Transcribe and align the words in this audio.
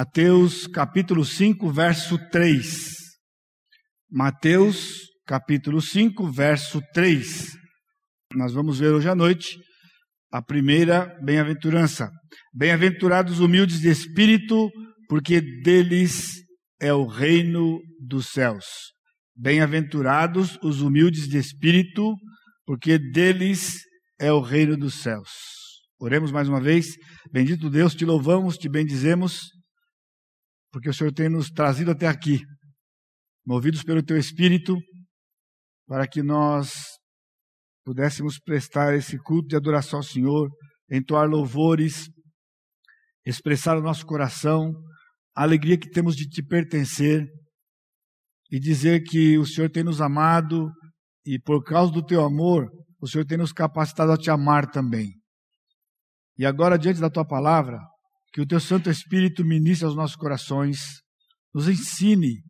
Mateus 0.00 0.68
capítulo 0.68 1.24
5, 1.24 1.72
verso 1.72 2.16
3. 2.30 2.86
Mateus 4.08 5.08
capítulo 5.26 5.80
5, 5.80 6.30
verso 6.30 6.80
3. 6.94 7.56
Nós 8.36 8.52
vamos 8.52 8.78
ver 8.78 8.92
hoje 8.92 9.08
à 9.08 9.16
noite 9.16 9.58
a 10.30 10.40
primeira 10.40 11.12
bem-aventurança. 11.24 12.12
Bem-aventurados 12.54 13.40
humildes 13.40 13.80
de 13.80 13.88
espírito, 13.88 14.70
porque 15.08 15.40
deles 15.64 16.44
é 16.80 16.94
o 16.94 17.04
reino 17.04 17.80
dos 18.00 18.28
céus. 18.28 18.66
Bem-aventurados 19.34 20.56
os 20.62 20.80
humildes 20.80 21.26
de 21.26 21.38
espírito, 21.38 22.14
porque 22.64 23.00
deles 23.00 23.80
é 24.16 24.32
o 24.32 24.40
reino 24.40 24.76
dos 24.76 25.02
céus. 25.02 25.30
Oremos 25.98 26.30
mais 26.30 26.48
uma 26.48 26.60
vez. 26.60 26.86
Bendito 27.32 27.68
Deus, 27.68 27.96
te 27.96 28.04
louvamos, 28.04 28.56
te 28.56 28.68
bendizemos, 28.68 29.57
porque 30.78 30.90
o 30.90 30.94
Senhor 30.94 31.12
tem 31.12 31.28
nos 31.28 31.50
trazido 31.50 31.90
até 31.90 32.06
aqui, 32.06 32.40
movidos 33.44 33.82
pelo 33.82 34.00
teu 34.00 34.16
espírito, 34.16 34.76
para 35.88 36.06
que 36.06 36.22
nós 36.22 36.72
pudéssemos 37.84 38.38
prestar 38.38 38.94
esse 38.94 39.18
culto 39.18 39.48
de 39.48 39.56
adoração 39.56 39.98
ao 39.98 40.04
Senhor, 40.04 40.48
entoar 40.88 41.28
louvores, 41.28 42.08
expressar 43.26 43.76
o 43.76 43.82
nosso 43.82 44.06
coração, 44.06 44.72
a 45.34 45.42
alegria 45.42 45.76
que 45.76 45.90
temos 45.90 46.14
de 46.14 46.28
te 46.28 46.44
pertencer 46.44 47.26
e 48.48 48.60
dizer 48.60 49.02
que 49.02 49.36
o 49.36 49.44
Senhor 49.44 49.70
tem 49.70 49.82
nos 49.82 50.00
amado 50.00 50.70
e 51.26 51.40
por 51.40 51.64
causa 51.64 51.92
do 51.92 52.06
teu 52.06 52.24
amor, 52.24 52.70
o 53.00 53.08
Senhor 53.08 53.24
tem 53.24 53.36
nos 53.36 53.52
capacitado 53.52 54.12
a 54.12 54.16
te 54.16 54.30
amar 54.30 54.70
também. 54.70 55.12
E 56.38 56.46
agora, 56.46 56.78
diante 56.78 57.00
da 57.00 57.10
tua 57.10 57.26
palavra, 57.26 57.80
que 58.32 58.40
o 58.40 58.46
teu 58.46 58.60
Santo 58.60 58.90
Espírito 58.90 59.44
ministre 59.44 59.86
aos 59.86 59.96
nossos 59.96 60.16
corações, 60.16 61.00
nos 61.54 61.68
ensine, 61.68 62.42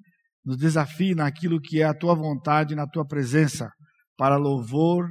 nos 0.44 0.56
desafie 0.56 1.14
naquilo 1.14 1.60
que 1.60 1.80
é 1.80 1.84
a 1.84 1.94
tua 1.94 2.14
vontade, 2.14 2.74
na 2.74 2.86
tua 2.86 3.06
presença, 3.06 3.70
para 4.16 4.36
louvor 4.36 5.08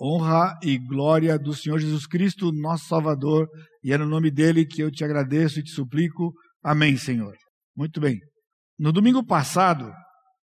honra 0.00 0.58
e 0.62 0.78
glória 0.78 1.38
do 1.38 1.54
Senhor 1.54 1.78
Jesus 1.78 2.06
Cristo, 2.06 2.52
nosso 2.52 2.86
Salvador, 2.86 3.48
e 3.82 3.92
é 3.92 3.98
no 3.98 4.06
nome 4.06 4.30
dele 4.30 4.66
que 4.66 4.82
eu 4.82 4.90
te 4.90 5.04
agradeço 5.04 5.58
e 5.58 5.62
te 5.62 5.70
suplico. 5.70 6.32
Amém, 6.62 6.96
Senhor. 6.96 7.34
Muito 7.74 8.00
bem. 8.00 8.18
No 8.78 8.92
domingo 8.92 9.24
passado, 9.24 9.90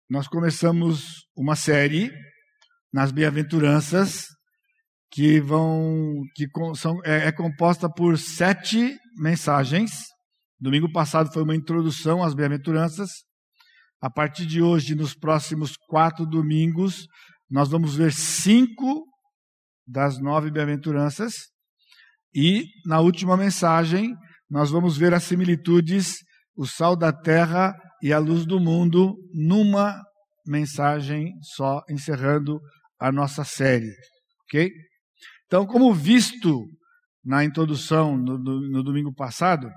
nós 0.08 0.28
começamos 0.28 1.24
uma 1.36 1.56
série 1.56 2.10
nas 2.92 3.12
bem-aventuranças 3.12 4.26
que 5.10 5.40
vão 5.40 6.22
que 6.34 6.46
são, 6.76 7.00
é, 7.04 7.28
é 7.28 7.32
composta 7.32 7.88
por 7.92 8.16
sete 8.16 8.96
mensagens. 9.16 9.90
Domingo 10.58 10.90
passado 10.92 11.32
foi 11.32 11.42
uma 11.42 11.56
introdução 11.56 12.22
às 12.22 12.34
bem-aventuranças. 12.34 13.10
A 14.00 14.08
partir 14.08 14.46
de 14.46 14.62
hoje, 14.62 14.94
nos 14.94 15.14
próximos 15.14 15.76
quatro 15.88 16.24
domingos, 16.24 17.06
nós 17.50 17.68
vamos 17.68 17.96
ver 17.96 18.12
cinco 18.12 19.04
das 19.86 20.20
nove 20.20 20.50
bem-aventuranças. 20.50 21.34
E 22.34 22.64
na 22.86 23.00
última 23.00 23.36
mensagem, 23.36 24.14
nós 24.48 24.70
vamos 24.70 24.96
ver 24.96 25.12
as 25.12 25.24
similitudes, 25.24 26.18
o 26.56 26.66
sal 26.66 26.94
da 26.94 27.12
terra 27.12 27.74
e 28.02 28.12
a 28.12 28.18
luz 28.18 28.46
do 28.46 28.60
mundo, 28.60 29.16
numa 29.34 30.00
mensagem 30.46 31.32
só, 31.42 31.82
encerrando 31.90 32.60
a 32.98 33.10
nossa 33.10 33.44
série. 33.44 33.90
Ok? 34.44 34.70
Então, 35.50 35.66
como 35.66 35.92
visto 35.92 36.68
na 37.24 37.44
introdução 37.44 38.16
no, 38.16 38.38
no, 38.38 38.60
no 38.70 38.84
domingo 38.84 39.12
passado, 39.12 39.68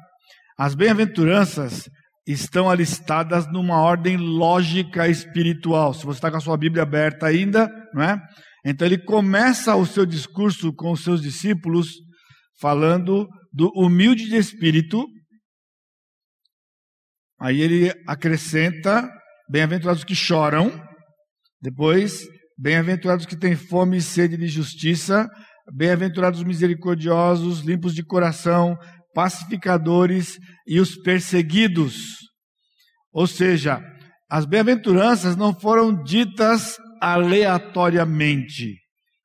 as 0.56 0.76
bem-aventuranças 0.76 1.90
estão 2.28 2.70
alistadas 2.70 3.52
numa 3.52 3.82
ordem 3.82 4.16
lógica 4.16 5.08
espiritual. 5.08 5.96
Se 5.96 6.06
você 6.06 6.20
está 6.20 6.30
com 6.30 6.38
a 6.38 6.42
sua 6.42 6.56
Bíblia 6.58 6.84
aberta 6.84 7.26
ainda, 7.26 7.68
não 7.92 8.04
é? 8.04 8.22
Então 8.64 8.86
ele 8.86 9.00
começa 9.00 9.76
o 9.76 9.84
seu 9.84 10.06
discurso 10.06 10.72
com 10.74 10.92
os 10.92 11.04
seus 11.04 11.20
discípulos 11.20 11.90
falando 12.62 13.28
do 13.52 13.72
humilde 13.76 14.30
de 14.30 14.36
espírito. 14.36 15.04
Aí 17.42 17.62
ele 17.62 17.92
acrescenta: 18.08 19.10
bem-aventurados 19.50 20.04
que 20.04 20.14
choram. 20.14 20.72
Depois, 21.60 22.28
bem-aventurados 22.60 23.26
que 23.26 23.36
têm 23.36 23.56
fome 23.56 23.98
e 23.98 24.02
sede 24.04 24.38
de 24.38 24.48
justiça. 24.48 25.28
Bem-aventurados 25.72 26.44
misericordiosos, 26.44 27.62
limpos 27.62 27.96
de 27.96 28.04
coração, 28.04 28.78
pacificadores 29.14 30.38
e 30.68 30.80
os 30.80 30.96
perseguidos. 30.98 32.18
Ou 33.14 33.28
seja, 33.28 33.82
as 34.30 34.46
bem-aventuranças 34.46 35.36
não 35.36 35.54
foram 35.54 36.04
ditas 36.04 36.78
aleatoriamente. 37.00 38.76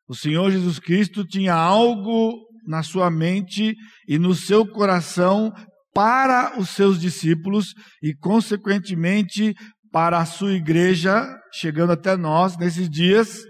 O 0.09 0.15
Senhor 0.15 0.51
Jesus 0.51 0.79
Cristo 0.79 1.25
tinha 1.25 1.55
algo 1.55 2.35
na 2.67 2.83
sua 2.83 3.11
mente 3.11 3.75
e 4.07 4.19
no 4.19 4.35
seu 4.35 4.67
coração 4.67 5.53
para 5.95 6.59
os 6.59 6.69
seus 6.71 7.01
discípulos 7.01 7.75
e, 8.03 8.15
consequentemente, 8.15 9.55
para 9.91 10.19
a 10.19 10.27
sua 10.27 10.53
igreja, 10.53 11.27
chegando 11.53 11.93
até 11.93 12.17
nós 12.17 12.57
nesses 12.57 12.89
dias, 12.89 13.41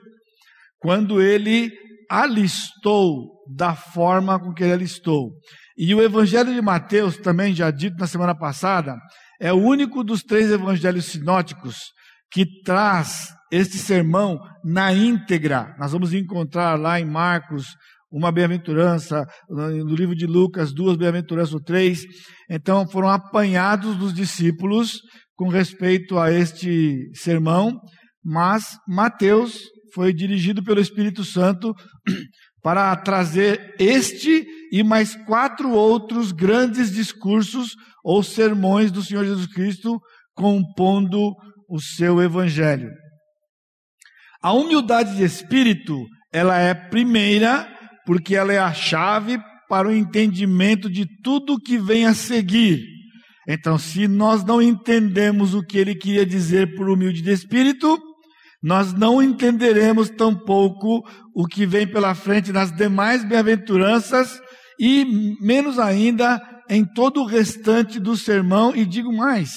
quando 0.79 1.21
ele 1.21 1.71
alistou 2.09 3.29
da 3.55 3.75
forma 3.75 4.39
com 4.39 4.53
que 4.53 4.63
ele 4.63 4.73
alistou. 4.73 5.33
E 5.77 5.95
o 5.95 6.03
Evangelho 6.03 6.53
de 6.53 6.61
Mateus, 6.61 7.17
também 7.17 7.55
já 7.55 7.71
dito 7.71 7.97
na 7.99 8.07
semana 8.07 8.35
passada, 8.37 8.97
é 9.41 9.53
o 9.53 9.57
único 9.57 10.03
dos 10.03 10.23
três 10.23 10.51
evangelhos 10.51 11.07
sinóticos 11.07 11.77
que 12.31 12.45
traz 12.63 13.29
este 13.51 13.79
sermão 13.79 14.39
na 14.65 14.93
íntegra. 14.93 15.75
Nós 15.79 15.93
vamos 15.93 16.13
encontrar 16.13 16.79
lá 16.79 17.01
em 17.01 17.05
Marcos 17.05 17.67
uma 18.11 18.33
bem-aventurança, 18.33 19.27
no 19.49 19.95
livro 19.95 20.15
de 20.15 20.27
Lucas, 20.27 20.73
duas 20.73 20.97
bem-aventuranças 20.97 21.55
ou 21.55 21.61
três. 21.61 22.03
Então 22.51 22.89
foram 22.89 23.09
apanhados 23.09 23.97
dos 23.97 24.13
discípulos 24.15 25.01
com 25.37 25.49
respeito 25.49 26.19
a 26.19 26.33
este 26.33 27.11
sermão, 27.15 27.79
mas 28.25 28.77
Mateus 28.89 29.61
foi 29.93 30.13
dirigido 30.13 30.63
pelo 30.63 30.81
Espírito 30.81 31.25
Santo 31.25 31.75
para 32.63 32.95
trazer 32.97 33.75
este 33.79 34.47
e 34.73 34.83
mais 34.83 35.15
quatro 35.25 35.71
outros 35.71 36.33
grandes 36.33 36.93
discursos 36.93 37.75
ou 38.05 38.23
sermões 38.23 38.91
do 38.91 39.03
Senhor 39.03 39.25
Jesus 39.25 39.47
Cristo 39.47 39.99
compondo 40.35 41.35
o 41.69 41.81
seu 41.81 42.23
evangelho. 42.23 42.91
A 44.43 44.53
humildade 44.53 45.17
de 45.17 45.25
espírito, 45.25 46.07
ela 46.33 46.59
é 46.59 46.73
primeira, 46.73 47.69
porque 48.07 48.37
ela 48.37 48.53
é 48.53 48.59
a 48.59 48.73
chave 48.73 49.39
para 49.69 49.89
o 49.89 49.93
entendimento 49.93 50.89
de 50.89 51.07
tudo 51.23 51.61
que 51.61 51.77
vem 51.77 52.07
a 52.07 52.15
seguir. 52.15 52.83
Então, 53.49 53.79
se 53.79 54.07
nós 54.07 54.45
não 54.45 54.63
entendemos 54.63 55.55
o 55.55 55.63
que 55.63 55.79
ele 55.79 55.95
queria 55.95 56.25
dizer 56.25 56.75
por 56.77 56.89
humilde 56.89 57.23
de 57.23 57.31
espírito, 57.31 57.99
nós 58.63 58.93
não 58.93 59.23
entenderemos 59.23 60.11
tampouco 60.11 61.03
o 61.35 61.47
que 61.47 61.65
vem 61.65 61.87
pela 61.87 62.15
frente 62.15 62.53
nas 62.53 62.73
demais 62.73 63.25
bem-aventuranças 63.25 64.41
e 64.81 65.05
menos 65.41 65.79
ainda 65.79 66.41
em 66.69 66.85
todo 66.85 67.23
o 67.23 67.27
restante 67.27 67.99
do 67.99 68.17
sermão 68.17 68.75
e 68.75 68.85
digo 68.85 69.13
mais, 69.13 69.53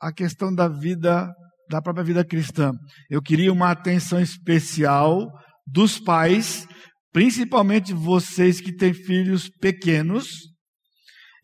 a 0.00 0.12
questão 0.12 0.54
da 0.54 0.68
vida 0.68 1.28
da 1.70 1.82
própria 1.82 2.04
vida 2.04 2.24
cristã. 2.24 2.72
Eu 3.10 3.20
queria 3.20 3.52
uma 3.52 3.70
atenção 3.70 4.18
especial 4.20 5.30
dos 5.66 5.98
pais, 5.98 6.66
principalmente 7.12 7.92
vocês 7.92 8.60
que 8.60 8.74
têm 8.74 8.94
filhos 8.94 9.50
pequenos, 9.60 10.28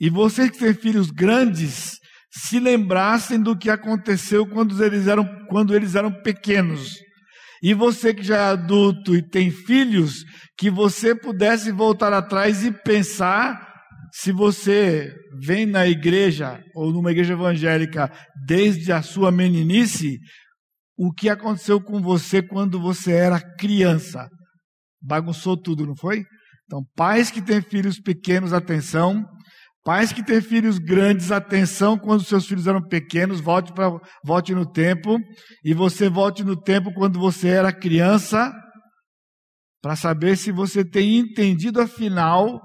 e 0.01 0.09
vocês 0.09 0.51
que 0.51 0.59
têm 0.59 0.75
filhos 0.75 1.11
grandes, 1.11 1.99
se 2.37 2.59
lembrassem 2.59 3.41
do 3.41 3.57
que 3.57 3.71
aconteceu 3.71 4.47
quando 4.47 4.83
eles 4.83 5.07
eram, 5.07 5.25
quando 5.49 5.75
eles 5.75 5.95
eram 5.95 6.11
pequenos. 6.11 6.97
E 7.63 7.73
você 7.73 8.13
que 8.13 8.23
já 8.23 8.37
é 8.37 8.51
adulto 8.51 9.15
e 9.15 9.23
tem 9.23 9.51
filhos, 9.51 10.25
que 10.59 10.69
você 10.69 11.15
pudesse 11.15 11.71
voltar 11.71 12.13
atrás 12.13 12.65
e 12.65 12.73
pensar 12.73 13.73
se 14.13 14.33
você 14.33 15.15
vem 15.41 15.65
na 15.65 15.87
igreja 15.87 16.61
ou 16.75 16.93
numa 16.93 17.11
igreja 17.11 17.35
evangélica 17.35 18.11
desde 18.47 18.93
a 18.93 19.01
sua 19.01 19.31
meninice, 19.31 20.19
o 20.97 21.13
que 21.13 21.29
aconteceu 21.29 21.81
com 21.81 22.01
você 22.01 22.43
quando 22.43 22.81
você 22.81 23.13
era 23.13 23.41
criança? 23.41 24.29
Bagunçou 25.01 25.57
tudo, 25.57 25.87
não 25.87 25.97
foi? 25.97 26.25
Então, 26.67 26.83
pais 26.97 27.31
que 27.31 27.43
têm 27.43 27.61
filhos 27.61 28.01
pequenos, 28.01 28.53
atenção. 28.53 29.25
Pais 29.85 30.15
que 30.15 30.25
têm 30.25 30.41
filhos 30.41 30.79
grandes, 30.79 31.31
atenção 31.31 31.99
quando 31.99 32.25
seus 32.25 32.47
filhos 32.47 32.67
eram 32.67 32.81
pequenos, 32.81 33.39
volte, 33.39 33.71
pra, 33.75 33.91
volte 34.25 34.55
no 34.55 34.65
tempo. 34.65 35.19
E 35.63 35.75
você 35.75 36.09
volte 36.09 36.43
no 36.43 36.57
tempo 36.57 36.91
quando 36.95 37.21
você 37.21 37.49
era 37.49 37.71
criança, 37.71 38.51
para 39.83 39.95
saber 39.95 40.39
se 40.39 40.51
você 40.51 40.83
tem 40.83 41.19
entendido 41.19 41.83
afinal 41.83 42.59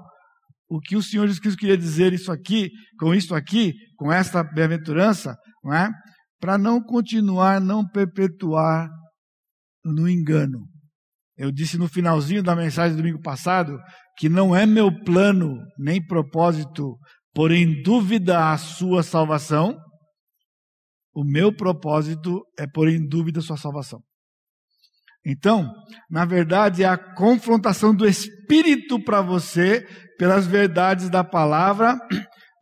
o 0.66 0.80
que 0.80 0.96
o 0.96 1.02
Senhor 1.02 1.24
Jesus 1.24 1.40
Cristo 1.40 1.58
queria 1.58 1.76
dizer 1.76 2.14
isso 2.14 2.32
aqui, 2.32 2.70
com 2.98 3.14
isso 3.14 3.34
aqui, 3.34 3.74
com 3.98 4.10
esta 4.10 4.42
bem-aventurança, 4.42 5.36
não 5.62 5.74
é? 5.74 5.90
Para 6.40 6.56
não 6.56 6.80
continuar, 6.80 7.60
não 7.60 7.86
perpetuar 7.86 8.88
no 9.84 10.08
engano. 10.08 10.66
Eu 11.36 11.52
disse 11.52 11.76
no 11.76 11.88
finalzinho 11.88 12.42
da 12.42 12.56
mensagem 12.56 12.96
do 12.96 13.02
domingo 13.02 13.20
passado 13.20 13.78
que 14.20 14.28
não 14.28 14.54
é 14.54 14.66
meu 14.66 14.92
plano 15.02 15.56
nem 15.78 16.04
propósito 16.04 16.98
pôr 17.34 17.52
em 17.52 17.82
dúvida 17.82 18.52
a 18.52 18.58
sua 18.58 19.02
salvação. 19.02 19.74
O 21.14 21.24
meu 21.24 21.50
propósito 21.56 22.42
é 22.58 22.66
pôr 22.66 22.90
em 22.90 23.08
dúvida 23.08 23.40
a 23.40 23.42
sua 23.42 23.56
salvação. 23.56 23.98
Então, 25.24 25.72
na 26.10 26.26
verdade, 26.26 26.82
é 26.82 26.86
a 26.86 26.98
confrontação 26.98 27.94
do 27.94 28.06
Espírito 28.06 29.02
para 29.02 29.22
você 29.22 29.86
pelas 30.18 30.46
verdades 30.46 31.08
da 31.08 31.24
palavra, 31.24 31.98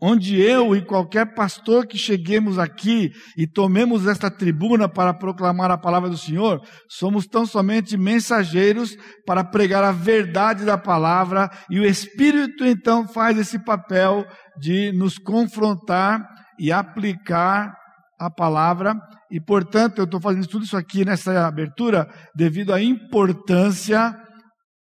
onde 0.01 0.41
eu 0.41 0.77
e 0.77 0.85
qualquer 0.85 1.35
pastor 1.35 1.87
que 1.87 1.99
cheguemos 1.99 2.59
aqui 2.59 3.11
e 3.37 3.47
tomemos 3.47 4.07
esta 4.07 4.31
tribuna 4.31 4.89
para 4.89 5.13
proclamar 5.13 5.71
a 5.71 5.79
palavra 5.79 6.09
do 6.09 6.17
Senhor, 6.17 6.61
somos 6.89 7.27
tão 7.27 7.45
somente 7.45 7.97
mensageiros 7.97 8.97
para 9.27 9.43
pregar 9.43 9.83
a 9.83 9.93
verdade 9.93 10.65
da 10.65 10.79
palavra 10.79 11.51
e 11.69 11.81
o 11.81 11.85
Espírito 11.85 12.65
então 12.65 13.09
faz 13.09 13.39
esse 13.39 13.59
papel 13.65 14.25
de 14.59 14.93
nos 14.93 15.19
confrontar 15.19 16.21
e 16.59 16.73
aplicar 16.73 17.73
a 18.21 18.29
palavra, 18.29 18.97
e 19.31 19.41
portanto 19.41 19.99
eu 19.99 20.05
estou 20.05 20.21
fazendo 20.21 20.49
tudo 20.49 20.65
isso 20.65 20.77
aqui 20.77 21.05
nessa 21.05 21.47
abertura 21.47 22.09
devido 22.35 22.75
à 22.75 22.83
importância 22.83 24.13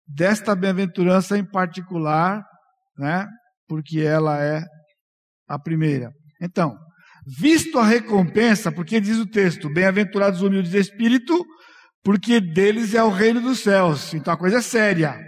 desta 0.08 0.56
bem-aventurança 0.56 1.38
em 1.38 1.46
particular, 1.46 2.42
né? 2.98 3.28
Porque 3.68 4.00
ela 4.00 4.42
é 4.42 4.64
a 5.50 5.60
primeira. 5.60 6.12
Então, 6.40 6.78
visto 7.26 7.80
a 7.80 7.86
recompensa, 7.86 8.72
porque 8.72 9.02
diz 9.02 9.18
o 9.18 9.26
texto: 9.26 9.70
bem-aventurados 9.74 10.42
os 10.42 10.48
humildes 10.48 10.72
de 10.72 10.78
espírito, 10.78 11.44
porque 12.04 12.40
deles 12.40 12.94
é 12.94 13.04
o 13.04 13.10
reino 13.10 13.42
dos 13.42 13.60
céus. 13.60 14.14
Então 14.14 14.34
a 14.34 14.38
coisa 14.38 14.60
é 14.60 14.62
séria. 14.62 15.20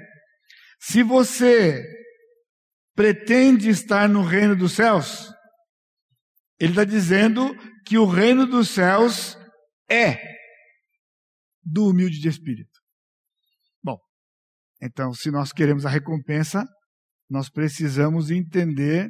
Se 0.79 1.03
você 1.03 1.83
pretende 2.95 3.69
estar 3.69 4.07
no 4.07 4.23
reino 4.23 4.55
dos 4.55 4.73
céus, 4.73 5.31
ele 6.59 6.71
está 6.71 6.83
dizendo 6.83 7.53
que 7.85 7.97
o 7.97 8.05
reino 8.05 8.45
dos 8.45 8.69
céus 8.69 9.37
é 9.89 10.19
do 11.63 11.87
humilde 11.87 12.19
de 12.19 12.27
espírito. 12.27 12.79
Bom, 13.83 13.97
então, 14.81 15.13
se 15.13 15.29
nós 15.29 15.51
queremos 15.51 15.85
a 15.85 15.89
recompensa, 15.89 16.65
nós 17.29 17.49
precisamos 17.49 18.29
entender 18.31 19.09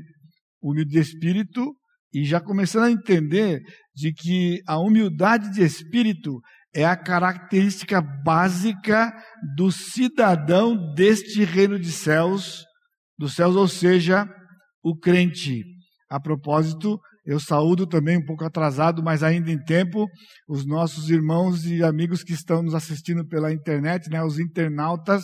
humilde 0.61 0.91
de 0.91 0.99
espírito 0.99 1.75
e 2.13 2.25
já 2.25 2.39
começando 2.39 2.83
a 2.83 2.91
entender 2.91 3.61
de 3.95 4.13
que 4.13 4.61
a 4.67 4.77
humildade 4.77 5.51
de 5.51 5.63
espírito 5.63 6.39
é 6.73 6.85
a 6.85 6.95
característica 6.95 8.01
básica 8.01 9.11
do 9.55 9.71
cidadão 9.71 10.93
deste 10.93 11.43
reino 11.43 11.79
de 11.79 11.91
céus, 11.91 12.63
dos 13.17 13.33
céus, 13.33 13.55
ou 13.55 13.67
seja, 13.67 14.25
o 14.83 14.95
crente. 14.95 15.63
A 16.09 16.19
propósito, 16.19 16.99
eu 17.25 17.39
saúdo 17.39 17.85
também 17.85 18.17
um 18.17 18.25
pouco 18.25 18.43
atrasado, 18.43 19.03
mas 19.03 19.21
ainda 19.21 19.51
em 19.51 19.61
tempo, 19.63 20.07
os 20.47 20.65
nossos 20.65 21.09
irmãos 21.09 21.65
e 21.65 21.83
amigos 21.83 22.23
que 22.23 22.33
estão 22.33 22.63
nos 22.63 22.73
assistindo 22.73 23.25
pela 23.27 23.53
internet, 23.53 24.09
né, 24.09 24.23
os 24.23 24.39
internautas 24.39 25.23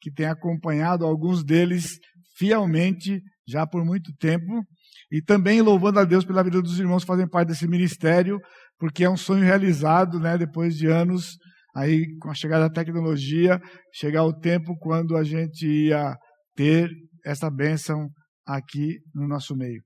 que 0.00 0.10
têm 0.10 0.26
acompanhado 0.26 1.04
alguns 1.04 1.44
deles 1.44 1.98
fielmente 2.36 3.20
já 3.48 3.66
por 3.66 3.84
muito 3.84 4.12
tempo, 4.18 4.62
e 5.10 5.22
também 5.22 5.60
louvando 5.60 6.00
a 6.00 6.04
Deus 6.04 6.24
pela 6.24 6.42
vida 6.42 6.60
dos 6.60 6.78
irmãos 6.78 7.02
que 7.02 7.08
fazem 7.08 7.28
parte 7.28 7.48
desse 7.48 7.66
ministério, 7.66 8.40
porque 8.78 9.04
é 9.04 9.10
um 9.10 9.16
sonho 9.16 9.44
realizado, 9.44 10.18
né, 10.18 10.36
depois 10.36 10.76
de 10.76 10.86
anos 10.86 11.36
aí 11.74 12.06
com 12.18 12.30
a 12.30 12.34
chegada 12.34 12.68
da 12.68 12.74
tecnologia, 12.74 13.60
chegar 13.92 14.24
o 14.24 14.32
tempo 14.32 14.76
quando 14.78 15.16
a 15.16 15.22
gente 15.22 15.66
ia 15.66 16.16
ter 16.54 16.90
essa 17.24 17.50
bênção 17.50 18.08
aqui 18.46 18.98
no 19.14 19.28
nosso 19.28 19.54
meio. 19.54 19.82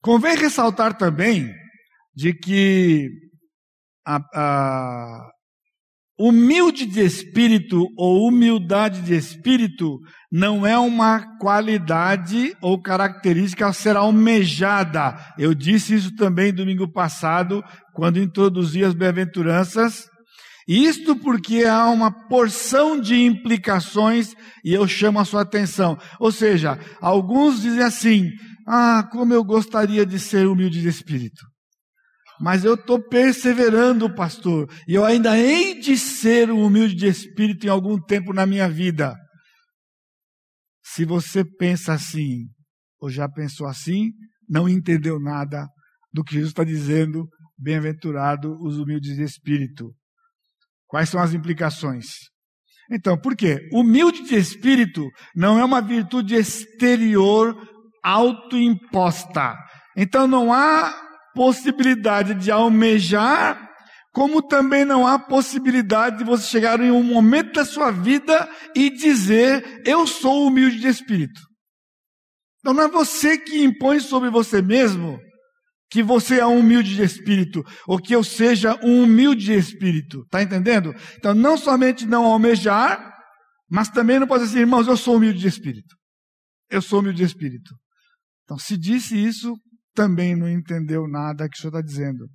Convém 0.00 0.36
ressaltar 0.36 0.96
também 0.96 1.52
de 2.14 2.32
que 2.32 3.08
a, 4.06 4.18
a 4.34 5.30
humilde 6.20 6.84
de 6.84 7.00
espírito 7.00 7.86
ou 7.96 8.28
humildade 8.28 9.00
de 9.00 9.14
espírito 9.14 9.98
não 10.30 10.66
é 10.66 10.78
uma 10.78 11.38
qualidade 11.38 12.54
ou 12.60 12.80
característica 12.80 13.66
a 13.66 13.72
ser 13.72 13.96
almejada. 13.96 15.18
Eu 15.38 15.54
disse 15.54 15.94
isso 15.94 16.14
também 16.14 16.52
domingo 16.52 16.86
passado, 16.92 17.64
quando 17.94 18.20
introduzi 18.20 18.84
as 18.84 18.92
bem-aventuranças. 18.92 20.10
Isto 20.68 21.16
porque 21.16 21.64
há 21.64 21.86
uma 21.88 22.12
porção 22.28 23.00
de 23.00 23.16
implicações 23.22 24.34
e 24.62 24.74
eu 24.74 24.86
chamo 24.86 25.18
a 25.18 25.24
sua 25.24 25.40
atenção. 25.40 25.98
Ou 26.20 26.30
seja, 26.30 26.78
alguns 27.00 27.62
dizem 27.62 27.82
assim: 27.82 28.30
ah, 28.68 29.08
como 29.10 29.32
eu 29.32 29.42
gostaria 29.42 30.04
de 30.04 30.18
ser 30.18 30.46
humilde 30.46 30.82
de 30.82 30.88
espírito. 30.88 31.49
Mas 32.40 32.64
eu 32.64 32.74
estou 32.74 33.00
perseverando, 33.00 34.12
pastor, 34.14 34.66
e 34.88 34.94
eu 34.94 35.04
ainda 35.04 35.38
hei 35.38 35.78
de 35.78 35.98
ser 35.98 36.50
humilde 36.50 36.94
de 36.94 37.06
espírito 37.06 37.66
em 37.66 37.70
algum 37.70 38.00
tempo 38.00 38.32
na 38.32 38.46
minha 38.46 38.68
vida. 38.68 39.14
Se 40.82 41.04
você 41.04 41.44
pensa 41.44 41.92
assim, 41.92 42.46
ou 42.98 43.10
já 43.10 43.28
pensou 43.28 43.66
assim, 43.66 44.10
não 44.48 44.68
entendeu 44.68 45.20
nada 45.20 45.68
do 46.12 46.24
que 46.24 46.34
Jesus 46.34 46.50
está 46.50 46.64
dizendo, 46.64 47.28
bem-aventurado 47.58 48.56
os 48.64 48.78
humildes 48.78 49.16
de 49.16 49.22
espírito. 49.22 49.94
Quais 50.86 51.08
são 51.08 51.20
as 51.20 51.34
implicações? 51.34 52.06
Então, 52.90 53.16
por 53.16 53.36
quê? 53.36 53.68
Humilde 53.72 54.24
de 54.24 54.34
espírito 54.34 55.06
não 55.36 55.58
é 55.58 55.64
uma 55.64 55.80
virtude 55.80 56.34
exterior 56.34 57.54
autoimposta. 58.02 59.56
Então 59.96 60.26
não 60.26 60.52
há 60.52 61.09
possibilidade 61.34 62.34
de 62.34 62.50
almejar, 62.50 63.68
como 64.12 64.42
também 64.42 64.84
não 64.84 65.06
há 65.06 65.18
possibilidade 65.18 66.18
de 66.18 66.24
você 66.24 66.46
chegar 66.46 66.80
em 66.80 66.90
um 66.90 67.02
momento 67.02 67.52
da 67.52 67.64
sua 67.64 67.90
vida 67.90 68.48
e 68.74 68.90
dizer: 68.90 69.82
Eu 69.84 70.06
sou 70.06 70.46
humilde 70.46 70.80
de 70.80 70.88
espírito. 70.88 71.40
Então 72.58 72.74
não 72.74 72.84
é 72.84 72.88
você 72.88 73.38
que 73.38 73.62
impõe 73.62 74.00
sobre 74.00 74.30
você 74.30 74.60
mesmo 74.60 75.18
que 75.90 76.02
você 76.04 76.38
é 76.38 76.46
um 76.46 76.60
humilde 76.60 76.94
de 76.94 77.02
espírito, 77.02 77.64
ou 77.84 77.98
que 77.98 78.14
eu 78.14 78.22
seja 78.22 78.78
um 78.80 79.02
humilde 79.02 79.46
de 79.46 79.54
espírito. 79.54 80.20
Está 80.22 80.40
entendendo? 80.40 80.94
Então 81.16 81.34
não 81.34 81.58
somente 81.58 82.06
não 82.06 82.24
almejar, 82.24 83.12
mas 83.68 83.88
também 83.88 84.20
não 84.20 84.26
pode 84.26 84.44
dizer, 84.44 84.60
irmãos, 84.60 84.86
eu 84.86 84.96
sou 84.96 85.16
humilde 85.16 85.40
de 85.40 85.48
espírito. 85.48 85.96
Eu 86.70 86.80
sou 86.80 87.00
humilde 87.00 87.18
de 87.18 87.24
espírito. 87.24 87.74
Então, 88.44 88.58
se 88.58 88.76
disse 88.76 89.16
isso, 89.16 89.56
também 89.94 90.36
não 90.36 90.48
entendeu 90.48 91.06
nada 91.08 91.48
que 91.48 91.56
o 91.56 91.60
senhor 91.60 91.70
está 91.70 91.80
dizendo. 91.80 92.28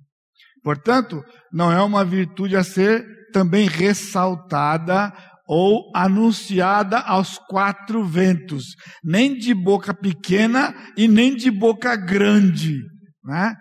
Portanto, 0.62 1.22
não 1.52 1.70
é 1.70 1.80
uma 1.82 2.04
virtude 2.04 2.56
a 2.56 2.64
ser 2.64 3.04
também 3.32 3.68
ressaltada 3.68 5.12
ou 5.46 5.92
anunciada 5.94 6.98
aos 6.98 7.38
quatro 7.38 8.04
ventos, 8.04 8.74
nem 9.02 9.38
de 9.38 9.54
boca 9.54 9.94
pequena 9.94 10.74
e 10.96 11.06
nem 11.06 11.36
de 11.36 11.50
boca 11.50 11.94
grande, 11.94 12.80
né? 13.24 13.54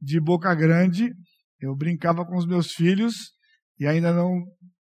De 0.00 0.20
boca 0.20 0.54
grande, 0.54 1.10
eu 1.60 1.74
brincava 1.74 2.24
com 2.24 2.36
os 2.36 2.46
meus 2.46 2.72
filhos 2.72 3.14
e 3.78 3.86
ainda 3.86 4.12
não 4.12 4.42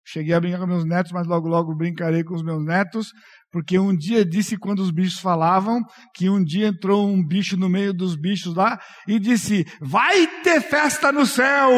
cheguei 0.06 0.34
a 0.34 0.40
brincar 0.40 0.60
com 0.60 0.66
meus 0.66 0.86
netos, 0.86 1.12
mas 1.12 1.26
logo 1.26 1.48
logo 1.48 1.76
brincarei 1.76 2.24
com 2.24 2.34
os 2.34 2.42
meus 2.42 2.64
netos. 2.64 3.08
Porque 3.50 3.78
um 3.78 3.96
dia 3.96 4.24
disse, 4.24 4.58
quando 4.58 4.80
os 4.80 4.90
bichos 4.90 5.20
falavam, 5.20 5.82
que 6.14 6.28
um 6.28 6.42
dia 6.42 6.68
entrou 6.68 7.08
um 7.08 7.26
bicho 7.26 7.56
no 7.56 7.68
meio 7.68 7.94
dos 7.94 8.14
bichos 8.14 8.54
lá 8.54 8.78
e 9.06 9.18
disse: 9.18 9.64
Vai 9.80 10.42
ter 10.42 10.60
festa 10.60 11.10
no 11.10 11.24
céu! 11.24 11.70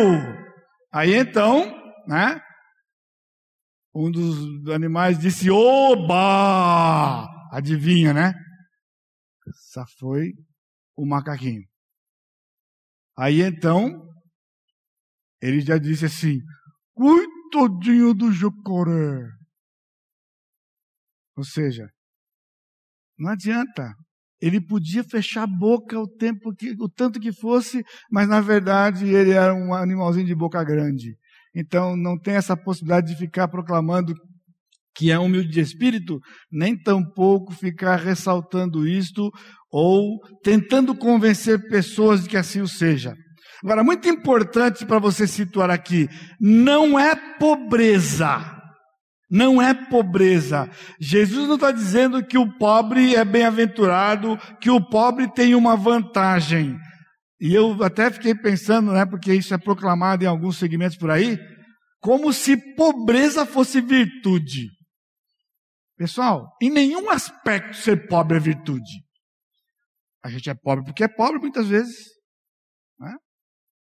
Aí 0.92 1.14
então, 1.14 1.72
né? 2.08 2.40
Um 3.94 4.10
dos 4.10 4.68
animais 4.68 5.18
disse: 5.18 5.48
Oba! 5.50 7.28
Adivinha, 7.52 8.12
né? 8.12 8.32
Essa 9.48 9.84
foi 9.98 10.32
o 10.96 11.06
macaquinho. 11.06 11.62
Aí 13.16 13.42
então, 13.42 14.08
ele 15.40 15.60
já 15.60 15.78
disse 15.78 16.06
assim: 16.06 16.38
Coitadinho 16.94 18.12
do 18.12 18.32
jacaré. 18.32 19.39
Ou 21.40 21.44
seja, 21.44 21.88
não 23.18 23.30
adianta. 23.30 23.94
Ele 24.42 24.60
podia 24.60 25.02
fechar 25.02 25.44
a 25.44 25.46
boca 25.46 25.98
o 25.98 26.06
tempo 26.06 26.54
que, 26.54 26.74
o 26.78 26.88
tanto 26.88 27.18
que 27.18 27.32
fosse, 27.32 27.82
mas 28.10 28.28
na 28.28 28.42
verdade 28.42 29.06
ele 29.06 29.30
era 29.30 29.54
um 29.54 29.72
animalzinho 29.72 30.26
de 30.26 30.34
boca 30.34 30.62
grande. 30.62 31.16
Então 31.54 31.96
não 31.96 32.18
tem 32.18 32.34
essa 32.34 32.54
possibilidade 32.54 33.08
de 33.08 33.16
ficar 33.16 33.48
proclamando 33.48 34.14
que 34.94 35.10
é 35.10 35.18
humilde 35.18 35.48
de 35.48 35.60
espírito, 35.60 36.18
nem 36.52 36.76
tampouco 36.76 37.54
ficar 37.54 37.96
ressaltando 37.96 38.86
isto 38.86 39.30
ou 39.72 40.18
tentando 40.42 40.94
convencer 40.94 41.68
pessoas 41.70 42.22
de 42.22 42.28
que 42.28 42.36
assim 42.36 42.60
o 42.60 42.68
seja. 42.68 43.14
Agora, 43.64 43.82
muito 43.82 44.06
importante 44.08 44.84
para 44.84 44.98
você 44.98 45.26
situar 45.26 45.70
aqui, 45.70 46.06
não 46.38 46.98
é 46.98 47.14
pobreza. 47.38 48.59
Não 49.30 49.62
é 49.62 49.72
pobreza. 49.72 50.68
Jesus 51.00 51.46
não 51.46 51.54
está 51.54 51.70
dizendo 51.70 52.26
que 52.26 52.36
o 52.36 52.58
pobre 52.58 53.14
é 53.14 53.24
bem-aventurado, 53.24 54.36
que 54.60 54.70
o 54.70 54.84
pobre 54.84 55.32
tem 55.32 55.54
uma 55.54 55.76
vantagem. 55.76 56.76
E 57.40 57.54
eu 57.54 57.82
até 57.82 58.10
fiquei 58.10 58.34
pensando, 58.34 58.92
né, 58.92 59.06
porque 59.06 59.32
isso 59.32 59.54
é 59.54 59.58
proclamado 59.58 60.24
em 60.24 60.26
alguns 60.26 60.58
segmentos 60.58 60.96
por 60.98 61.10
aí, 61.10 61.38
como 62.00 62.32
se 62.32 62.56
pobreza 62.74 63.46
fosse 63.46 63.80
virtude. 63.80 64.68
Pessoal, 65.96 66.48
em 66.60 66.70
nenhum 66.70 67.10
aspecto 67.10 67.76
ser 67.76 68.08
pobre 68.08 68.36
é 68.36 68.40
virtude. 68.40 69.04
A 70.22 70.28
gente 70.28 70.50
é 70.50 70.54
pobre 70.54 70.84
porque 70.84 71.04
é 71.04 71.08
pobre 71.08 71.38
muitas 71.38 71.68
vezes. 71.68 71.96
Né? 72.98 73.14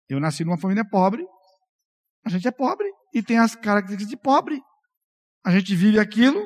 Eu 0.08 0.20
nasci 0.20 0.44
numa 0.44 0.58
família 0.58 0.84
pobre. 0.88 1.26
A 2.26 2.30
gente 2.30 2.48
é 2.48 2.52
pobre 2.52 2.88
e 3.14 3.24
tem 3.24 3.38
as 3.38 3.56
características 3.56 4.10
de 4.10 4.18
pobre. 4.18 4.62
A 5.50 5.52
gente 5.52 5.76
vive 5.76 5.98
aquilo. 5.98 6.46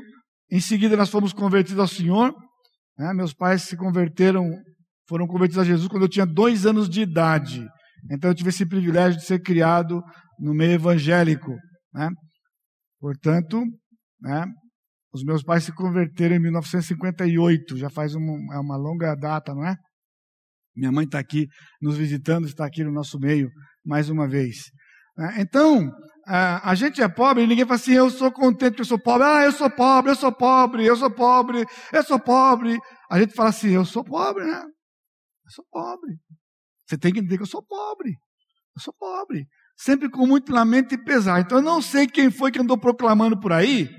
Em 0.49 0.61
seguida 0.61 0.95
nós 0.95 1.09
fomos 1.09 1.33
convertidos 1.33 1.81
ao 1.81 1.87
Senhor. 1.89 2.33
Né? 2.97 3.13
Meus 3.13 3.33
pais 3.33 3.63
se 3.63 3.75
converteram, 3.75 4.49
foram 5.09 5.27
convertidos 5.27 5.61
a 5.61 5.65
Jesus 5.65 5.89
quando 5.89 6.03
eu 6.03 6.09
tinha 6.09 6.25
dois 6.25 6.65
anos 6.65 6.87
de 6.87 7.01
idade. 7.01 7.67
Então 8.09 8.29
eu 8.29 8.33
tive 8.33 8.47
esse 8.47 8.65
privilégio 8.65 9.19
de 9.19 9.25
ser 9.25 9.41
criado 9.41 10.01
no 10.39 10.53
meio 10.53 10.71
evangélico. 10.71 11.51
Né? 11.93 12.09
Portanto, 12.97 13.61
né, 14.21 14.45
os 15.13 15.21
meus 15.25 15.43
pais 15.43 15.65
se 15.65 15.73
converteram 15.73 16.37
em 16.37 16.39
1958, 16.39 17.75
já 17.75 17.89
faz 17.89 18.15
uma, 18.15 18.55
é 18.55 18.57
uma 18.57 18.77
longa 18.77 19.13
data, 19.15 19.53
não 19.53 19.67
é? 19.67 19.75
Minha 20.73 20.93
mãe 20.93 21.03
está 21.03 21.19
aqui 21.19 21.45
nos 21.81 21.97
visitando, 21.97 22.47
está 22.47 22.65
aqui 22.65 22.85
no 22.85 22.91
nosso 22.93 23.19
meio 23.19 23.49
mais 23.85 24.09
uma 24.09 24.29
vez. 24.29 24.71
Né? 25.17 25.41
Então, 25.41 25.91
a, 26.25 26.75
gente 26.75 27.01
é 27.01 27.07
pobre 27.07 27.43
e 27.43 27.47
ninguém 27.47 27.65
fala 27.65 27.75
assim, 27.75 27.93
eu 27.93 28.09
sou 28.09 28.31
contente 28.31 28.75
que 28.75 28.81
eu 28.81 28.85
sou 28.85 28.99
pobre. 28.99 29.27
Ah, 29.27 29.43
eu 29.43 29.51
sou 29.51 29.69
pobre, 29.69 30.11
eu 30.11 30.15
sou 30.15 30.31
pobre, 30.31 30.85
eu 30.85 30.95
sou 30.95 31.11
pobre, 31.11 31.65
eu 31.91 32.03
sou 32.03 32.19
pobre. 32.19 32.79
A 33.09 33.19
gente 33.19 33.33
fala 33.33 33.49
assim, 33.49 33.71
eu 33.71 33.85
sou 33.85 34.03
pobre, 34.03 34.45
né? 34.45 34.61
Eu 34.61 35.51
sou 35.51 35.65
pobre. 35.71 36.15
Você 36.87 36.97
tem 36.97 37.11
que 37.11 37.19
entender 37.19 37.37
que 37.37 37.43
eu 37.43 37.47
sou 37.47 37.63
pobre. 37.63 38.09
Eu 38.75 38.81
sou 38.81 38.93
pobre. 38.97 39.45
Sempre 39.77 40.09
com 40.09 40.25
muito 40.25 40.51
lamento 40.53 40.93
e 40.93 41.03
pesar. 41.03 41.41
Então 41.41 41.57
eu 41.57 41.63
não 41.63 41.81
sei 41.81 42.07
quem 42.07 42.31
foi 42.31 42.51
que 42.51 42.59
andou 42.59 42.77
proclamando 42.77 43.39
por 43.39 43.51
aí 43.51 43.89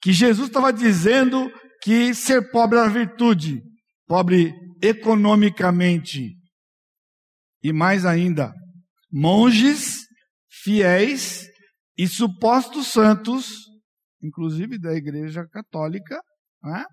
que 0.00 0.12
Jesus 0.12 0.48
estava 0.48 0.72
dizendo 0.72 1.50
que 1.82 2.14
ser 2.14 2.50
pobre 2.50 2.78
era 2.78 2.88
virtude, 2.88 3.62
pobre 4.06 4.54
economicamente. 4.82 6.36
E 7.62 7.72
mais 7.72 8.06
ainda, 8.06 8.54
monges 9.12 9.99
fiéis 10.62 11.48
e 11.96 12.06
supostos 12.06 12.88
santos, 12.88 13.46
inclusive 14.22 14.78
da 14.78 14.94
Igreja 14.94 15.46
Católica, 15.48 16.20
né? 16.62 16.84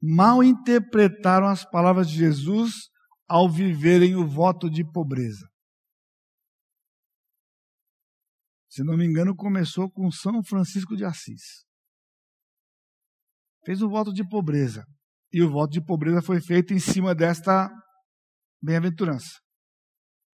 mal 0.00 0.42
interpretaram 0.42 1.48
as 1.48 1.64
palavras 1.64 2.08
de 2.08 2.16
Jesus 2.16 2.72
ao 3.28 3.50
viverem 3.50 4.14
o 4.14 4.26
voto 4.26 4.70
de 4.70 4.84
pobreza. 4.90 5.46
Se 8.70 8.84
não 8.84 8.96
me 8.96 9.04
engano, 9.04 9.34
começou 9.34 9.90
com 9.90 10.10
São 10.10 10.42
Francisco 10.42 10.96
de 10.96 11.04
Assis. 11.04 11.66
Fez 13.64 13.82
um 13.82 13.88
voto 13.88 14.12
de 14.12 14.26
pobreza. 14.26 14.84
E 15.32 15.42
o 15.42 15.50
voto 15.50 15.72
de 15.72 15.84
pobreza 15.84 16.22
foi 16.22 16.40
feito 16.40 16.72
em 16.72 16.78
cima 16.78 17.14
desta 17.14 17.68
bem-aventurança. 18.62 19.40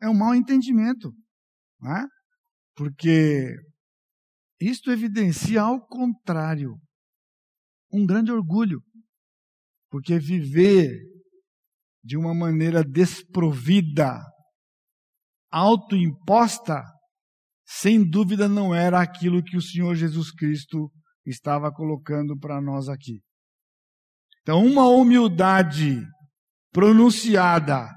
É 0.05 0.09
um 0.09 0.15
mau 0.15 0.35
entendimento. 0.35 1.15
Não 1.81 1.97
é? 1.97 2.07
Porque 2.77 3.57
isto 4.61 4.91
evidencia, 4.91 5.63
ao 5.63 5.81
contrário, 5.87 6.77
um 7.91 8.05
grande 8.05 8.31
orgulho. 8.31 8.83
Porque 9.91 10.19
viver 10.19 10.91
de 12.03 12.19
uma 12.19 12.35
maneira 12.35 12.85
desprovida, 12.85 14.21
autoimposta, 15.51 16.83
sem 17.65 18.07
dúvida 18.07 18.47
não 18.47 18.75
era 18.75 19.01
aquilo 19.01 19.43
que 19.43 19.57
o 19.57 19.63
Senhor 19.63 19.95
Jesus 19.95 20.31
Cristo 20.31 20.93
estava 21.25 21.73
colocando 21.73 22.39
para 22.39 22.61
nós 22.61 22.91
aqui. 22.91 23.23
Então, 24.43 24.63
uma 24.67 24.87
humildade 24.87 26.03
pronunciada 26.71 27.89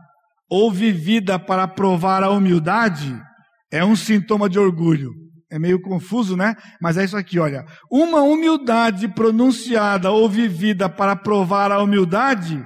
ou 0.50 0.72
vivida 0.72 1.38
para 1.38 1.68
provar 1.68 2.24
a 2.24 2.30
humildade 2.30 3.20
é 3.72 3.84
um 3.84 3.96
sintoma 3.96 4.50
de 4.50 4.58
orgulho. 4.58 5.13
É 5.50 5.58
meio 5.58 5.82
confuso, 5.82 6.36
né? 6.36 6.56
Mas 6.82 6.98
é 6.98 7.06
isso 7.06 7.16
aqui, 7.16 7.39
olha. 7.39 7.66
Uma 7.89 8.22
humildade 8.22 9.08
pronunciada 9.08 10.12
ou 10.12 10.27
vivida 10.27 10.89
para 10.89 11.16
provar 11.16 11.72
a 11.72 11.82
humildade 11.82 12.66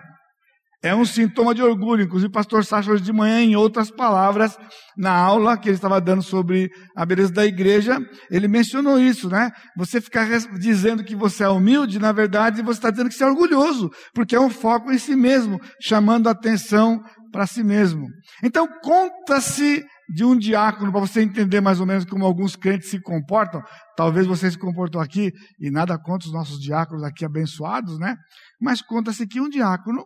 é 0.84 0.96
um 0.96 1.06
sintoma 1.06 1.54
de 1.54 1.62
orgulho. 1.62 2.04
Inclusive, 2.04 2.30
o 2.30 2.34
pastor 2.34 2.66
Sacha, 2.66 2.92
hoje 2.92 3.04
de 3.04 3.14
manhã, 3.14 3.42
em 3.42 3.56
outras 3.56 3.92
palavras, 3.92 4.58
na 4.98 5.12
aula 5.12 5.58
que 5.58 5.70
ele 5.70 5.76
estava 5.76 6.02
dando 6.02 6.24
sobre 6.24 6.70
a 6.96 7.06
beleza 7.06 7.32
da 7.32 7.46
igreja, 7.46 8.00
ele 8.30 8.48
mencionou 8.48 9.00
isso, 9.00 9.30
né? 9.30 9.52
Você 9.78 10.02
ficar 10.02 10.28
dizendo 10.60 11.04
que 11.04 11.16
você 11.16 11.44
é 11.44 11.50
humilde, 11.50 12.00
na 12.00 12.12
verdade, 12.12 12.62
você 12.62 12.80
está 12.80 12.90
dizendo 12.90 13.10
que 13.10 13.16
você 13.16 13.24
é 13.24 13.28
orgulhoso, 13.28 13.90
porque 14.14 14.36
é 14.36 14.40
um 14.40 14.50
foco 14.50 14.92
em 14.92 14.98
si 14.98 15.16
mesmo, 15.16 15.60
chamando 15.82 16.28
a 16.28 16.32
atenção 16.32 17.00
para 17.32 17.48
si 17.48 17.64
mesmo. 17.64 18.08
Então, 18.44 18.68
conta-se 18.84 19.84
de 20.14 20.26
um 20.26 20.38
diácono, 20.38 20.92
para 20.92 21.00
você 21.00 21.22
entender 21.22 21.62
mais 21.62 21.80
ou 21.80 21.86
menos 21.86 22.04
como 22.04 22.26
alguns 22.26 22.58
crentes 22.58 22.90
se 22.90 23.00
comportam. 23.02 23.62
Talvez 23.96 24.28
você 24.28 24.52
se 24.52 24.58
comportou 24.58 25.00
aqui, 25.00 25.32
e 25.58 25.72
nada 25.72 25.98
contra 25.98 26.28
os 26.28 26.34
nossos 26.34 26.60
diáconos 26.60 27.04
aqui 27.04 27.24
abençoados, 27.24 27.98
né? 27.98 28.16
Mas 28.60 28.82
conta-se 28.82 29.26
que 29.26 29.40
um 29.40 29.48
diácono 29.48 30.06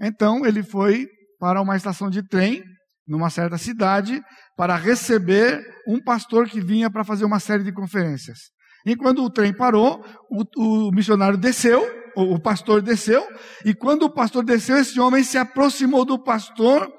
então 0.00 0.44
ele 0.46 0.62
foi 0.62 1.06
para 1.38 1.60
uma 1.60 1.76
estação 1.76 2.10
de 2.10 2.26
trem, 2.26 2.62
numa 3.06 3.30
certa 3.30 3.56
cidade, 3.56 4.22
para 4.56 4.76
receber 4.76 5.64
um 5.86 6.02
pastor 6.02 6.48
que 6.48 6.60
vinha 6.60 6.90
para 6.90 7.04
fazer 7.04 7.24
uma 7.24 7.40
série 7.40 7.64
de 7.64 7.72
conferências. 7.72 8.38
E 8.84 8.96
quando 8.96 9.22
o 9.24 9.30
trem 9.30 9.52
parou, 9.52 10.04
o, 10.30 10.88
o 10.88 10.92
missionário 10.92 11.38
desceu, 11.38 11.80
o, 12.16 12.34
o 12.34 12.40
pastor 12.40 12.82
desceu, 12.82 13.26
e 13.64 13.74
quando 13.74 14.02
o 14.02 14.10
pastor 14.10 14.44
desceu, 14.44 14.76
esse 14.76 14.98
homem 15.00 15.22
se 15.22 15.38
aproximou 15.38 16.04
do 16.04 16.22
pastor 16.22 16.90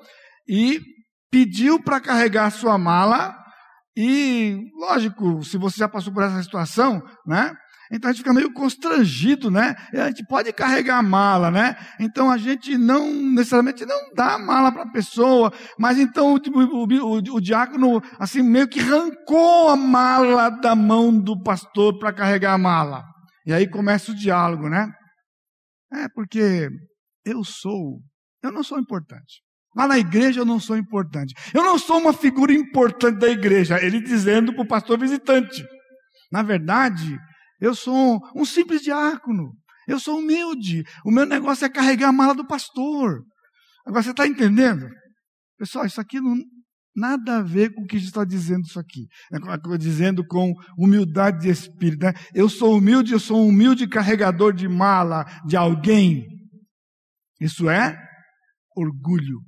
e 0.48 0.82
pediu 1.32 1.82
para 1.82 2.00
carregar 2.00 2.52
sua 2.52 2.78
mala. 2.78 3.36
E, 3.96 4.58
lógico, 4.80 5.44
se 5.44 5.58
você 5.58 5.78
já 5.78 5.90
passou 5.90 6.14
por 6.14 6.24
essa 6.24 6.42
situação, 6.42 7.02
né? 7.26 7.54
Então 7.92 8.10
a 8.10 8.14
gente 8.14 8.22
fica 8.22 8.34
meio 8.34 8.54
constrangido, 8.54 9.50
né? 9.50 9.76
A 9.94 10.08
gente 10.08 10.24
pode 10.26 10.54
carregar 10.54 11.02
mala, 11.02 11.50
né? 11.50 11.76
Então 12.00 12.30
a 12.30 12.38
gente 12.38 12.78
não 12.78 13.12
necessariamente 13.12 13.86
não 13.86 14.14
dá 14.14 14.38
mala 14.38 14.72
para 14.72 14.84
a 14.84 14.92
pessoa, 14.92 15.52
mas 15.78 15.98
então 15.98 16.36
o, 16.36 16.38
o, 16.38 17.36
o, 17.36 17.42
diácono 17.42 18.02
assim 18.20 18.44
meio 18.44 18.68
que 18.68 18.80
arrancou 18.80 19.70
a 19.70 19.76
mala 19.76 20.50
da 20.50 20.76
mão 20.76 21.18
do 21.20 21.42
pastor 21.42 21.98
para 21.98 22.14
carregar 22.14 22.54
a 22.54 22.60
mala. 22.60 23.04
E 23.46 23.54
aí 23.54 23.68
começa 23.68 24.12
o 24.12 24.16
diálogo, 24.16 24.70
né? 24.70 24.88
É 25.92 26.08
porque 26.14 26.70
eu 27.26 27.44
sou, 27.44 28.00
eu 28.44 28.52
não 28.52 28.64
sou 28.64 28.80
importante. 28.80 29.42
Lá 29.76 29.88
na 29.88 29.98
igreja 29.98 30.42
eu 30.42 30.46
não 30.46 30.60
sou 30.60 30.78
importante. 30.78 31.34
Eu 31.54 31.64
não 31.64 31.80
sou 31.80 31.98
uma 31.98 32.14
figura 32.14 32.54
importante 32.54 33.18
da 33.18 33.30
igreja. 33.30 33.84
Ele 33.84 34.00
dizendo 34.00 34.54
para 34.54 34.64
o 34.64 34.68
pastor 34.68 35.00
visitante. 35.00 35.64
Na 36.32 36.44
verdade, 36.44 37.18
eu 37.60 37.76
sou 37.76 38.20
um 38.36 38.46
simples 38.46 38.82
diácono. 38.82 39.52
Eu 39.88 40.00
sou 40.00 40.20
humilde. 40.20 40.84
O 41.04 41.12
meu 41.12 41.26
negócio 41.26 41.66
é 41.66 41.70
carregar 41.70 42.10
a 42.10 42.14
mala 42.14 42.36
do 42.36 42.46
pastor. 42.46 43.24
Agora 43.86 44.04
você 44.04 44.12
está 44.12 44.28
entendendo? 44.28 44.88
Pessoal, 45.58 45.86
isso 45.86 46.00
aqui 46.00 46.22
não 46.22 46.38
nada 46.96 47.38
a 47.38 47.42
ver 47.42 47.74
com 47.74 47.82
o 47.82 47.86
que 47.86 47.98
Jesus 47.98 48.10
está 48.10 48.26
dizendo 48.26 48.66
isso 48.66 48.80
aqui. 48.80 49.08
É 49.34 49.78
dizendo 49.78 50.26
com 50.26 50.54
humildade 50.78 51.40
de 51.40 51.50
espírito. 51.50 52.06
Né? 52.06 52.14
Eu 52.34 52.50
sou 52.50 52.78
humilde, 52.78 53.14
eu 53.14 53.20
sou 53.20 53.42
um 53.42 53.48
humilde 53.48 53.88
carregador 53.88 54.54
de 54.54 54.68
mala 54.68 55.26
de 55.46 55.56
alguém. 55.56 56.28
Isso 57.40 57.70
é 57.70 57.98
orgulho. 58.76 59.40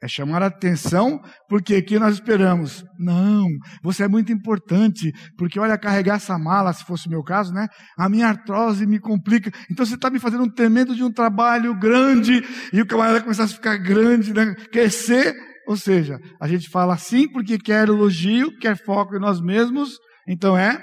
É 0.00 0.06
chamar 0.06 0.44
a 0.44 0.46
atenção, 0.46 1.20
porque 1.48 1.74
aqui 1.74 1.98
nós 1.98 2.14
esperamos. 2.14 2.84
Não, 2.96 3.48
você 3.82 4.04
é 4.04 4.08
muito 4.08 4.32
importante, 4.32 5.12
porque 5.36 5.58
olha, 5.58 5.76
carregar 5.76 6.16
essa 6.16 6.38
mala, 6.38 6.72
se 6.72 6.84
fosse 6.84 7.08
o 7.08 7.10
meu 7.10 7.22
caso, 7.24 7.52
né? 7.52 7.66
A 7.98 8.08
minha 8.08 8.28
artrose 8.28 8.86
me 8.86 9.00
complica. 9.00 9.50
Então 9.68 9.84
você 9.84 9.96
está 9.96 10.08
me 10.08 10.20
fazendo 10.20 10.44
um 10.44 10.50
tremendo 10.50 10.94
de 10.94 11.02
um 11.02 11.12
trabalho 11.12 11.76
grande, 11.76 12.44
e 12.72 12.80
o 12.80 12.86
camarada 12.86 13.20
começar 13.20 13.44
a 13.44 13.48
ficar 13.48 13.76
grande, 13.76 14.32
né? 14.32 14.54
Crescer. 14.70 15.34
Ou 15.66 15.76
seja, 15.76 16.16
a 16.40 16.46
gente 16.46 16.68
fala 16.70 16.94
assim 16.94 17.28
porque 17.28 17.58
quer 17.58 17.88
elogio, 17.88 18.56
quer 18.58 18.76
foco 18.76 19.16
em 19.16 19.20
nós 19.20 19.40
mesmos, 19.40 19.98
então 20.28 20.56
é 20.56 20.78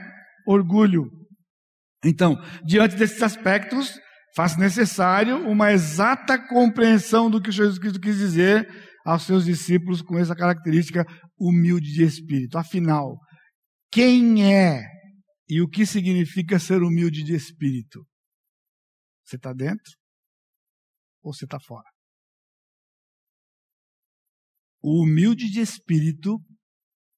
orgulho. 0.45 1.09
Então, 2.03 2.37
diante 2.65 2.95
desses 2.95 3.23
aspectos, 3.23 3.97
faz 4.35 4.57
necessário 4.57 5.37
uma 5.47 5.71
exata 5.71 6.37
compreensão 6.37 7.31
do 7.31 7.41
que 7.41 7.49
Jesus 7.49 7.79
Cristo 7.79 7.99
quis 7.99 8.17
dizer 8.17 8.67
aos 9.05 9.23
seus 9.23 9.45
discípulos 9.45 10.01
com 10.01 10.17
essa 10.17 10.35
característica 10.35 11.05
humilde 11.37 11.93
de 11.93 12.03
espírito. 12.03 12.57
Afinal, 12.57 13.19
quem 13.91 14.43
é 14.43 14.81
e 15.47 15.61
o 15.61 15.69
que 15.69 15.85
significa 15.85 16.57
ser 16.57 16.81
humilde 16.81 17.23
de 17.23 17.35
espírito? 17.35 18.03
Você 19.23 19.35
está 19.35 19.53
dentro 19.53 19.93
ou 21.23 21.31
você 21.31 21.45
está 21.45 21.59
fora? 21.59 21.87
O 24.81 25.03
humilde 25.03 25.49
de 25.49 25.59
espírito 25.59 26.39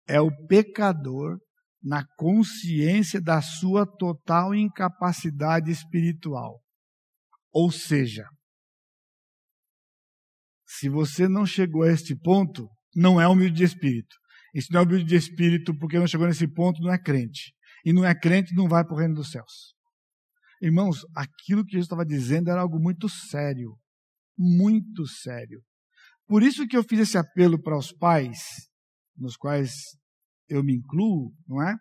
é 0.07 0.19
o 0.19 0.29
pecador 0.47 1.39
na 1.81 2.05
consciência 2.17 3.21
da 3.21 3.41
sua 3.41 3.85
total 3.85 4.53
incapacidade 4.53 5.71
espiritual. 5.71 6.61
Ou 7.51 7.71
seja, 7.71 8.25
se 10.67 10.89
você 10.89 11.29
não 11.29 11.45
chegou 11.45 11.83
a 11.83 11.91
este 11.91 12.13
ponto, 12.15 12.69
não 12.93 13.21
é 13.21 13.27
humilde 13.27 13.55
de 13.55 13.63
espírito. 13.63 14.15
E 14.53 14.61
se 14.61 14.71
não 14.71 14.81
é 14.81 14.83
humilde 14.83 15.05
de 15.05 15.15
espírito 15.15 15.73
porque 15.77 15.97
não 15.97 16.07
chegou 16.07 16.27
nesse 16.27 16.47
ponto, 16.47 16.81
não 16.81 16.91
é 16.91 16.97
crente. 16.97 17.53
E 17.85 17.93
não 17.93 18.03
é 18.03 18.13
crente, 18.13 18.53
não 18.53 18.67
vai 18.67 18.83
para 18.83 18.93
o 18.93 18.97
reino 18.97 19.15
dos 19.15 19.31
céus. 19.31 19.73
Irmãos, 20.61 21.05
aquilo 21.15 21.63
que 21.63 21.71
Jesus 21.71 21.85
estava 21.85 22.05
dizendo 22.05 22.49
era 22.49 22.61
algo 22.61 22.79
muito 22.79 23.07
sério. 23.07 23.77
Muito 24.37 25.07
sério. 25.07 25.61
Por 26.27 26.43
isso 26.43 26.67
que 26.67 26.75
eu 26.75 26.83
fiz 26.83 26.99
esse 26.99 27.17
apelo 27.17 27.61
para 27.61 27.77
os 27.77 27.93
pais, 27.93 28.39
nos 29.15 29.37
quais 29.37 29.71
eu 30.49 30.63
me 30.63 30.75
incluo, 30.75 31.33
não 31.47 31.61
é? 31.61 31.75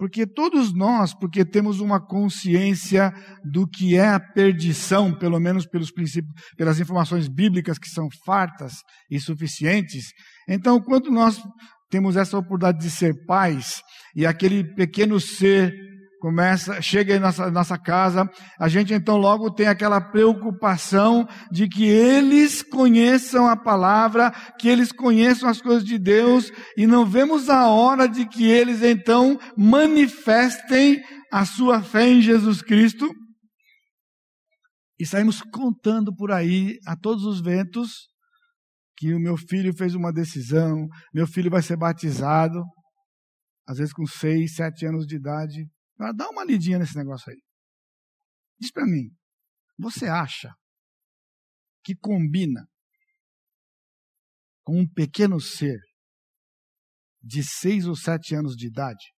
Porque 0.00 0.26
todos 0.26 0.72
nós, 0.72 1.12
porque 1.12 1.44
temos 1.44 1.78
uma 1.78 2.00
consciência 2.00 3.12
do 3.44 3.68
que 3.68 3.98
é 3.98 4.08
a 4.08 4.18
perdição, 4.18 5.12
pelo 5.12 5.38
menos 5.38 5.66
pelos 5.66 5.92
princípios, 5.92 6.32
pelas 6.56 6.80
informações 6.80 7.28
bíblicas 7.28 7.78
que 7.78 7.86
são 7.86 8.08
fartas 8.24 8.76
e 9.10 9.20
suficientes. 9.20 10.06
Então, 10.48 10.80
quando 10.80 11.10
nós 11.10 11.38
temos 11.90 12.16
essa 12.16 12.38
oportunidade 12.38 12.82
de 12.82 12.90
ser 12.90 13.26
pais 13.26 13.82
e 14.16 14.24
aquele 14.24 14.64
pequeno 14.74 15.20
ser 15.20 15.70
começa, 16.20 16.80
chega 16.82 17.16
em 17.16 17.18
nossa, 17.18 17.50
nossa 17.50 17.78
casa, 17.78 18.30
a 18.58 18.68
gente 18.68 18.92
então 18.92 19.16
logo 19.16 19.50
tem 19.50 19.66
aquela 19.66 20.00
preocupação 20.00 21.26
de 21.50 21.66
que 21.66 21.84
eles 21.84 22.62
conheçam 22.62 23.48
a 23.48 23.56
palavra, 23.56 24.30
que 24.58 24.68
eles 24.68 24.92
conheçam 24.92 25.48
as 25.48 25.60
coisas 25.60 25.82
de 25.82 25.98
Deus, 25.98 26.52
e 26.76 26.86
não 26.86 27.06
vemos 27.06 27.48
a 27.48 27.66
hora 27.68 28.06
de 28.06 28.26
que 28.26 28.44
eles 28.44 28.82
então 28.82 29.38
manifestem 29.56 31.02
a 31.32 31.44
sua 31.44 31.82
fé 31.82 32.06
em 32.06 32.20
Jesus 32.20 32.60
Cristo. 32.60 33.10
E 34.98 35.06
saímos 35.06 35.40
contando 35.40 36.14
por 36.14 36.30
aí 36.30 36.78
a 36.86 36.94
todos 36.94 37.24
os 37.24 37.40
ventos 37.40 38.10
que 38.98 39.14
o 39.14 39.18
meu 39.18 39.38
filho 39.38 39.72
fez 39.74 39.94
uma 39.94 40.12
decisão, 40.12 40.86
meu 41.14 41.26
filho 41.26 41.50
vai 41.50 41.62
ser 41.62 41.78
batizado, 41.78 42.62
às 43.66 43.78
vezes 43.78 43.94
com 43.94 44.04
seis, 44.04 44.56
sete 44.56 44.84
anos 44.84 45.06
de 45.06 45.16
idade. 45.16 45.64
Agora 46.00 46.14
dá 46.14 46.30
uma 46.30 46.44
lidinha 46.44 46.78
nesse 46.78 46.96
negócio 46.96 47.30
aí. 47.30 47.38
Diz 48.58 48.72
para 48.72 48.86
mim, 48.86 49.14
você 49.78 50.06
acha 50.06 50.50
que 51.84 51.94
combina 51.94 52.66
com 54.64 54.80
um 54.80 54.88
pequeno 54.88 55.38
ser 55.38 55.78
de 57.22 57.44
seis 57.44 57.86
ou 57.86 57.94
sete 57.94 58.34
anos 58.34 58.56
de 58.56 58.68
idade? 58.68 59.12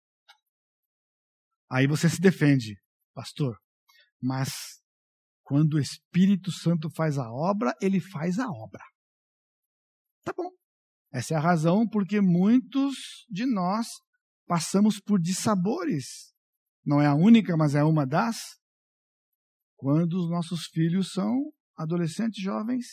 Aí 1.71 1.87
você 1.87 2.11
se 2.11 2.21
defende, 2.21 2.75
pastor, 3.15 3.57
mas 4.21 4.51
quando 5.45 5.75
o 5.75 5.81
Espírito 5.81 6.51
Santo 6.51 6.91
faz 6.97 7.17
a 7.17 7.31
obra, 7.31 7.73
ele 7.81 8.01
faz 8.01 8.41
a 8.41 8.49
obra. 8.49 8.83
Tá 10.25 10.33
bom. 10.37 10.51
Essa 11.12 11.35
é 11.35 11.37
a 11.37 11.41
razão 11.41 11.89
porque 11.89 12.21
muitos 12.21 13.25
de 13.31 13.47
nós 13.47 13.87
passamos 14.49 14.99
por 14.99 15.21
dissabores 15.21 16.32
não 16.85 17.01
é 17.01 17.07
a 17.07 17.14
única, 17.14 17.57
mas 17.57 17.75
é 17.75 17.85
uma 17.85 18.07
das, 18.07 18.37
quando 19.77 20.14
os 20.14 20.31
nossos 20.31 20.66
filhos 20.66 21.12
são 21.12 21.53
adolescentes, 21.77 22.42
jovens, 22.42 22.87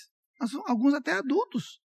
alguns 0.67 0.93
até 0.93 1.13
adultos. 1.13 1.79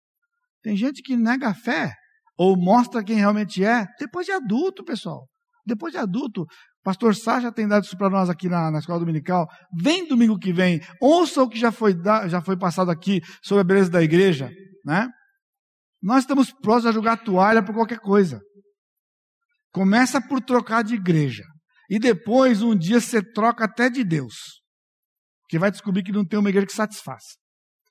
Tem 0.61 0.75
gente 0.75 1.01
que 1.01 1.15
nega 1.15 1.49
a 1.49 1.53
fé, 1.53 1.93
ou 2.37 2.57
mostra 2.57 3.03
quem 3.03 3.17
realmente 3.17 3.63
é, 3.63 3.85
depois 3.99 4.25
de 4.25 4.31
adulto, 4.31 4.83
pessoal. 4.83 5.27
Depois 5.65 5.93
de 5.93 5.99
adulto. 5.99 6.45
Pastor 6.83 7.15
Sá 7.15 7.39
já 7.39 7.51
tem 7.51 7.67
dado 7.67 7.85
isso 7.85 7.97
para 7.97 8.09
nós 8.09 8.29
aqui 8.29 8.47
na, 8.47 8.69
na 8.69 8.79
escola 8.79 8.99
dominical. 8.99 9.47
Vem 9.73 10.07
domingo 10.07 10.37
que 10.37 10.53
vem, 10.53 10.79
ouça 11.01 11.41
o 11.41 11.49
que 11.49 11.57
já 11.57 11.71
foi, 11.71 11.95
já 12.27 12.41
foi 12.41 12.57
passado 12.57 12.91
aqui 12.91 13.21
sobre 13.43 13.61
a 13.61 13.63
beleza 13.63 13.89
da 13.89 14.03
igreja. 14.03 14.51
Né? 14.83 15.09
Nós 16.01 16.19
estamos 16.19 16.51
próximos 16.51 16.87
a 16.87 16.91
jogar 16.91 17.17
toalha 17.17 17.63
por 17.63 17.73
qualquer 17.73 17.99
coisa. 17.99 18.39
Começa 19.71 20.21
por 20.21 20.41
trocar 20.41 20.83
de 20.83 20.93
igreja. 20.93 21.43
E 21.89 21.99
depois, 21.99 22.61
um 22.61 22.75
dia, 22.75 22.99
você 22.99 23.21
troca 23.21 23.65
até 23.65 23.89
de 23.89 24.03
Deus. 24.03 24.61
Que 25.47 25.59
vai 25.59 25.69
descobrir 25.69 26.03
que 26.03 26.11
não 26.11 26.25
tem 26.25 26.39
uma 26.39 26.49
igreja 26.49 26.67
que 26.67 26.73
satisfaça. 26.73 27.37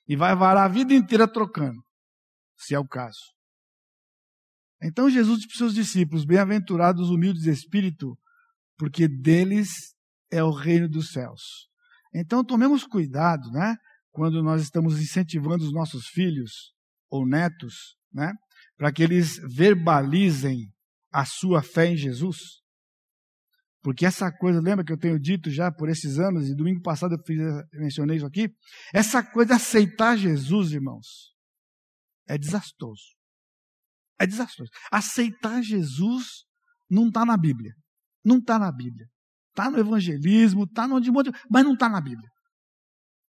E 0.09 0.17
vai 0.17 0.35
varar 0.35 0.65
a 0.65 0.69
vida 0.69 0.93
inteira 0.93 1.27
trocando, 1.27 1.81
se 2.57 2.75
é 2.75 2.79
o 2.79 2.87
caso. 2.87 3.35
Então 4.83 5.09
Jesus 5.09 5.39
disse 5.39 5.49
para 5.49 5.53
os 5.53 5.59
seus 5.59 5.75
discípulos: 5.75 6.25
Bem-aventurados 6.27 7.09
humildes 7.09 7.43
de 7.43 7.51
espírito, 7.51 8.19
porque 8.77 9.09
deles 9.09 9.95
é 10.31 10.43
o 10.43 10.51
reino 10.51 10.89
dos 10.89 11.11
céus. 11.11 11.69
Então 12.15 12.45
tomemos 12.45 12.85
cuidado, 12.85 13.51
né? 13.51 13.77
Quando 14.11 14.43
nós 14.43 14.63
estamos 14.63 15.01
incentivando 15.01 15.65
os 15.65 15.73
nossos 15.73 16.07
filhos 16.09 16.75
ou 17.09 17.27
netos, 17.27 17.97
né? 18.13 18.33
Para 18.77 18.93
que 18.93 19.03
eles 19.03 19.39
verbalizem 19.57 20.71
a 21.11 21.25
sua 21.25 21.63
fé 21.63 21.87
em 21.87 21.97
Jesus. 21.97 22.64
Porque 23.85 24.07
essa 24.07 24.33
coisa, 24.33 24.63
lembra 24.63 24.83
que 24.83 24.91
eu 24.91 24.99
tenho 24.99 25.21
dito 25.21 25.51
já 25.51 25.71
por 25.71 25.91
esses 25.91 26.19
anos, 26.19 26.49
e 26.49 26.57
domingo 26.57 26.81
passado 26.81 27.17
eu 27.17 27.19
fiz, 27.27 27.39
mencionei 27.75 28.17
isso 28.17 28.25
aqui? 28.25 28.49
Essa 28.95 29.23
coisa 29.23 29.49
de 29.49 29.53
aceitar 29.53 30.17
Jesus, 30.17 30.73
irmãos, 30.73 31.35
é 32.27 32.39
desastroso. 32.39 33.03
É 34.19 34.27
desastroso. 34.27 34.71
Aceitar 34.91 35.61
Jesus 35.61 36.47
não 36.91 37.09
está 37.09 37.27
na 37.27 37.37
Bíblia. 37.37 37.75
Não 38.25 38.39
está 38.39 38.59
na 38.59 38.73
Bíblia. 38.73 39.07
Está 39.51 39.71
no 39.71 39.79
evangelismo, 39.79 40.65
está 40.65 40.89
no 40.89 40.99
de 40.99 41.11
monte, 41.11 41.31
mas 41.51 41.63
não 41.63 41.75
está 41.75 41.87
na 41.87 42.01
Bíblia. 42.01 42.31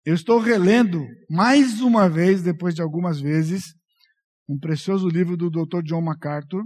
Eu 0.06 0.14
estou 0.14 0.38
relendo 0.38 1.04
mais 1.32 1.82
uma 1.82 2.08
vez, 2.08 2.44
depois 2.44 2.76
de 2.76 2.82
algumas 2.84 3.20
vezes, 3.20 3.74
um 4.48 4.60
precioso 4.60 5.08
livro 5.08 5.36
do 5.36 5.50
Dr. 5.50 5.82
John 5.84 6.02
MacArthur, 6.02 6.64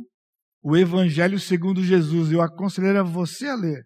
o 0.68 0.76
Evangelho 0.76 1.40
segundo 1.40 1.82
Jesus. 1.82 2.30
Eu 2.30 2.42
aconselho 2.42 3.00
a 3.00 3.04
você 3.04 3.48
a 3.48 3.56
ler. 3.56 3.86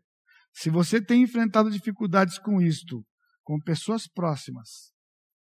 Se 0.51 0.67
você 0.67 0.99
tem 0.99 1.21
enfrentado 1.21 1.69
dificuldades 1.69 2.39
com 2.39 2.59
isto, 2.59 3.05
com 3.43 3.59
pessoas 3.59 4.07
próximas, 4.07 4.67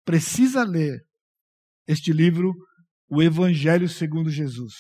precisa 0.05 0.65
ler 0.65 0.99
este 1.87 2.13
livro, 2.13 2.53
O 3.09 3.23
Evangelho 3.23 3.89
segundo 3.89 4.29
Jesus. 4.29 4.75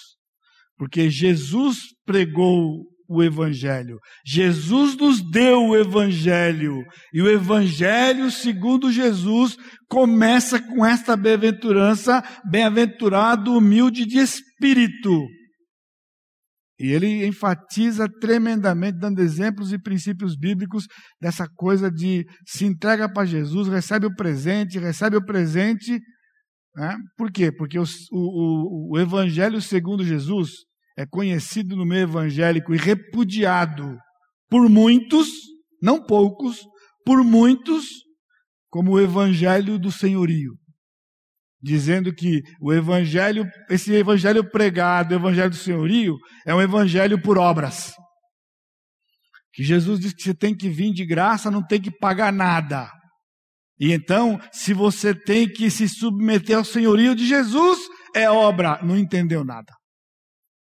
Porque 0.77 1.09
Jesus 1.09 1.79
pregou 2.05 2.85
o 3.09 3.23
Evangelho. 3.23 3.97
Jesus 4.27 4.97
nos 4.97 5.23
deu 5.31 5.61
o 5.61 5.77
Evangelho. 5.77 6.83
E 7.13 7.23
o 7.23 7.31
Evangelho, 7.31 8.33
segundo 8.33 8.91
Jesus, 8.91 9.57
começa 9.89 10.61
com 10.61 10.85
esta 10.85 11.17
bem-aventurança: 11.17 12.21
bem-aventurado, 12.51 13.57
humilde 13.57 14.05
de 14.05 14.19
espírito 14.19 15.38
e 16.79 16.93
ele 16.93 17.27
enfatiza 17.27 18.09
tremendamente, 18.21 18.99
dando 18.99 19.21
exemplos 19.21 19.73
e 19.73 19.79
princípios 19.79 20.37
bíblicos 20.37 20.87
dessa 21.21 21.49
coisa 21.49 21.91
de 21.91 22.25
se 22.47 22.65
entrega 22.65 23.13
para 23.13 23.27
Jesus, 23.27 23.67
recebe 23.67 24.07
o 24.07 24.15
presente, 24.15 24.79
recebe 24.79 25.17
o 25.17 25.25
presente. 25.25 26.01
Né? 26.77 26.97
Por 27.17 27.33
quê? 27.33 27.51
Porque 27.51 27.79
o, 27.79 27.85
o, 28.13 28.93
o 28.93 28.99
Evangelho 28.99 29.61
segundo 29.61 30.05
Jesus 30.05 30.51
é 30.97 31.05
conhecido 31.05 31.75
no 31.75 31.85
meio 31.85 32.03
evangélico 32.03 32.73
e 32.73 32.79
repudiado 32.79 33.97
por 34.49 34.69
muitos, 34.69 35.29
não 35.83 36.05
poucos, 36.05 36.61
por 37.05 37.25
muitos, 37.25 37.87
como 38.71 38.93
o 38.93 39.01
Evangelho 39.01 39.79
do 39.79 39.91
Senhorio 39.91 40.53
dizendo 41.61 42.15
que 42.15 42.41
o 42.61 42.73
evangelho, 42.73 43.45
esse 43.69 43.93
evangelho 43.93 44.49
pregado, 44.49 45.13
o 45.13 45.19
evangelho 45.19 45.51
do 45.51 45.57
senhorio, 45.57 46.17
é 46.47 46.55
um 46.55 46.61
evangelho 46.61 47.21
por 47.21 47.39
obras. 47.39 47.93
Que 49.53 49.65
Jesus 49.65 49.99
diz 49.99 50.13
que 50.13 50.23
você 50.23 50.35
tem 50.35 50.57
que 50.57 50.69
vir 50.69 50.93
de 50.93 51.05
graça, 51.05 51.51
não 51.51 51.67
tem 51.67 51.81
que 51.81 51.91
pagar 51.91 52.33
nada. 52.33 52.89
E 53.81 53.93
então, 53.93 54.39
se 54.53 54.73
você 54.75 55.15
tem 55.15 55.49
que 55.49 55.71
se 55.71 55.89
submeter 55.89 56.57
ao 56.57 56.65
senhorio 56.65 57.15
de 57.15 57.27
Jesus, 57.27 57.79
é 58.15 58.29
obra. 58.31 58.81
Não 58.83 58.97
entendeu 58.97 59.45
nada. 59.45 59.73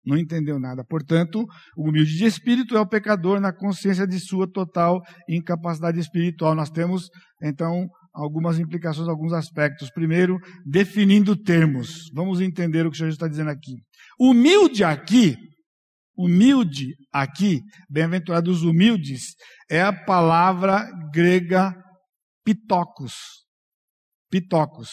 Não 0.05 0.16
entendeu 0.16 0.59
nada. 0.59 0.85
Portanto, 0.88 1.44
o 1.76 1.88
humilde 1.88 2.16
de 2.16 2.24
espírito 2.24 2.76
é 2.76 2.81
o 2.81 2.88
pecador 2.88 3.40
na 3.40 3.53
consciência 3.53 4.07
de 4.07 4.18
sua 4.18 4.50
total 4.50 5.00
incapacidade 5.29 6.00
espiritual. 6.00 6.55
Nós 6.55 6.70
temos, 6.70 7.09
então, 7.42 7.87
algumas 8.12 8.59
implicações, 8.59 9.09
alguns 9.09 9.33
aspectos. 9.33 9.90
Primeiro, 9.90 10.38
definindo 10.64 11.37
termos. 11.37 12.11
Vamos 12.14 12.40
entender 12.40 12.87
o 12.87 12.90
que 12.90 12.99
Jesus 12.99 13.14
está 13.14 13.29
dizendo 13.29 13.51
aqui. 13.51 13.77
Humilde 14.18 14.85
aqui, 14.85 15.37
humilde 16.16 16.94
aqui, 17.12 17.61
bem-aventurados 17.88 18.62
humildes, 18.62 19.35
é 19.70 19.81
a 19.81 19.92
palavra 19.92 20.87
grega 21.12 21.75
pitocos. 22.44 23.14
Pitocos. 24.31 24.90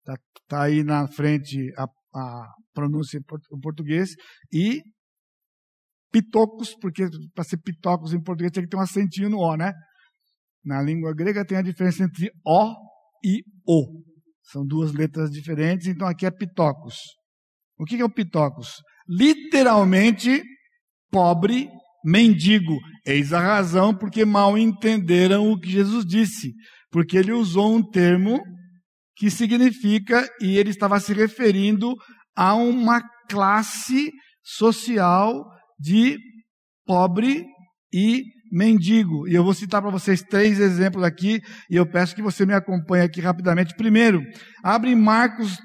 Está 0.00 0.18
tá 0.48 0.62
aí 0.64 0.82
na 0.82 1.08
frente 1.08 1.72
a, 1.76 1.84
a 2.14 2.48
pronúncia 2.72 3.18
em 3.18 3.60
português. 3.60 4.10
E 4.52 4.82
pitocos, 6.10 6.74
porque 6.80 7.06
para 7.34 7.44
ser 7.44 7.58
pitocos 7.58 8.12
em 8.12 8.22
português 8.22 8.52
tem 8.52 8.62
que 8.62 8.68
ter 8.68 8.76
um 8.76 8.80
acentinho 8.80 9.28
no 9.28 9.38
O, 9.38 9.56
né? 9.56 9.72
Na 10.68 10.82
língua 10.82 11.14
grega 11.14 11.46
tem 11.46 11.56
a 11.56 11.62
diferença 11.62 12.04
entre 12.04 12.30
O 12.44 12.74
e 13.24 13.42
O. 13.66 14.02
São 14.42 14.66
duas 14.66 14.92
letras 14.92 15.30
diferentes, 15.30 15.86
então 15.86 16.06
aqui 16.06 16.26
é 16.26 16.30
pitocos. 16.30 16.94
O 17.78 17.86
que 17.86 17.96
é 17.96 18.04
o 18.04 18.12
pitocos? 18.12 18.74
Literalmente, 19.08 20.42
pobre, 21.10 21.70
mendigo. 22.04 22.76
Eis 23.06 23.32
a 23.32 23.40
razão 23.40 23.96
porque 23.96 24.26
mal 24.26 24.58
entenderam 24.58 25.50
o 25.50 25.58
que 25.58 25.70
Jesus 25.70 26.04
disse. 26.04 26.52
Porque 26.90 27.16
ele 27.16 27.32
usou 27.32 27.74
um 27.74 27.82
termo 27.82 28.38
que 29.16 29.30
significa, 29.30 30.28
e 30.38 30.58
ele 30.58 30.68
estava 30.68 31.00
se 31.00 31.14
referindo 31.14 31.94
a 32.36 32.54
uma 32.54 33.02
classe 33.26 34.12
social 34.42 35.46
de 35.80 36.18
pobre 36.84 37.46
e 37.90 38.22
mendigo. 38.50 39.28
E 39.28 39.34
eu 39.34 39.44
vou 39.44 39.54
citar 39.54 39.80
para 39.80 39.90
vocês 39.90 40.22
três 40.22 40.58
exemplos 40.58 41.04
aqui, 41.04 41.40
e 41.70 41.76
eu 41.76 41.86
peço 41.86 42.14
que 42.14 42.22
você 42.22 42.44
me 42.44 42.54
acompanhe 42.54 43.04
aqui 43.04 43.20
rapidamente. 43.20 43.74
Primeiro, 43.74 44.22
abre 44.62 44.94
Marcos 44.94 45.58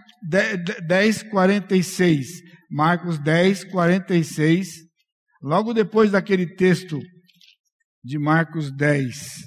10, 0.88 1.24
46. 1.24 2.28
Marcos 2.70 3.20
10, 3.20 3.66
46. 3.66 4.68
Logo 5.42 5.74
depois 5.74 6.12
daquele 6.12 6.56
texto 6.56 7.00
de 8.04 8.18
Marcos 8.20 8.72
10, 8.76 9.46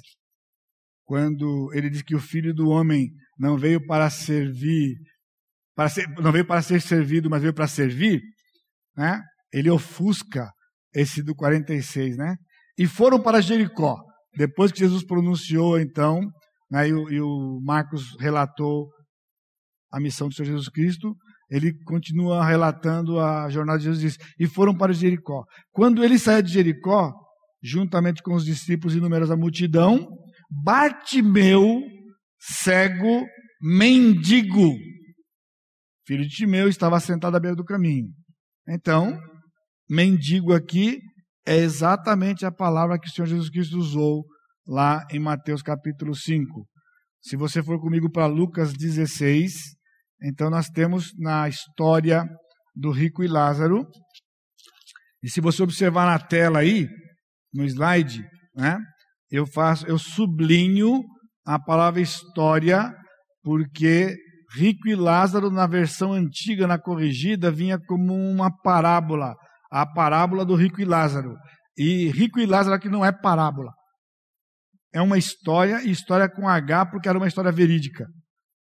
quando 1.05 1.71
ele 1.73 1.89
diz 1.89 2.01
que 2.01 2.15
o 2.15 2.19
filho 2.19 2.53
do 2.53 2.69
homem 2.69 3.09
não 3.37 3.57
veio 3.57 3.85
para 3.85 4.09
servir, 4.09 4.95
para 5.75 5.89
ser, 5.89 6.07
não 6.19 6.31
veio 6.31 6.45
para 6.45 6.61
ser 6.61 6.81
servido, 6.81 7.29
mas 7.29 7.41
veio 7.41 7.53
para 7.53 7.67
servir, 7.67 8.21
né? 8.95 9.21
Ele 9.53 9.69
ofusca 9.69 10.51
esse 10.93 11.21
do 11.21 11.35
46, 11.35 12.17
né? 12.17 12.35
E 12.77 12.85
foram 12.85 13.21
para 13.21 13.41
Jericó. 13.41 13.97
Depois 14.35 14.71
que 14.71 14.79
Jesus 14.79 15.03
pronunciou, 15.03 15.79
então, 15.79 16.21
né, 16.69 16.87
e, 16.87 16.93
o, 16.93 17.09
e 17.09 17.19
o 17.19 17.59
Marcos 17.63 18.15
relatou 18.19 18.89
a 19.91 19.99
missão 19.99 20.27
do 20.27 20.33
Senhor 20.33 20.47
Jesus 20.49 20.69
Cristo, 20.69 21.15
ele 21.49 21.73
continua 21.85 22.45
relatando 22.45 23.19
a 23.19 23.49
jornada 23.49 23.79
de 23.79 23.85
Jesus 23.85 24.17
e 24.39 24.45
foram 24.47 24.75
para 24.75 24.93
Jericó. 24.93 25.43
Quando 25.71 26.03
ele 26.03 26.19
saiu 26.19 26.41
de 26.41 26.51
Jericó, 26.51 27.13
juntamente 27.63 28.21
com 28.21 28.35
os 28.35 28.45
discípulos 28.45 28.95
e 28.95 28.99
numerosa 28.99 29.35
multidão, 29.35 30.07
Bartimeu, 30.49 31.81
cego, 32.39 33.25
mendigo, 33.61 34.73
filho 36.05 36.23
de 36.23 36.29
Timeu, 36.29 36.69
estava 36.69 36.99
sentado 36.99 37.35
à 37.35 37.39
beira 37.39 37.55
do 37.55 37.65
caminho. 37.65 38.07
Então, 38.67 39.19
mendigo 39.89 40.53
aqui 40.53 40.99
é 41.47 41.55
exatamente 41.55 42.45
a 42.45 42.51
palavra 42.51 42.99
que 42.99 43.07
o 43.07 43.09
Senhor 43.09 43.25
Jesus 43.25 43.49
Cristo 43.49 43.77
usou 43.77 44.25
lá 44.67 45.07
em 45.09 45.17
Mateus 45.17 45.61
capítulo 45.61 46.13
5. 46.13 46.67
Se 47.21 47.37
você 47.37 47.63
for 47.63 47.79
comigo 47.79 48.11
para 48.11 48.25
Lucas 48.25 48.73
16, 48.73 49.53
então 50.21 50.49
nós 50.49 50.67
temos 50.67 51.13
na 51.17 51.47
história 51.47 52.27
do 52.75 52.91
rico 52.91 53.23
e 53.23 53.29
Lázaro. 53.29 53.87
E 55.23 55.29
se 55.29 55.39
você 55.39 55.63
observar 55.63 56.05
na 56.05 56.19
tela 56.19 56.59
aí, 56.59 56.85
no 57.53 57.63
slide, 57.63 58.21
né, 58.53 58.77
eu 59.31 59.47
faço, 59.47 59.87
eu 59.87 59.97
sublinho 59.97 61.01
a 61.45 61.57
palavra 61.57 62.01
história, 62.01 62.93
porque 63.41 64.17
rico 64.53 64.89
e 64.89 64.95
Lázaro 64.95 65.49
na 65.49 65.65
versão 65.65 66.11
antiga, 66.11 66.67
na 66.67 66.77
corrigida, 66.77 67.49
vinha 67.49 67.79
como 67.79 68.13
uma 68.13 68.51
parábola 68.51 69.33
a 69.71 69.85
parábola 69.85 70.45
do 70.45 70.55
rico 70.55 70.81
e 70.81 70.85
Lázaro. 70.85 71.35
E 71.77 72.09
rico 72.09 72.39
e 72.39 72.45
Lázaro 72.45 72.75
aqui 72.75 72.89
não 72.89 73.05
é 73.05 73.11
parábola. 73.11 73.71
É 74.93 75.01
uma 75.01 75.17
história, 75.17 75.81
e 75.83 75.91
história 75.91 76.29
com 76.29 76.47
H, 76.47 76.87
porque 76.87 77.07
era 77.07 77.17
uma 77.17 77.27
história 77.27 77.51
verídica. 77.51 78.05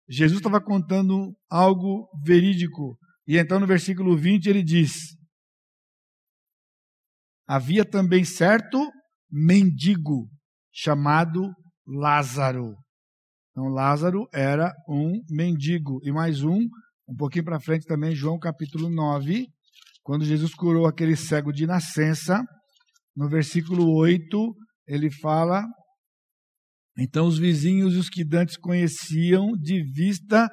Jesus 0.08 0.39
estava 0.39 0.62
contando 0.62 1.36
algo 1.49 2.08
verídico. 2.23 2.97
E 3.27 3.38
então 3.38 3.60
no 3.60 3.67
versículo 3.67 4.17
20 4.17 4.47
ele 4.47 4.63
diz: 4.63 5.15
Havia 7.47 7.84
também 7.84 8.23
certo 8.23 8.91
mendigo 9.32 10.29
chamado 10.71 11.53
Lázaro. 11.86 12.75
Então 13.51 13.69
Lázaro 13.69 14.27
era 14.34 14.73
um 14.88 15.21
mendigo. 15.29 15.99
E 16.03 16.12
mais 16.12 16.43
um, 16.43 16.60
um 17.08 17.15
pouquinho 17.17 17.45
para 17.45 17.60
frente 17.60 17.86
também, 17.86 18.15
João 18.15 18.39
capítulo 18.39 18.89
9, 18.89 19.47
quando 20.04 20.26
Jesus 20.26 20.54
curou 20.54 20.86
aquele 20.86 21.16
cego 21.16 21.52
de 21.52 21.66
nascença, 21.66 22.44
no 23.16 23.30
versículo 23.30 23.96
8, 23.96 24.54
ele 24.88 25.10
fala: 25.10 25.66
Então 26.98 27.26
os 27.26 27.39
vizinhos 27.39 27.94
e 27.94 27.98
os 27.98 28.10
que 28.10 28.26
dantes 28.26 28.58
conheciam 28.58 29.54
de 29.54 29.82
vista 29.92 30.50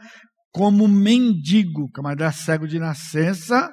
como 0.52 0.86
mendigo, 0.86 1.90
camarada 1.90 2.32
cego 2.32 2.66
de 2.66 2.78
nascença, 2.78 3.68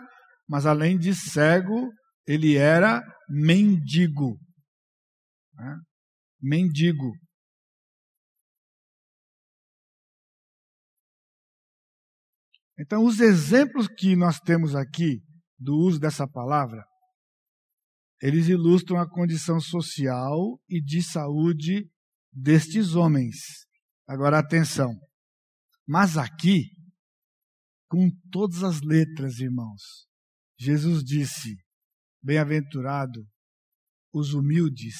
mas 0.47 0.65
além 0.65 0.97
de 0.97 1.13
cego, 1.13 1.91
ele 2.25 2.55
era 2.55 3.01
mendigo. 3.29 4.37
Né? 5.53 5.77
Mendigo. 6.41 7.11
Então, 12.79 13.03
os 13.03 13.19
exemplos 13.19 13.87
que 13.87 14.15
nós 14.15 14.39
temos 14.39 14.75
aqui 14.75 15.19
do 15.57 15.75
uso 15.75 15.99
dessa 15.99 16.27
palavra, 16.27 16.85
eles 18.21 18.47
ilustram 18.47 18.99
a 18.99 19.09
condição 19.09 19.59
social 19.59 20.59
e 20.67 20.81
de 20.81 21.03
saúde 21.03 21.89
destes 22.31 22.95
homens. 22.95 23.35
Agora 24.07 24.39
atenção. 24.39 24.93
Mas 25.85 26.17
aqui, 26.17 26.65
com 27.87 28.09
todas 28.31 28.63
as 28.63 28.81
letras, 28.81 29.39
irmãos, 29.39 30.07
Jesus 30.59 31.03
disse: 31.03 31.55
Bem-aventurado 32.21 33.25
os 34.11 34.33
humildes 34.33 34.95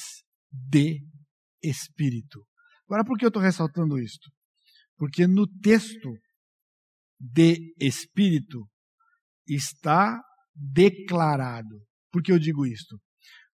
de 0.50 1.00
espírito. 1.62 2.46
Agora, 2.86 3.04
por 3.04 3.18
que 3.18 3.24
eu 3.24 3.28
estou 3.28 3.42
ressaltando 3.42 3.98
isto? 3.98 4.30
Porque 4.96 5.26
no 5.26 5.46
texto 5.46 6.10
de 7.20 7.74
espírito 7.80 8.66
está 9.46 10.22
declarado. 10.58 11.80
Por 12.10 12.22
que 12.22 12.32
eu 12.32 12.38
digo 12.38 12.66
isto? 12.66 12.98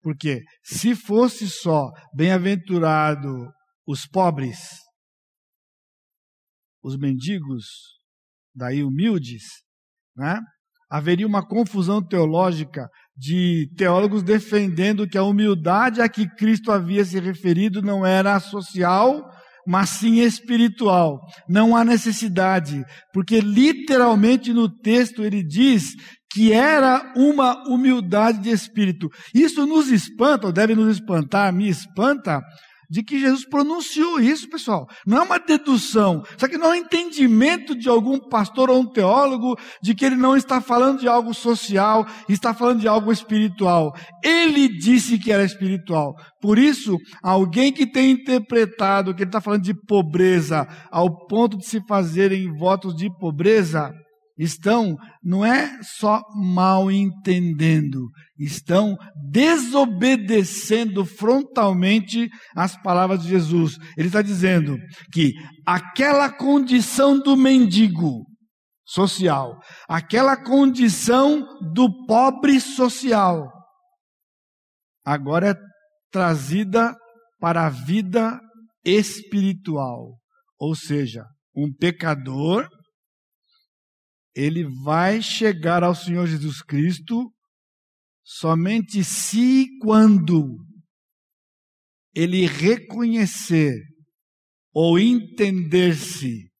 Porque 0.03 0.43
se 0.63 0.95
fosse 0.95 1.49
só 1.49 1.91
bem-aventurado 2.15 3.51
os 3.87 4.07
pobres, 4.07 4.59
os 6.83 6.97
mendigos, 6.97 7.65
daí 8.55 8.83
humildes, 8.83 9.43
né? 10.17 10.41
haveria 10.91 11.27
uma 11.27 11.47
confusão 11.47 12.07
teológica 12.07 12.89
de 13.17 13.69
teólogos 13.77 14.23
defendendo 14.23 15.09
que 15.09 15.19
a 15.19 15.25
humildade 15.25 16.01
a 16.01 16.09
que 16.09 16.29
Cristo 16.37 16.71
havia 16.71 17.05
se 17.05 17.19
referido 17.19 17.83
não 17.83 18.05
era 18.05 18.39
social, 18.39 19.29
mas 19.67 19.91
sim 19.91 20.21
espiritual. 20.21 21.21
Não 21.49 21.75
há 21.75 21.85
necessidade, 21.85 22.85
porque 23.13 23.41
literalmente 23.41 24.53
no 24.53 24.69
texto 24.69 25.25
ele 25.25 25.43
diz 25.43 25.95
que 26.35 26.53
era 26.53 27.13
uma 27.15 27.63
humildade 27.69 28.41
de 28.41 28.51
espírito. 28.51 29.09
Isso 29.33 29.65
nos 29.65 29.89
espanta, 29.89 30.49
ou 30.49 30.53
deve 30.53 30.75
nos 30.75 30.97
espantar, 30.97 31.53
me 31.53 31.69
espanta, 31.69 32.43
de 32.91 33.05
que 33.05 33.21
Jesus 33.21 33.49
pronunciou 33.49 34.21
isso, 34.21 34.49
pessoal. 34.49 34.87
Não 35.07 35.19
é 35.19 35.23
uma 35.23 35.39
dedução. 35.39 36.23
Isso 36.37 36.45
aqui 36.45 36.59
não 36.59 36.67
é 36.67 36.71
um 36.71 36.75
entendimento 36.75 37.77
de 37.77 37.89
algum 37.89 38.19
pastor 38.19 38.69
ou 38.69 38.81
um 38.81 38.91
teólogo 38.91 39.57
de 39.81 39.95
que 39.95 40.05
ele 40.05 40.17
não 40.17 40.37
está 40.37 40.61
falando 40.61 41.01
de 41.01 41.09
algo 41.09 41.33
social, 41.33 42.05
está 42.29 42.53
falando 42.53 42.81
de 42.81 42.89
algo 42.89 43.13
espiritual. 43.13 43.93
Ele 44.23 44.69
disse 44.69 45.19
que 45.19 45.31
era 45.31 45.45
espiritual. 45.45 46.15
Por 46.41 46.59
isso, 46.59 46.97
alguém 47.23 47.73
que 47.73 47.87
tem 47.87 48.11
interpretado 48.11 49.15
que 49.15 49.23
ele 49.23 49.29
está 49.29 49.41
falando 49.41 49.63
de 49.63 49.75
pobreza 49.75 50.67
ao 50.91 51.27
ponto 51.27 51.57
de 51.57 51.67
se 51.67 51.81
fazerem 51.87 52.53
votos 52.57 52.95
de 52.95 53.09
pobreza, 53.19 53.93
estão, 54.37 54.97
não 55.23 55.45
é 55.45 55.79
só 55.83 56.21
mal 56.35 56.91
entendendo, 56.91 58.11
estão 58.39 58.97
desobedecendo 59.31 61.05
frontalmente 61.05 62.29
as 62.55 62.77
palavras 62.83 63.23
de 63.23 63.29
Jesus. 63.29 63.77
Ele 63.97 64.09
está 64.09 64.23
dizendo 64.23 64.77
que 65.13 65.33
aquela 65.67 66.31
condição 66.31 67.19
do 67.19 67.37
mendigo 67.37 68.25
social, 68.85 69.59
aquela 69.89 70.37
condição 70.37 71.47
do 71.73 72.07
pobre 72.07 72.61
social, 72.61 73.47
agora 75.05 75.51
é 75.51 75.55
trazida 76.11 76.95
para 77.41 77.67
a 77.67 77.71
vida 77.71 78.41
espiritual. 78.85 80.19
Ou 80.59 80.75
seja, 80.75 81.25
um 81.57 81.73
pecador 81.73 82.69
ele 84.35 84.65
vai 84.83 85.23
chegar 85.23 85.83
ao 85.83 85.95
Senhor 85.95 86.27
Jesus 86.27 86.61
Cristo 86.63 87.33
somente 88.23 89.05
se 89.05 89.67
quando 89.81 90.59
ele 92.15 92.47
reconhecer 92.47 93.75
ou 94.73 94.99
entender-se 94.99 96.51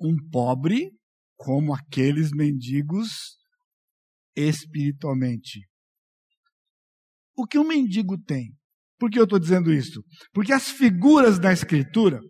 um 0.00 0.16
pobre 0.30 0.90
como 1.36 1.74
aqueles 1.74 2.30
mendigos 2.32 3.38
espiritualmente. 4.36 5.66
O 7.36 7.46
que 7.46 7.58
um 7.58 7.66
mendigo 7.66 8.18
tem? 8.22 8.54
Por 8.98 9.10
que 9.10 9.18
eu 9.18 9.24
estou 9.24 9.38
dizendo 9.38 9.72
isso? 9.72 10.02
Porque 10.32 10.52
as 10.52 10.68
figuras 10.68 11.38
da 11.38 11.52
Escritura, 11.52 12.20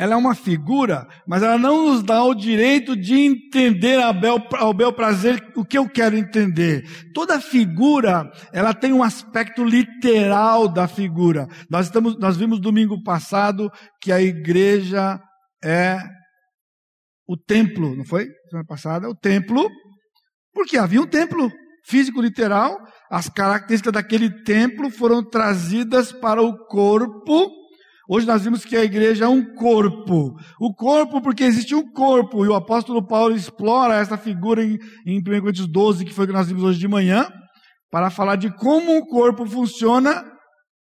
ela 0.00 0.14
é 0.14 0.16
uma 0.16 0.34
figura, 0.34 1.06
mas 1.28 1.42
ela 1.42 1.58
não 1.58 1.92
nos 1.92 2.02
dá 2.02 2.24
o 2.24 2.34
direito 2.34 2.96
de 2.96 3.20
entender 3.20 4.00
ao 4.00 4.72
bel, 4.72 4.94
prazer 4.94 5.52
o 5.54 5.62
que 5.62 5.76
eu 5.76 5.86
quero 5.90 6.16
entender. 6.16 6.86
Toda 7.12 7.38
figura, 7.38 8.32
ela 8.50 8.72
tem 8.72 8.94
um 8.94 9.02
aspecto 9.02 9.62
literal 9.62 10.68
da 10.68 10.88
figura. 10.88 11.46
Nós, 11.68 11.84
estamos, 11.84 12.18
nós 12.18 12.38
vimos 12.38 12.62
domingo 12.62 13.02
passado 13.02 13.70
que 14.00 14.10
a 14.10 14.22
igreja 14.22 15.20
é 15.62 15.98
o 17.28 17.36
templo, 17.36 17.94
não 17.94 18.06
foi? 18.06 18.26
Semana 18.48 18.66
passada, 18.66 19.06
o 19.06 19.14
templo, 19.14 19.68
porque 20.54 20.78
havia 20.78 21.02
um 21.02 21.06
templo 21.06 21.52
físico 21.84 22.22
literal, 22.22 22.74
as 23.10 23.28
características 23.28 23.92
daquele 23.92 24.30
templo 24.44 24.90
foram 24.90 25.22
trazidas 25.22 26.10
para 26.10 26.40
o 26.40 26.56
corpo 26.68 27.59
Hoje 28.12 28.26
nós 28.26 28.42
vimos 28.42 28.64
que 28.64 28.76
a 28.76 28.82
igreja 28.82 29.26
é 29.26 29.28
um 29.28 29.54
corpo. 29.54 30.36
O 30.58 30.74
corpo, 30.74 31.22
porque 31.22 31.44
existe 31.44 31.76
um 31.76 31.92
corpo, 31.92 32.44
e 32.44 32.48
o 32.48 32.56
apóstolo 32.56 33.06
Paulo 33.06 33.36
explora 33.36 34.00
essa 34.00 34.18
figura 34.18 34.64
em, 34.64 34.76
em 35.06 35.20
1 35.20 35.22
Coríntios 35.22 35.68
12, 35.68 36.04
que 36.04 36.12
foi 36.12 36.26
que 36.26 36.32
nós 36.32 36.48
vimos 36.48 36.64
hoje 36.64 36.80
de 36.80 36.88
manhã, 36.88 37.28
para 37.88 38.10
falar 38.10 38.34
de 38.34 38.52
como 38.56 38.98
o 38.98 39.06
corpo 39.06 39.46
funciona, 39.46 40.24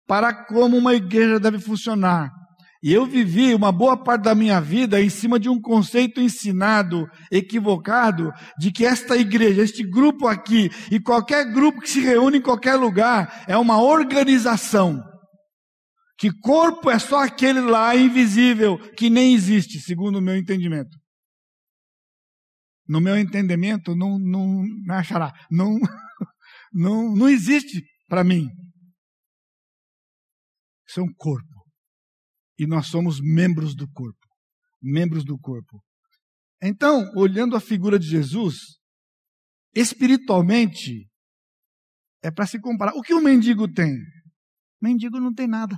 para 0.08 0.46
como 0.46 0.78
uma 0.78 0.94
igreja 0.94 1.40
deve 1.40 1.58
funcionar. 1.58 2.30
E 2.84 2.94
eu 2.94 3.08
vivi 3.08 3.56
uma 3.56 3.72
boa 3.72 3.98
parte 3.98 4.26
da 4.26 4.36
minha 4.36 4.62
vida 4.62 5.02
em 5.02 5.10
cima 5.10 5.40
de 5.40 5.50
um 5.50 5.60
conceito 5.60 6.22
ensinado, 6.22 7.08
equivocado, 7.32 8.32
de 8.60 8.72
que 8.72 8.86
esta 8.86 9.18
igreja, 9.18 9.64
este 9.64 9.82
grupo 9.82 10.28
aqui, 10.28 10.70
e 10.92 11.00
qualquer 11.00 11.52
grupo 11.52 11.82
que 11.82 11.90
se 11.90 12.02
reúne 12.02 12.38
em 12.38 12.42
qualquer 12.42 12.76
lugar, 12.76 13.46
é 13.48 13.58
uma 13.58 13.82
organização 13.82 15.02
que 16.18 16.32
corpo 16.40 16.90
é 16.90 16.98
só 16.98 17.24
aquele 17.24 17.60
lá 17.60 17.96
invisível 17.96 18.78
que 18.94 19.10
nem 19.10 19.34
existe, 19.34 19.80
segundo 19.80 20.20
o 20.20 20.22
meu 20.22 20.38
entendimento. 20.38 20.98
No 22.88 23.02
meu 23.02 23.18
entendimento, 23.18 23.96
não, 23.96 24.18
não, 24.20 24.64
não 24.86 24.96
achará, 24.96 25.34
não, 25.52 25.78
não, 26.72 27.16
não 27.16 27.28
existe 27.28 27.84
para 28.08 28.24
mim. 28.24 28.48
Isso 30.88 31.00
é 31.00 31.04
um 31.04 31.14
corpo. 31.18 31.66
E 32.58 32.66
nós 32.66 32.88
somos 32.88 33.20
membros 33.20 33.76
do 33.76 33.90
corpo. 33.92 34.28
Membros 34.82 35.26
do 35.26 35.38
corpo. 35.38 35.84
Então, 36.62 37.12
olhando 37.16 37.56
a 37.56 37.60
figura 37.60 38.00
de 38.00 38.08
Jesus, 38.08 38.56
espiritualmente, 39.74 41.10
é 42.24 42.32
para 42.32 42.46
se 42.46 42.60
comparar. 42.62 42.94
O 42.94 43.02
que 43.02 43.14
o 43.14 43.22
mendigo 43.22 43.68
tem? 43.72 43.92
O 43.92 44.86
mendigo 44.86 45.20
não 45.20 45.34
tem 45.34 45.48
nada. 45.48 45.78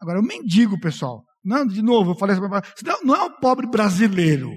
Agora, 0.00 0.20
o 0.20 0.22
mendigo, 0.22 0.78
pessoal, 0.78 1.22
não, 1.44 1.66
de 1.66 1.80
novo, 1.80 2.10
eu 2.10 2.16
falei 2.16 2.36
assim, 2.36 2.84
não, 2.84 3.02
não 3.04 3.14
é 3.14 3.22
o 3.24 3.38
pobre 3.38 3.68
brasileiro. 3.68 4.50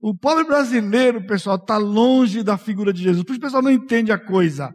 O 0.00 0.16
pobre 0.16 0.44
brasileiro, 0.44 1.24
pessoal, 1.26 1.56
está 1.56 1.76
longe 1.76 2.42
da 2.42 2.58
figura 2.58 2.92
de 2.92 3.02
Jesus. 3.02 3.24
Por 3.24 3.32
isso 3.32 3.38
o 3.38 3.42
pessoal 3.42 3.62
não 3.62 3.70
entende 3.70 4.12
a 4.12 4.18
coisa. 4.18 4.70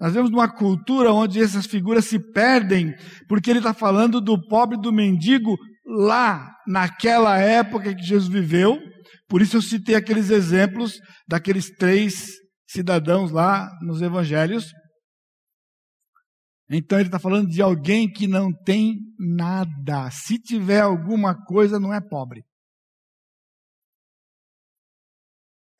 Nós 0.00 0.12
vemos 0.12 0.30
uma 0.30 0.48
cultura 0.48 1.12
onde 1.12 1.40
essas 1.40 1.66
figuras 1.66 2.06
se 2.06 2.18
perdem, 2.32 2.92
porque 3.28 3.50
ele 3.50 3.60
está 3.60 3.72
falando 3.72 4.20
do 4.20 4.40
pobre 4.48 4.76
do 4.76 4.92
mendigo 4.92 5.56
lá, 5.86 6.50
naquela 6.66 7.38
época 7.38 7.94
que 7.94 8.02
Jesus 8.02 8.28
viveu. 8.28 8.78
Por 9.28 9.40
isso 9.40 9.56
eu 9.56 9.62
citei 9.62 9.94
aqueles 9.94 10.30
exemplos 10.30 10.94
daqueles 11.28 11.70
três 11.70 12.26
cidadãos 12.66 13.30
lá 13.30 13.70
nos 13.82 14.02
evangelhos. 14.02 14.72
Então 16.68 16.98
ele 16.98 17.08
está 17.08 17.18
falando 17.18 17.48
de 17.48 17.60
alguém 17.60 18.10
que 18.10 18.26
não 18.26 18.52
tem 18.52 18.98
nada. 19.18 20.10
Se 20.10 20.38
tiver 20.38 20.80
alguma 20.80 21.34
coisa, 21.44 21.78
não 21.78 21.92
é 21.92 22.00
pobre. 22.00 22.44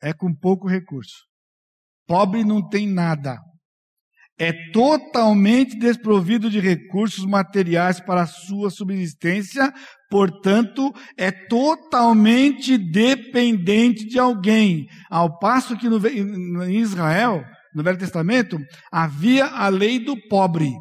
É 0.01 0.13
com 0.13 0.33
pouco 0.33 0.67
recurso. 0.67 1.25
Pobre 2.07 2.43
não 2.43 2.67
tem 2.67 2.87
nada. 2.87 3.39
É 4.37 4.51
totalmente 4.71 5.79
desprovido 5.79 6.49
de 6.49 6.59
recursos 6.59 7.25
materiais 7.25 8.01
para 8.01 8.23
a 8.23 8.27
sua 8.27 8.69
subsistência, 8.69 9.73
portanto, 10.09 10.91
é 11.17 11.31
totalmente 11.31 12.77
dependente 12.77 14.05
de 14.05 14.19
alguém. 14.19 14.87
Ao 15.09 15.39
passo 15.39 15.77
que 15.77 15.87
no, 15.87 16.05
em 16.65 16.77
Israel, 16.77 17.45
no 17.75 17.83
Velho 17.83 17.97
Testamento, 17.97 18.57
havia 18.89 19.45
a 19.45 19.67
lei 19.67 19.99
do 19.99 20.15
pobre. 20.29 20.71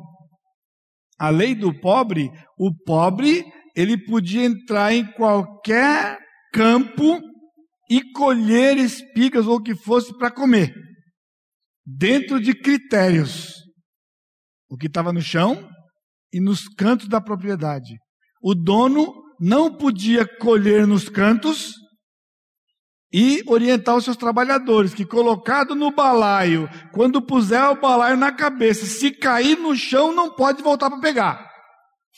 A 1.19 1.29
lei 1.29 1.55
do 1.55 1.79
pobre, 1.81 2.31
o 2.57 2.73
pobre, 2.85 3.45
ele 3.75 3.99
podia 3.99 4.45
entrar 4.45 4.95
em 4.95 5.05
qualquer 5.13 6.19
campo 6.53 7.21
e 7.91 8.01
colher 8.13 8.77
espigas 8.77 9.47
ou 9.47 9.57
o 9.57 9.63
que 9.63 9.75
fosse 9.75 10.17
para 10.17 10.31
comer, 10.31 10.73
dentro 11.85 12.41
de 12.41 12.55
critérios. 12.55 13.53
O 14.71 14.77
que 14.77 14.87
estava 14.87 15.13
no 15.13 15.21
chão 15.21 15.69
e 16.33 16.41
nos 16.41 16.69
cantos 16.69 17.09
da 17.09 17.21
propriedade. 17.21 17.97
O 18.43 18.55
dono 18.55 19.13
não 19.41 19.77
podia 19.77 20.27
colher 20.39 20.87
nos 20.87 21.09
cantos 21.09 21.75
e 23.17 23.45
orientar 23.47 23.95
os 23.95 24.03
seus 24.03 24.17
trabalhadores 24.17 24.93
que 24.93 25.07
colocado 25.07 25.73
no 25.77 25.93
balaio, 25.93 26.69
quando 26.91 27.23
puser 27.23 27.63
o 27.71 27.81
balaio 27.81 28.17
na 28.17 28.33
cabeça, 28.33 28.85
se 28.87 29.13
cair 29.13 29.57
no 29.57 29.77
chão 29.77 30.13
não 30.13 30.35
pode 30.35 30.61
voltar 30.65 30.91
para 30.91 30.99
pegar. 30.99 31.49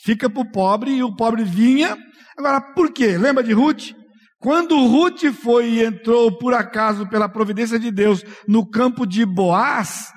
Fica 0.03 0.27
para 0.27 0.41
o 0.41 0.51
pobre 0.51 0.89
e 0.89 1.03
o 1.03 1.15
pobre 1.15 1.43
vinha. 1.43 1.95
Agora, 2.35 2.59
por 2.73 2.91
quê? 2.91 3.15
Lembra 3.15 3.43
de 3.43 3.53
Ruth? 3.53 3.91
Quando 4.39 4.87
Ruth 4.87 5.23
foi 5.39 5.69
e 5.69 5.83
entrou 5.83 6.35
por 6.35 6.55
acaso 6.55 7.07
pela 7.07 7.29
providência 7.29 7.77
de 7.77 7.91
Deus 7.91 8.23
no 8.47 8.67
campo 8.67 9.05
de 9.05 9.23
Boaz, 9.23 10.11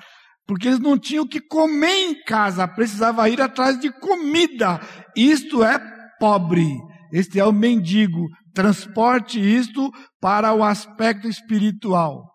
porque 0.47 0.67
eles 0.67 0.79
não 0.79 0.97
tinham 0.97 1.25
o 1.25 1.29
que 1.29 1.39
comer 1.39 2.09
em 2.09 2.23
casa, 2.23 2.67
precisava 2.67 3.29
ir 3.29 3.39
atrás 3.39 3.79
de 3.79 3.91
comida. 3.99 4.79
Isto 5.15 5.63
é 5.63 5.79
pobre. 6.19 6.67
Este 7.11 7.39
é 7.39 7.45
o 7.45 7.51
mendigo. 7.51 8.27
Transporte 8.53 9.39
isto 9.39 9.91
para 10.19 10.53
o 10.53 10.63
aspecto 10.63 11.27
espiritual. 11.27 12.31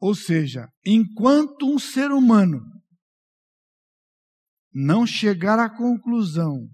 Ou 0.00 0.14
seja, 0.14 0.68
enquanto 0.84 1.66
um 1.66 1.78
ser 1.78 2.10
humano 2.10 2.60
não 4.72 5.06
chegar 5.06 5.58
à 5.58 5.68
conclusão 5.70 6.68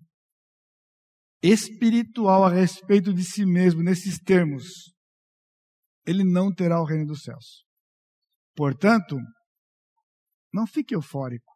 espiritual 1.42 2.44
a 2.44 2.50
respeito 2.50 3.12
de 3.12 3.24
si 3.24 3.44
mesmo 3.44 3.82
nesses 3.82 4.18
termos, 4.18 4.92
ele 6.06 6.24
não 6.24 6.52
terá 6.52 6.80
o 6.80 6.84
reino 6.84 7.06
dos 7.06 7.22
céus. 7.22 7.64
Portanto, 8.54 9.16
não 10.52 10.66
fique 10.66 10.94
eufórico. 10.94 11.52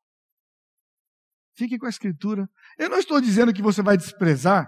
Fique 1.57 1.79
com 1.79 1.87
a 1.87 1.91
escritura. 1.91 2.49
Eu 2.79 2.89
não 2.89 2.99
estou 2.99 3.21
dizendo 3.21 3.53
que 3.53 3.63
você 3.63 3.83
vai 3.83 3.97
desprezar 3.97 4.67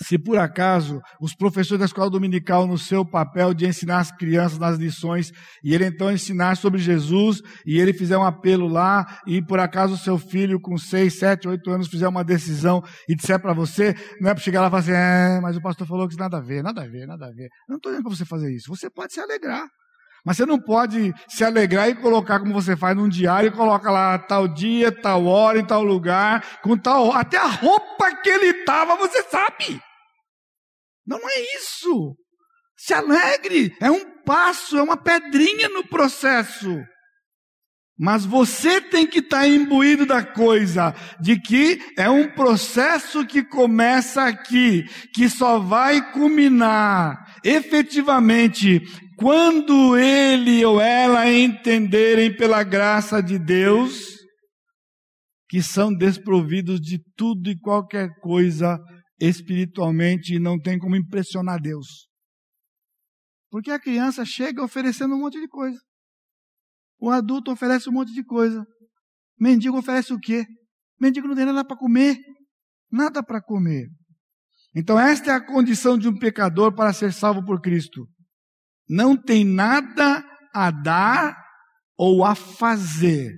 Se 0.00 0.18
por 0.18 0.38
acaso 0.38 1.00
os 1.20 1.34
professores 1.34 1.78
da 1.78 1.84
escola 1.84 2.10
dominical, 2.10 2.66
no 2.66 2.76
seu 2.76 3.04
papel 3.04 3.54
de 3.54 3.66
ensinar 3.66 3.98
as 3.98 4.10
crianças 4.10 4.58
nas 4.58 4.76
lições, 4.76 5.30
e 5.62 5.72
ele 5.72 5.84
então 5.84 6.10
ensinar 6.10 6.56
sobre 6.56 6.80
Jesus, 6.80 7.40
e 7.64 7.78
ele 7.78 7.92
fizer 7.92 8.18
um 8.18 8.24
apelo 8.24 8.66
lá, 8.66 9.20
e 9.26 9.40
por 9.40 9.60
acaso 9.60 9.94
o 9.94 9.98
seu 9.98 10.18
filho 10.18 10.60
com 10.60 10.76
seis, 10.76 11.18
sete, 11.18 11.46
oito 11.46 11.70
anos 11.70 11.88
fizer 11.88 12.08
uma 12.08 12.24
decisão 12.24 12.82
e 13.08 13.14
disser 13.14 13.40
para 13.40 13.52
você, 13.52 13.94
não 14.20 14.30
é 14.30 14.34
para 14.34 14.42
chegar 14.42 14.62
lá 14.62 14.66
e 14.66 14.70
falar 14.70 14.82
assim, 14.82 14.92
é, 14.92 15.40
mas 15.40 15.56
o 15.56 15.62
pastor 15.62 15.86
falou 15.86 16.08
que 16.08 16.16
nada 16.16 16.38
a 16.38 16.40
ver, 16.40 16.62
nada 16.62 16.82
a 16.82 16.88
ver, 16.88 17.06
nada 17.06 17.26
a 17.26 17.30
ver. 17.30 17.44
Eu 17.44 17.70
não 17.70 17.76
estou 17.76 17.92
dizendo 17.92 18.04
para 18.04 18.16
você 18.16 18.24
fazer 18.24 18.52
isso. 18.52 18.74
Você 18.74 18.90
pode 18.90 19.12
se 19.12 19.20
alegrar. 19.20 19.64
Mas 20.24 20.38
você 20.38 20.46
não 20.46 20.58
pode 20.58 21.12
se 21.28 21.44
alegrar 21.44 21.88
e 21.88 21.94
colocar 21.94 22.40
como 22.40 22.54
você 22.54 22.74
faz 22.74 22.96
num 22.96 23.08
diário, 23.08 23.52
coloca 23.52 23.90
lá 23.90 24.18
tal 24.18 24.48
dia, 24.48 24.90
tal 24.90 25.26
hora, 25.26 25.58
em 25.58 25.66
tal 25.66 25.82
lugar, 25.82 26.60
com 26.62 26.78
tal. 26.78 27.12
Até 27.12 27.36
a 27.36 27.46
roupa 27.46 28.14
que 28.22 28.30
ele 28.30 28.60
estava, 28.60 28.96
você 28.96 29.22
sabe. 29.24 29.80
Não 31.06 31.18
é 31.18 31.56
isso. 31.58 32.16
Se 32.76 32.94
alegre. 32.94 33.76
É 33.80 33.90
um 33.90 34.22
passo, 34.22 34.78
é 34.78 34.82
uma 34.82 34.96
pedrinha 34.96 35.68
no 35.68 35.86
processo. 35.86 36.82
Mas 37.98 38.24
você 38.24 38.80
tem 38.80 39.06
que 39.06 39.20
estar 39.20 39.40
tá 39.40 39.48
imbuído 39.48 40.04
da 40.04 40.22
coisa, 40.22 40.94
de 41.20 41.40
que 41.40 41.80
é 41.96 42.10
um 42.10 42.28
processo 42.28 43.24
que 43.24 43.44
começa 43.44 44.24
aqui, 44.24 44.84
que 45.12 45.28
só 45.28 45.60
vai 45.60 46.12
culminar 46.12 47.38
efetivamente 47.44 48.80
quando 49.16 49.96
ele 49.96 50.64
ou 50.64 50.80
ela 50.80 51.30
entenderem 51.30 52.36
pela 52.36 52.64
graça 52.64 53.22
de 53.22 53.38
Deus 53.38 54.14
que 55.48 55.62
são 55.62 55.94
desprovidos 55.94 56.80
de 56.80 56.98
tudo 57.16 57.48
e 57.48 57.56
qualquer 57.56 58.08
coisa 58.20 58.76
espiritualmente 59.20 60.34
e 60.34 60.40
não 60.40 60.58
tem 60.58 60.78
como 60.78 60.96
impressionar 60.96 61.60
Deus. 61.60 62.08
Porque 63.50 63.70
a 63.70 63.78
criança 63.78 64.24
chega 64.24 64.64
oferecendo 64.64 65.14
um 65.14 65.20
monte 65.20 65.40
de 65.40 65.46
coisa. 65.46 65.78
O 66.98 67.10
adulto 67.10 67.52
oferece 67.52 67.88
um 67.88 67.92
monte 67.92 68.12
de 68.12 68.24
coisa. 68.24 68.64
Mendigo 69.38 69.78
oferece 69.78 70.12
o 70.12 70.18
quê? 70.18 70.44
Mendigo 71.00 71.28
não 71.28 71.34
tem 71.34 71.44
nada 71.44 71.64
para 71.64 71.76
comer. 71.76 72.16
Nada 72.90 73.22
para 73.22 73.42
comer. 73.42 73.88
Então, 74.74 74.98
esta 74.98 75.30
é 75.30 75.34
a 75.34 75.44
condição 75.44 75.98
de 75.98 76.08
um 76.08 76.18
pecador 76.18 76.74
para 76.74 76.92
ser 76.92 77.12
salvo 77.12 77.44
por 77.44 77.60
Cristo. 77.60 78.08
Não 78.88 79.16
tem 79.16 79.44
nada 79.44 80.24
a 80.52 80.70
dar 80.70 81.36
ou 81.96 82.24
a 82.24 82.34
fazer 82.34 83.32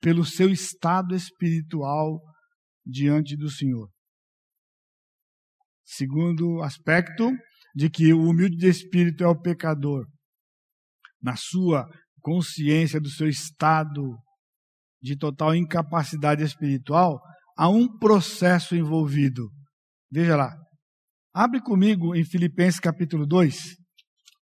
pelo 0.00 0.24
seu 0.24 0.50
estado 0.50 1.14
espiritual 1.14 2.20
diante 2.84 3.36
do 3.36 3.50
Senhor. 3.50 3.88
Segundo 5.84 6.62
aspecto, 6.62 7.30
de 7.74 7.88
que 7.88 8.12
o 8.12 8.28
humilde 8.28 8.56
de 8.56 8.68
espírito 8.68 9.24
é 9.24 9.26
o 9.26 9.40
pecador 9.40 10.06
na 11.22 11.36
sua 11.36 11.86
consciência 12.20 13.00
do 13.00 13.08
seu 13.08 13.28
estado 13.28 14.16
de 15.00 15.16
total 15.16 15.54
incapacidade 15.54 16.42
espiritual, 16.42 17.20
há 17.56 17.68
um 17.68 17.88
processo 17.98 18.74
envolvido. 18.74 19.48
Veja 20.10 20.36
lá. 20.36 20.54
Abre 21.34 21.60
comigo 21.60 22.16
em 22.16 22.24
Filipenses 22.24 22.80
capítulo 22.80 23.26
2, 23.26 23.76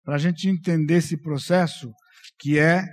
para 0.03 0.15
a 0.15 0.17
gente 0.17 0.47
entender 0.47 0.95
esse 0.95 1.19
processo 1.21 1.91
que 2.39 2.57
é 2.57 2.85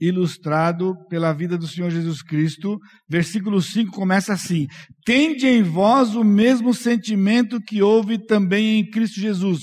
ilustrado 0.00 0.94
pela 1.08 1.32
vida 1.32 1.56
do 1.56 1.68
Senhor 1.68 1.90
Jesus 1.90 2.22
Cristo. 2.22 2.78
Versículo 3.08 3.62
5 3.62 3.92
começa 3.92 4.32
assim: 4.32 4.66
Tende 5.04 5.46
em 5.46 5.62
vós 5.62 6.14
o 6.14 6.24
mesmo 6.24 6.74
sentimento 6.74 7.60
que 7.60 7.82
houve 7.82 8.18
também 8.26 8.80
em 8.80 8.90
Cristo 8.90 9.20
Jesus. 9.20 9.60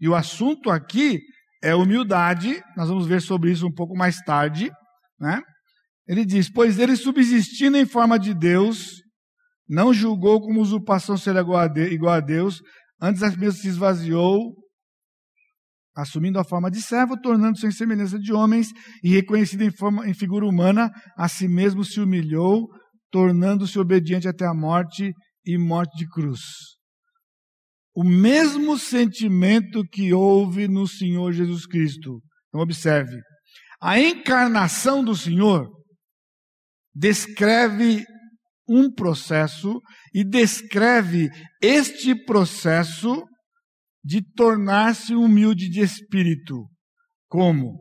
E 0.00 0.08
o 0.08 0.14
assunto 0.14 0.70
aqui 0.70 1.18
é 1.62 1.74
humildade, 1.74 2.62
nós 2.76 2.88
vamos 2.88 3.06
ver 3.06 3.20
sobre 3.20 3.50
isso 3.50 3.66
um 3.66 3.72
pouco 3.72 3.96
mais 3.96 4.18
tarde, 4.18 4.70
né? 5.18 5.42
Ele 6.06 6.24
diz: 6.24 6.50
Pois 6.50 6.78
ele 6.78 6.96
subsistindo 6.96 7.76
em 7.76 7.84
forma 7.84 8.18
de 8.18 8.32
Deus, 8.32 9.02
não 9.68 9.92
julgou 9.92 10.40
como 10.40 10.60
usurpação 10.60 11.16
ser 11.16 11.36
igual 11.36 12.14
a 12.14 12.20
Deus, 12.20 12.60
antes 13.00 13.22
a 13.22 13.30
mesmo 13.30 13.60
se 13.60 13.68
esvaziou, 13.68 14.54
assumindo 15.96 16.38
a 16.38 16.44
forma 16.44 16.70
de 16.70 16.80
servo, 16.80 17.20
tornando-se 17.20 17.66
em 17.66 17.72
semelhança 17.72 18.18
de 18.18 18.32
homens 18.32 18.68
e 19.02 19.10
reconhecido 19.10 19.62
em, 19.62 19.70
forma, 19.70 20.08
em 20.08 20.14
figura 20.14 20.46
humana, 20.46 20.90
a 21.16 21.28
si 21.28 21.48
mesmo 21.48 21.84
se 21.84 22.00
humilhou, 22.00 22.68
tornando-se 23.10 23.78
obediente 23.78 24.28
até 24.28 24.46
a 24.46 24.54
morte 24.54 25.12
e 25.44 25.58
morte 25.58 25.96
de 25.98 26.08
cruz 26.08 26.77
o 27.98 28.04
mesmo 28.04 28.78
sentimento 28.78 29.82
que 29.82 30.12
houve 30.12 30.68
no 30.68 30.86
Senhor 30.86 31.32
Jesus 31.32 31.66
Cristo. 31.66 32.22
Então, 32.46 32.60
observe. 32.60 33.20
A 33.82 33.98
encarnação 33.98 35.02
do 35.02 35.16
Senhor 35.16 35.68
descreve 36.94 38.04
um 38.68 38.88
processo 38.88 39.80
e 40.14 40.22
descreve 40.22 41.28
este 41.60 42.14
processo 42.24 43.26
de 44.04 44.22
tornar-se 44.22 45.16
humilde 45.16 45.68
de 45.68 45.80
espírito. 45.80 46.70
Como? 47.28 47.80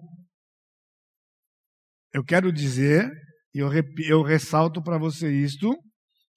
Eu 2.12 2.24
quero 2.24 2.52
dizer, 2.52 3.08
e 3.54 3.60
eu, 3.60 3.70
eu 4.10 4.24
ressalto 4.24 4.82
para 4.82 4.98
você 4.98 5.32
isto, 5.32 5.78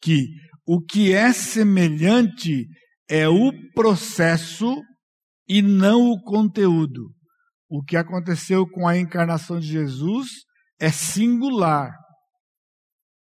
que 0.03 0.27
o 0.67 0.85
que 0.85 1.15
é 1.15 1.33
semelhante 1.33 2.67
é 3.11 3.29
o 3.29 3.53
processo 3.75 4.81
e 5.49 5.61
não 5.61 6.13
o 6.13 6.23
conteúdo. 6.23 7.11
O 7.69 7.83
que 7.83 7.97
aconteceu 7.97 8.65
com 8.69 8.87
a 8.87 8.97
encarnação 8.97 9.59
de 9.59 9.67
Jesus 9.67 10.29
é 10.79 10.93
singular. 10.93 11.93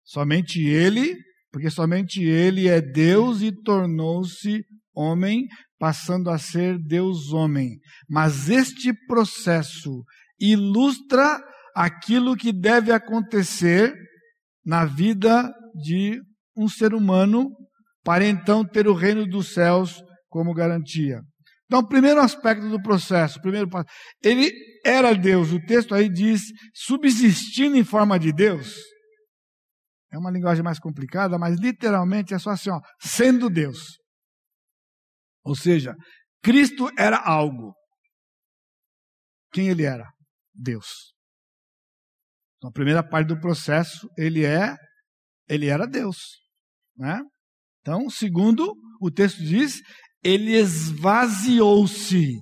Somente 0.04 0.60
ele, 0.60 1.16
porque 1.52 1.70
somente 1.70 2.20
ele 2.20 2.66
é 2.66 2.80
Deus 2.80 3.42
e 3.42 3.52
tornou-se 3.52 4.64
homem, 4.92 5.46
passando 5.78 6.30
a 6.30 6.38
ser 6.38 6.78
Deus-homem. 6.78 7.78
Mas 8.08 8.48
este 8.50 8.92
processo 9.06 10.02
ilustra 10.40 11.40
aquilo 11.76 12.36
que 12.36 12.52
deve 12.52 12.90
acontecer 12.90 13.94
na 14.64 14.84
vida 14.84 15.54
de 15.74 16.20
um 16.56 16.68
ser 16.68 16.92
humano 16.92 17.50
para 18.06 18.24
então 18.24 18.64
ter 18.64 18.86
o 18.86 18.94
reino 18.94 19.26
dos 19.26 19.52
céus 19.52 20.00
como 20.28 20.54
garantia. 20.54 21.20
Então, 21.64 21.84
primeiro 21.84 22.20
aspecto 22.20 22.68
do 22.68 22.80
processo, 22.80 23.40
primeiro 23.40 23.68
ele 24.22 24.52
era 24.84 25.12
Deus. 25.12 25.50
O 25.50 25.60
texto 25.66 25.92
aí 25.92 26.08
diz 26.08 26.42
subsistindo 26.72 27.76
em 27.76 27.82
forma 27.82 28.16
de 28.16 28.32
Deus. 28.32 28.76
É 30.12 30.16
uma 30.16 30.30
linguagem 30.30 30.62
mais 30.62 30.78
complicada, 30.78 31.36
mas 31.36 31.58
literalmente 31.58 32.32
é 32.32 32.38
só 32.38 32.50
assim, 32.50 32.70
ó, 32.70 32.80
sendo 33.00 33.50
Deus. 33.50 33.98
Ou 35.44 35.56
seja, 35.56 35.96
Cristo 36.40 36.88
era 36.96 37.18
algo. 37.18 37.74
Quem 39.52 39.68
ele 39.68 39.82
era? 39.82 40.08
Deus. 40.54 41.12
Então, 42.58 42.70
a 42.70 42.72
primeira 42.72 43.02
parte 43.02 43.26
do 43.26 43.40
processo, 43.40 44.08
ele 44.16 44.44
é, 44.44 44.76
ele 45.48 45.66
era 45.66 45.88
Deus, 45.88 46.18
né? 46.96 47.20
Então, 47.86 48.10
segundo 48.10 48.74
o 49.00 49.12
texto 49.12 49.38
diz, 49.38 49.80
ele 50.20 50.56
esvaziou-se. 50.56 52.34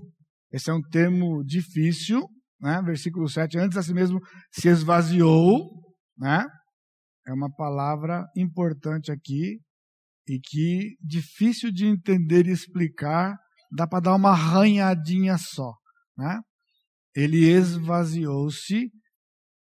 Esse 0.51 0.71
é 0.71 0.73
um 0.73 0.81
termo 0.81 1.45
difícil, 1.45 2.27
né? 2.59 2.81
Versículo 2.83 3.29
7, 3.29 3.59
antes 3.59 3.77
assim 3.77 3.93
mesmo 3.93 4.21
se 4.51 4.69
esvaziou, 4.69 5.69
né? 6.17 6.47
É 7.29 7.33
uma 7.35 7.55
palavra 7.55 8.25
importante 8.35 9.13
aqui 9.13 9.61
e 10.27 10.41
que 10.41 10.97
difícil 10.99 11.71
de 11.71 11.85
entender 11.85 12.47
e 12.47 12.51
explicar, 12.53 13.37
dá 13.71 13.87
para 13.87 14.01
dar 14.01 14.15
uma 14.15 14.31
arranhadinha 14.31 15.37
só, 15.37 15.75
né? 16.17 16.41
Ele 17.15 17.47
esvaziou-se, 17.47 18.91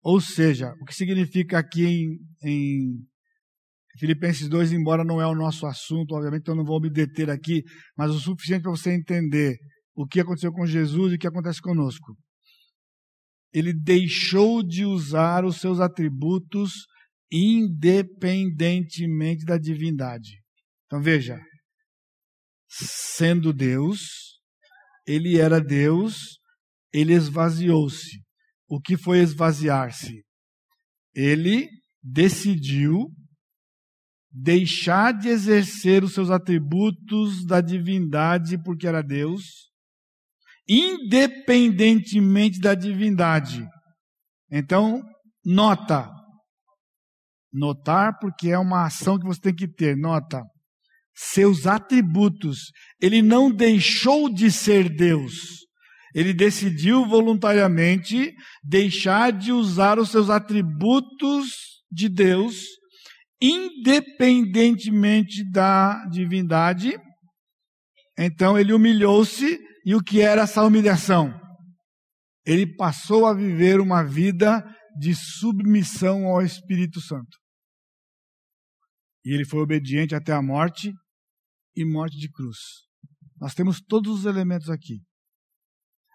ou 0.02 0.20
seja, 0.20 0.74
o 0.82 0.84
que 0.84 0.94
significa 0.94 1.58
aqui 1.58 1.86
em, 1.86 2.18
em 2.44 3.11
Filipenses 4.02 4.48
2, 4.48 4.72
embora 4.72 5.04
não 5.04 5.22
é 5.22 5.26
o 5.28 5.34
nosso 5.34 5.64
assunto, 5.64 6.16
obviamente, 6.16 6.40
então 6.40 6.56
não 6.56 6.64
vou 6.64 6.80
me 6.80 6.90
deter 6.90 7.30
aqui, 7.30 7.62
mas 7.96 8.10
o 8.10 8.18
suficiente 8.18 8.62
para 8.62 8.72
você 8.72 8.92
entender 8.92 9.56
o 9.94 10.04
que 10.04 10.18
aconteceu 10.18 10.50
com 10.50 10.66
Jesus 10.66 11.12
e 11.12 11.14
o 11.14 11.18
que 11.20 11.28
acontece 11.28 11.60
conosco. 11.60 12.16
Ele 13.52 13.72
deixou 13.72 14.60
de 14.60 14.84
usar 14.84 15.44
os 15.44 15.58
seus 15.58 15.78
atributos 15.78 16.72
independentemente 17.30 19.44
da 19.44 19.56
divindade. 19.56 20.32
Então 20.86 21.00
veja, 21.00 21.38
sendo 22.68 23.52
Deus, 23.52 24.40
ele 25.06 25.38
era 25.38 25.60
Deus, 25.60 26.40
ele 26.92 27.12
esvaziou-se. 27.12 28.20
O 28.68 28.80
que 28.80 28.96
foi 28.96 29.20
esvaziar-se? 29.20 30.24
Ele 31.14 31.68
decidiu 32.02 33.08
deixar 34.32 35.12
de 35.12 35.28
exercer 35.28 36.02
os 36.02 36.14
seus 36.14 36.30
atributos 36.30 37.44
da 37.44 37.60
divindade 37.60 38.56
porque 38.62 38.86
era 38.86 39.02
Deus, 39.02 39.70
independentemente 40.66 42.58
da 42.58 42.74
divindade. 42.74 43.66
Então, 44.50 45.02
nota. 45.44 46.10
Notar 47.52 48.18
porque 48.18 48.48
é 48.48 48.58
uma 48.58 48.86
ação 48.86 49.18
que 49.18 49.26
você 49.26 49.40
tem 49.40 49.54
que 49.54 49.68
ter, 49.68 49.94
nota. 49.96 50.42
Seus 51.14 51.66
atributos. 51.66 52.70
Ele 52.98 53.20
não 53.20 53.50
deixou 53.50 54.32
de 54.32 54.50
ser 54.50 54.88
Deus. 54.88 55.58
Ele 56.14 56.32
decidiu 56.32 57.06
voluntariamente 57.06 58.32
deixar 58.62 59.30
de 59.32 59.52
usar 59.52 59.98
os 59.98 60.10
seus 60.10 60.30
atributos 60.30 61.82
de 61.90 62.08
Deus 62.08 62.81
independentemente 63.42 65.44
da 65.50 66.06
divindade. 66.06 66.96
Então 68.16 68.56
ele 68.56 68.72
humilhou-se, 68.72 69.58
e 69.84 69.96
o 69.96 70.02
que 70.02 70.20
era 70.20 70.42
essa 70.42 70.64
humilhação? 70.64 71.34
Ele 72.46 72.72
passou 72.76 73.26
a 73.26 73.34
viver 73.34 73.80
uma 73.80 74.04
vida 74.04 74.64
de 74.96 75.12
submissão 75.14 76.26
ao 76.26 76.40
Espírito 76.40 77.00
Santo. 77.00 77.36
E 79.24 79.34
ele 79.34 79.44
foi 79.44 79.60
obediente 79.60 80.14
até 80.14 80.32
a 80.32 80.42
morte 80.42 80.92
e 81.74 81.84
morte 81.84 82.16
de 82.18 82.30
cruz. 82.30 82.58
Nós 83.40 83.54
temos 83.54 83.80
todos 83.80 84.20
os 84.20 84.26
elementos 84.26 84.70
aqui. 84.70 85.00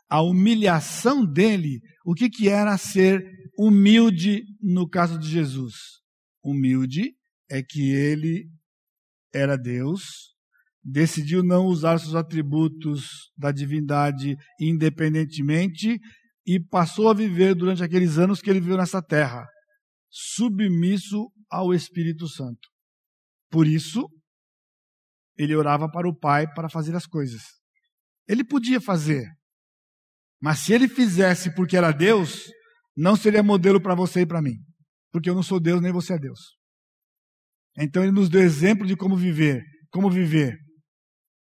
A 0.10 0.22
humilhação 0.22 1.26
dele, 1.26 1.82
o 2.06 2.14
que, 2.14 2.30
que 2.30 2.48
era 2.48 2.78
ser 2.78 3.22
humilde 3.60 4.44
no 4.62 4.88
caso 4.88 5.20
de 5.20 5.28
Jesus? 5.28 5.74
Humilde 6.42 7.17
é 7.50 7.62
que 7.62 7.92
ele 7.92 8.50
era 9.34 9.58
Deus, 9.58 10.36
decidiu 10.84 11.44
não 11.44 11.66
usar 11.66 12.00
seus 12.00 12.16
atributos 12.16 13.32
da 13.38 13.52
divindade 13.52 14.36
independentemente 14.60 16.00
e 16.46 16.60
passou 16.60 17.10
a 17.10 17.14
viver 17.14 17.54
durante 17.54 17.84
aqueles 17.84 18.18
anos 18.18 18.42
que 18.42 18.50
ele 18.50 18.62
viveu 18.62 18.78
nessa 18.78 19.02
terra, 19.02 19.46
submisso 20.10 21.30
ao 21.50 21.74
Espírito 21.74 22.28
Santo. 22.28 22.70
Por 23.50 23.68
isso, 23.68 24.08
ele 25.38 25.56
orava 25.56 25.90
para 25.90 26.08
o 26.08 26.18
Pai 26.18 26.52
para 26.52 26.70
fazer 26.70 26.96
as 26.96 27.06
coisas. 27.06 27.42
Ele 28.28 28.44
podia 28.44 28.82
fazer, 28.82 29.26
mas 30.42 30.60
se 30.60 30.74
ele 30.74 30.88
fizesse 30.88 31.54
porque 31.54 31.78
era 31.78 31.92
Deus, 31.92 32.52
não 32.96 33.16
seria 33.16 33.44
modelo 33.44 33.82
para 33.82 33.96
você 33.96 34.22
e 34.22 34.26
para 34.26 34.42
mim, 34.42 34.56
porque 35.12 35.30
eu 35.30 35.36
não 35.36 35.44
sou 35.44 35.60
Deus 35.60 35.82
nem 35.82 35.92
você 35.92 36.14
é 36.14 36.20
Deus. 36.20 36.57
Então 37.78 38.04
ele 38.04 38.12
nos 38.12 38.30
deu 38.30 38.42
exemplo 38.42 38.88
de 38.88 38.96
como 38.96 39.16
viver. 39.16 39.64
Como 39.92 40.10
viver? 40.10 40.58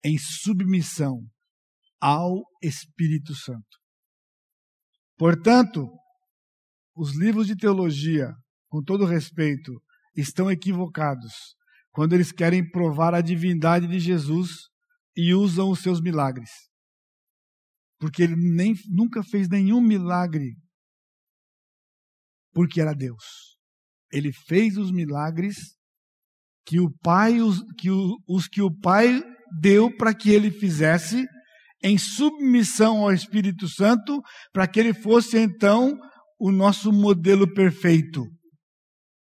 Em 0.03 0.17
submissão 0.17 1.19
ao 1.99 2.43
Espírito 2.61 3.35
Santo. 3.35 3.77
Portanto, 5.17 5.87
os 6.95 7.17
livros 7.17 7.47
de 7.47 7.55
teologia, 7.55 8.33
com 8.67 8.81
todo 8.83 9.05
respeito, 9.05 9.71
estão 10.15 10.51
equivocados 10.51 11.33
quando 11.91 12.13
eles 12.13 12.31
querem 12.31 12.67
provar 12.69 13.13
a 13.13 13.21
divindade 13.21 13.87
de 13.87 13.99
Jesus 13.99 14.49
e 15.15 15.33
usam 15.33 15.69
os 15.69 15.79
seus 15.79 16.01
milagres. 16.01 16.49
Porque 17.99 18.23
ele 18.23 18.35
nem, 18.35 18.73
nunca 18.89 19.23
fez 19.23 19.47
nenhum 19.47 19.79
milagre 19.79 20.55
porque 22.53 22.79
era 22.79 22.93
Deus. 22.93 23.57
Ele 24.11 24.31
fez 24.31 24.77
os 24.77 24.91
milagres 24.91 25.55
que 26.65 26.79
o 26.79 26.89
Pai, 27.01 27.41
os 27.41 27.61
que 27.77 27.89
o, 27.89 28.17
os 28.27 28.47
que 28.47 28.61
o 28.61 28.71
Pai 28.71 29.21
deu 29.59 29.95
para 29.95 30.13
que 30.13 30.29
ele 30.29 30.49
fizesse, 30.49 31.25
em 31.83 31.97
submissão 31.97 32.99
ao 32.99 33.13
Espírito 33.13 33.67
Santo, 33.67 34.21
para 34.53 34.67
que 34.67 34.79
ele 34.79 34.93
fosse 34.93 35.37
então 35.37 35.97
o 36.39 36.51
nosso 36.51 36.91
modelo 36.91 37.51
perfeito. 37.53 38.25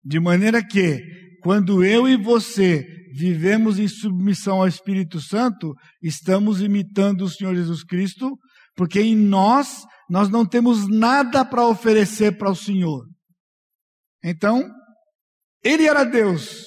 De 0.03 0.19
maneira 0.19 0.65
que, 0.65 1.03
quando 1.43 1.85
eu 1.85 2.09
e 2.09 2.17
você 2.17 2.85
vivemos 3.15 3.79
em 3.79 3.89
submissão 3.89 4.61
ao 4.61 4.69
Espírito 4.69 5.21
Santo, 5.21 5.75
estamos 6.03 6.61
imitando 6.61 7.23
o 7.23 7.29
Senhor 7.29 7.55
Jesus 7.55 7.83
Cristo, 7.83 8.37
porque 8.75 9.01
em 9.01 9.17
nós, 9.17 9.85
nós 10.09 10.29
não 10.29 10.47
temos 10.47 10.89
nada 10.89 11.45
para 11.45 11.67
oferecer 11.67 12.37
para 12.37 12.51
o 12.51 12.57
Senhor. 12.57 13.07
Então, 14.23 14.63
ele 15.63 15.87
era 15.87 16.05
Deus, 16.05 16.67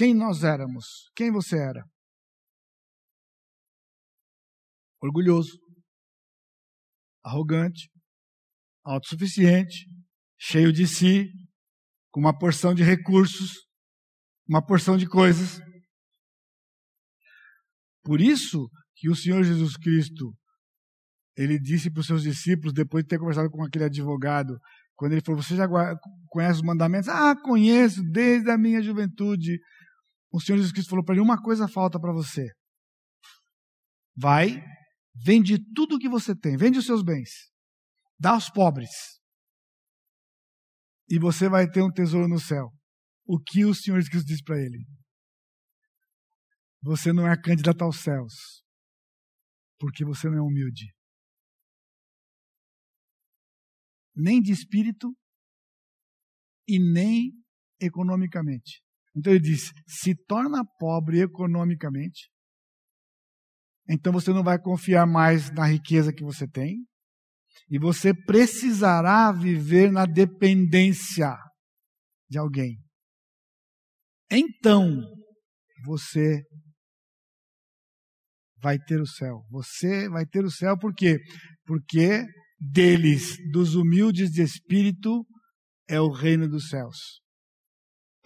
quem 0.00 0.14
nós 0.14 0.44
éramos? 0.44 1.10
Quem 1.14 1.30
você 1.30 1.58
era? 1.58 1.84
Orgulhoso, 4.98 5.58
arrogante, 7.22 7.90
autossuficiente, 8.82 9.84
cheio 10.38 10.72
de 10.72 10.86
si, 10.86 11.26
com 12.10 12.18
uma 12.18 12.32
porção 12.32 12.72
de 12.72 12.82
recursos, 12.82 13.66
uma 14.48 14.64
porção 14.64 14.96
de 14.96 15.06
coisas. 15.06 15.60
Por 18.02 18.22
isso 18.22 18.70
que 18.96 19.10
o 19.10 19.14
Senhor 19.14 19.44
Jesus 19.44 19.76
Cristo, 19.76 20.34
ele 21.36 21.58
disse 21.58 21.90
para 21.90 22.00
os 22.00 22.06
seus 22.06 22.22
discípulos, 22.22 22.72
depois 22.72 23.04
de 23.04 23.08
ter 23.08 23.18
conversado 23.18 23.50
com 23.50 23.62
aquele 23.62 23.84
advogado, 23.84 24.58
quando 24.96 25.12
ele 25.12 25.22
falou: 25.22 25.42
Você 25.42 25.56
já 25.56 25.68
conhece 26.30 26.60
os 26.60 26.62
mandamentos? 26.62 27.10
Ah, 27.10 27.36
conheço 27.36 28.02
desde 28.10 28.50
a 28.50 28.56
minha 28.56 28.82
juventude 28.82 29.60
o 30.32 30.40
Senhor 30.40 30.58
Jesus 30.58 30.72
Cristo 30.72 30.90
falou 30.90 31.04
para 31.04 31.14
ele: 31.14 31.22
uma 31.22 31.40
coisa 31.42 31.68
falta 31.68 31.98
para 31.98 32.12
você. 32.12 32.48
Vai, 34.16 34.62
vende 35.14 35.58
tudo 35.74 35.96
o 35.96 35.98
que 35.98 36.08
você 36.08 36.34
tem, 36.34 36.56
vende 36.56 36.78
os 36.78 36.86
seus 36.86 37.02
bens, 37.02 37.30
dá 38.18 38.32
aos 38.32 38.50
pobres, 38.50 38.90
e 41.08 41.18
você 41.18 41.48
vai 41.48 41.68
ter 41.68 41.82
um 41.82 41.90
tesouro 41.90 42.28
no 42.28 42.38
céu. 42.38 42.70
O 43.24 43.38
que 43.38 43.64
o 43.64 43.74
Senhor 43.74 43.96
Jesus 43.96 44.08
Cristo 44.08 44.26
disse 44.26 44.42
para 44.42 44.60
ele? 44.60 44.84
Você 46.82 47.12
não 47.12 47.26
é 47.26 47.36
candidato 47.40 47.82
aos 47.82 48.00
céus, 48.00 48.64
porque 49.78 50.04
você 50.04 50.28
não 50.28 50.38
é 50.38 50.40
humilde. 50.40 50.94
Nem 54.14 54.40
de 54.40 54.52
espírito 54.52 55.14
e 56.66 56.78
nem 56.78 57.32
economicamente. 57.80 58.82
Então 59.14 59.32
ele 59.32 59.40
diz: 59.40 59.72
se 59.86 60.14
torna 60.26 60.64
pobre 60.78 61.20
economicamente, 61.20 62.30
então 63.88 64.12
você 64.12 64.32
não 64.32 64.42
vai 64.42 64.58
confiar 64.58 65.06
mais 65.06 65.50
na 65.50 65.66
riqueza 65.66 66.12
que 66.12 66.22
você 66.22 66.46
tem, 66.46 66.84
e 67.68 67.78
você 67.78 68.14
precisará 68.14 69.32
viver 69.32 69.90
na 69.90 70.06
dependência 70.06 71.36
de 72.28 72.38
alguém. 72.38 72.78
Então 74.30 75.02
você 75.84 76.42
vai 78.62 78.78
ter 78.78 79.00
o 79.00 79.06
céu. 79.06 79.44
Você 79.50 80.08
vai 80.08 80.24
ter 80.26 80.44
o 80.44 80.50
céu 80.50 80.78
por 80.78 80.94
quê? 80.94 81.18
Porque 81.64 82.24
deles, 82.60 83.36
dos 83.50 83.74
humildes 83.74 84.30
de 84.30 84.42
espírito, 84.42 85.26
é 85.88 86.00
o 86.00 86.10
reino 86.10 86.48
dos 86.48 86.68
céus. 86.68 87.20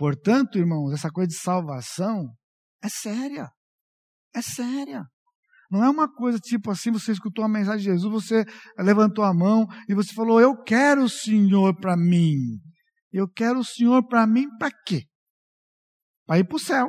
Portanto, 0.05 0.59
irmãos, 0.59 0.92
essa 0.92 1.09
coisa 1.11 1.28
de 1.28 1.38
salvação 1.38 2.28
é 2.82 2.90
séria. 2.90 3.48
É 4.34 4.42
séria. 4.42 5.02
Não 5.70 5.82
é 5.82 5.88
uma 5.88 6.12
coisa 6.12 6.38
tipo 6.38 6.70
assim, 6.70 6.92
você 6.92 7.11
escutou 7.12 7.42
a 7.42 7.48
mensagem 7.48 7.78
de 7.78 7.84
Jesus, 7.84 8.12
você 8.12 8.44
levantou 8.76 9.24
a 9.24 9.32
mão 9.32 9.66
e 9.88 9.94
você 9.94 10.12
falou: 10.12 10.38
Eu 10.38 10.62
quero 10.62 11.05
o 11.05 11.09
Senhor 11.09 11.74
para 11.80 11.96
mim. 11.96 12.36
Eu 13.11 13.26
quero 13.26 13.61
o 13.61 13.64
Senhor 13.64 14.07
para 14.07 14.26
mim 14.26 14.46
para 14.59 14.70
quê? 14.86 15.07
Para 16.26 16.40
ir 16.40 16.44
para 16.44 16.57
o 16.57 16.61
céu. 16.61 16.86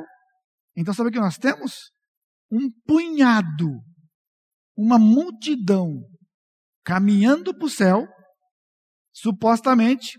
Então, 0.76 0.92
sabe 0.92 1.08
o 1.08 1.12
que 1.12 1.18
nós 1.18 1.38
temos? 1.38 1.90
Um 2.52 2.70
punhado, 2.86 3.80
uma 4.76 4.98
multidão 4.98 6.02
caminhando 6.84 7.56
para 7.56 7.64
o 7.64 7.70
céu, 7.70 8.06
supostamente 9.10 10.18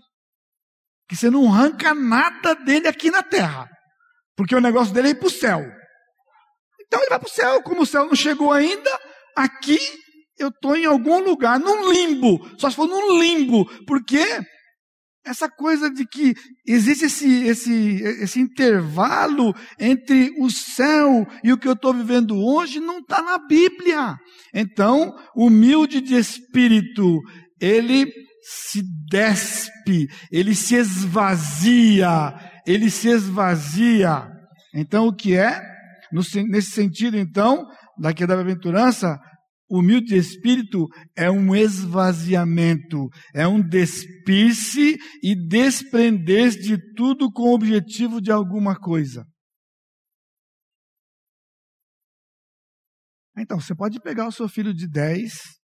que 1.08 1.16
você 1.16 1.30
não 1.30 1.52
arranca 1.52 1.94
nada 1.94 2.54
dele 2.54 2.86
aqui 2.86 3.10
na 3.10 3.22
terra. 3.22 3.68
Porque 4.36 4.54
o 4.54 4.60
negócio 4.60 4.92
dele 4.92 5.08
é 5.08 5.10
ir 5.12 5.18
para 5.18 5.26
o 5.26 5.30
céu. 5.30 5.60
Então 6.86 7.00
ele 7.00 7.10
vai 7.10 7.18
para 7.18 7.28
o 7.28 7.30
céu. 7.30 7.62
Como 7.62 7.82
o 7.82 7.86
céu 7.86 8.06
não 8.06 8.14
chegou 8.14 8.52
ainda, 8.52 8.90
aqui 9.36 9.78
eu 10.38 10.48
estou 10.48 10.76
em 10.76 10.84
algum 10.84 11.20
lugar, 11.20 11.58
num 11.58 11.90
limbo. 11.90 12.38
Só 12.58 12.70
se 12.70 12.76
for 12.76 12.86
num 12.86 13.18
limbo. 13.18 13.64
Porque 13.86 14.24
essa 15.24 15.48
coisa 15.48 15.90
de 15.90 16.06
que 16.06 16.34
existe 16.66 17.06
esse, 17.06 17.44
esse, 17.44 18.02
esse 18.22 18.40
intervalo 18.40 19.54
entre 19.78 20.32
o 20.38 20.50
céu 20.50 21.26
e 21.42 21.52
o 21.52 21.58
que 21.58 21.68
eu 21.68 21.72
estou 21.72 21.92
vivendo 21.92 22.38
hoje 22.38 22.80
não 22.80 22.98
está 22.98 23.22
na 23.22 23.38
Bíblia. 23.38 24.16
Então, 24.54 25.14
humilde 25.34 26.00
de 26.00 26.16
espírito, 26.16 27.20
ele 27.60 28.10
se 28.50 28.82
despe, 29.10 30.08
ele 30.32 30.54
se 30.54 30.74
esvazia, 30.74 32.34
ele 32.66 32.90
se 32.90 33.08
esvazia. 33.08 34.26
Então, 34.74 35.06
o 35.06 35.14
que 35.14 35.36
é? 35.36 35.60
nesse 36.48 36.70
sentido, 36.70 37.18
então, 37.18 37.66
daqui 37.98 38.26
da 38.26 38.34
bem-aventurança, 38.34 39.18
humilde 39.68 40.06
de 40.06 40.16
espírito 40.16 40.86
é 41.14 41.30
um 41.30 41.54
esvaziamento, 41.54 43.10
é 43.34 43.46
um 43.46 43.60
despir-se 43.60 44.96
e 45.22 45.34
desprender 45.34 46.48
de 46.52 46.78
tudo 46.94 47.30
com 47.30 47.50
o 47.50 47.54
objetivo 47.54 48.18
de 48.18 48.32
alguma 48.32 48.74
coisa. 48.74 49.26
Então, 53.36 53.60
você 53.60 53.74
pode 53.74 54.00
pegar 54.00 54.26
o 54.26 54.32
seu 54.32 54.48
filho 54.48 54.72
de 54.72 54.88
10, 54.88 55.57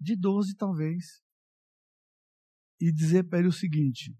de 0.00 0.16
12 0.16 0.56
talvez, 0.56 1.20
e 2.80 2.90
dizer 2.92 3.28
para 3.28 3.40
ele 3.40 3.48
o 3.48 3.52
seguinte: 3.52 4.14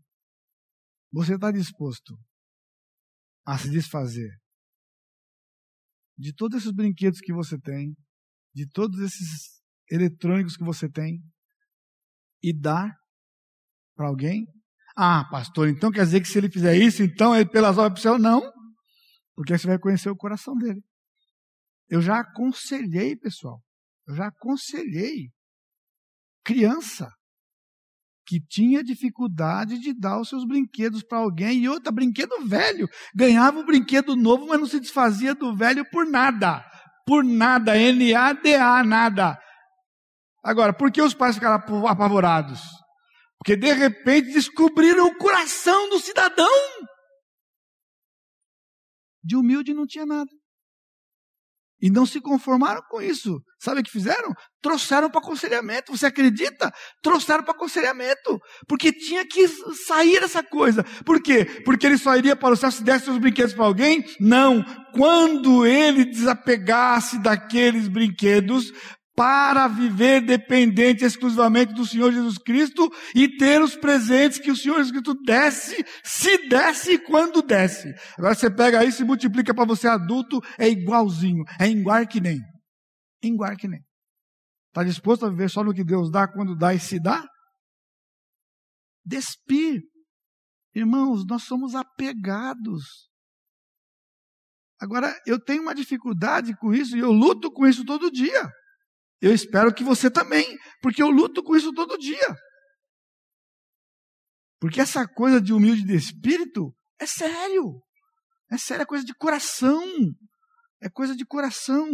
você 1.11 1.35
está 1.35 1.51
disposto 1.51 2.15
a 3.47 3.57
se 3.57 3.71
desfazer 3.71 4.31
de 6.19 6.35
todos 6.35 6.59
esses 6.59 6.73
brinquedos 6.73 7.21
que 7.21 7.33
você 7.33 7.59
tem, 7.59 7.97
de 8.55 8.69
todos 8.69 9.01
esses 9.01 9.63
eletrônicos 9.91 10.57
que 10.57 10.65
você 10.65 10.89
tem, 10.89 11.19
e 12.43 12.53
dar 12.53 12.95
para 13.97 14.09
alguém? 14.09 14.47
Ah, 14.95 15.25
pastor, 15.31 15.69
então 15.69 15.91
quer 15.91 16.05
dizer 16.05 16.21
que 16.21 16.29
se 16.29 16.37
ele 16.37 16.51
fizer 16.51 16.77
isso, 16.77 17.03
então 17.03 17.35
ele 17.35 17.49
pelas 17.49 17.79
obras 17.79 17.95
do 17.95 18.03
céu? 18.03 18.19
Não, 18.19 18.43
porque 19.35 19.57
você 19.57 19.67
vai 19.67 19.79
conhecer 19.79 20.11
o 20.11 20.17
coração 20.17 20.55
dele. 20.57 20.83
Eu 21.89 22.03
já 22.03 22.21
aconselhei, 22.21 23.17
pessoal, 23.17 23.63
eu 24.07 24.15
já 24.15 24.29
aconselhei 24.29 25.31
criança 26.55 27.09
que 28.27 28.41
tinha 28.41 28.85
dificuldade 28.85 29.81
de 29.81 29.93
dar 29.93 30.21
os 30.21 30.29
seus 30.29 30.45
brinquedos 30.45 31.03
para 31.03 31.19
alguém, 31.19 31.59
e 31.59 31.69
outra, 31.69 31.91
brinquedo 31.91 32.47
velho. 32.47 32.89
Ganhava 33.15 33.59
um 33.59 33.65
brinquedo 33.65 34.15
novo, 34.15 34.47
mas 34.47 34.61
não 34.61 34.67
se 34.67 34.79
desfazia 34.79 35.35
do 35.35 35.57
velho 35.57 35.85
por 35.91 36.07
nada. 36.07 36.65
Por 37.05 37.25
nada, 37.25 37.77
N-A-D-A, 37.77 38.85
nada. 38.85 39.37
Agora, 40.45 40.73
por 40.73 40.93
que 40.93 41.03
os 41.03 41.13
pais 41.13 41.35
ficaram 41.35 41.87
apavorados? 41.87 42.61
Porque 43.39 43.57
de 43.57 43.73
repente 43.73 44.33
descobriram 44.33 45.07
o 45.09 45.19
coração 45.19 45.89
do 45.89 45.99
cidadão. 45.99 46.47
De 49.25 49.37
humilde 49.37 49.75
não 49.75 49.87
tinha 49.87 50.07
nada. 50.07 50.31
E 51.81 51.91
não 51.91 52.05
se 52.05 52.21
conformaram 52.21 52.83
com 52.89 53.01
isso. 53.01 53.41
Sabe 53.59 53.81
o 53.81 53.85
que 53.85 53.91
fizeram? 53.91 54.33
Trouxeram 54.63 55.11
para 55.11 55.21
aconselhamento. 55.21 55.97
Você 55.97 56.07
acredita? 56.07 56.73
Trouxeram 57.03 57.43
para 57.43 57.53
aconselhamento. 57.53 58.39
Porque 58.67 58.93
tinha 58.93 59.27
que 59.27 59.47
sair 59.87 60.23
essa 60.23 60.43
coisa. 60.43 60.85
Por 61.05 61.23
quê? 61.23 61.45
Porque 61.65 61.87
ele 61.87 61.99
só 61.99 62.17
iria 62.17 62.37
para 62.37 62.55
o 62.55 62.57
céu 62.57 62.71
se 62.71 62.83
desse 62.83 63.11
os 63.11 63.19
brinquedos 63.19 63.55
para 63.55 63.65
alguém? 63.65 64.05
Não. 64.19 64.65
Quando 64.93 65.67
ele 65.67 66.05
desapegasse 66.05 67.19
daqueles 67.19 67.89
brinquedos, 67.89 68.73
para 69.15 69.69
viver 69.69 70.21
dependente 70.21 71.05
exclusivamente 71.05 71.75
do 71.75 71.85
Senhor 71.85 72.13
Jesus 72.13 72.39
Cristo 72.39 72.89
e 73.15 73.37
ter 73.37 73.61
os 73.61 73.77
presentes 73.77 74.39
que 74.39 74.51
o 74.51 74.57
Senhor 74.57 74.77
Jesus 74.77 74.93
Cristo 74.93 75.15
desse, 75.23 75.85
se 76.03 76.49
desse 76.49 76.93
e 76.93 76.99
quando 76.99 77.43
desse. 77.43 77.93
Agora 78.17 78.35
você 78.35 78.51
pega 78.51 78.85
isso 78.85 79.03
e 79.03 79.05
multiplica 79.05 79.55
para 79.55 79.67
você 79.67 79.89
adulto, 79.89 80.41
é 80.59 80.69
igualzinho, 80.69 81.45
é 81.59 81.69
igual 81.69 82.07
que 82.07 82.21
nem. 82.21 82.39
Igual 83.23 83.57
que 83.57 83.69
nem. 83.69 83.81
Está 84.69 84.85
disposto 84.85 85.27
a 85.27 85.31
viver 85.31 85.51
só 85.51 85.65
no 85.65 85.75
que 85.75 85.85
Deus 85.85 86.11
dá, 86.11 86.29
quando 86.29 86.57
dá 86.57 86.73
e 86.73 86.79
se 86.79 87.01
dá? 87.01 87.27
Despir. 89.05 89.83
Irmãos, 90.75 91.27
nós 91.27 91.43
somos 91.43 91.75
apegados. 91.75 93.11
Agora, 94.81 95.15
eu 95.27 95.39
tenho 95.39 95.63
uma 95.63 95.75
dificuldade 95.75 96.57
com 96.57 96.73
isso 96.73 96.97
e 96.97 97.01
eu 97.01 97.11
luto 97.11 97.51
com 97.51 97.67
isso 97.67 97.85
todo 97.85 98.11
dia. 98.11 98.49
Eu 99.21 99.35
espero 99.35 99.75
que 99.75 99.85
você 99.85 100.11
também, 100.11 100.57
porque 100.81 101.03
eu 101.03 101.11
luto 101.11 101.43
com 101.43 101.55
isso 101.55 101.73
todo 101.73 101.99
dia. 101.99 102.37
Porque 104.61 104.81
essa 104.81 105.07
coisa 105.07 105.41
de 105.41 105.53
humilde 105.53 105.85
de 105.85 105.95
espírito 105.95 106.75
é 106.99 107.07
sério. 107.07 107.81
É 108.51 108.59
sério, 108.59 108.83
é 108.83 108.87
coisa 108.87 109.05
de 109.05 109.15
coração. 109.15 109.85
É 110.83 110.89
coisa 110.89 111.15
de 111.15 111.25
coração. 111.25 111.89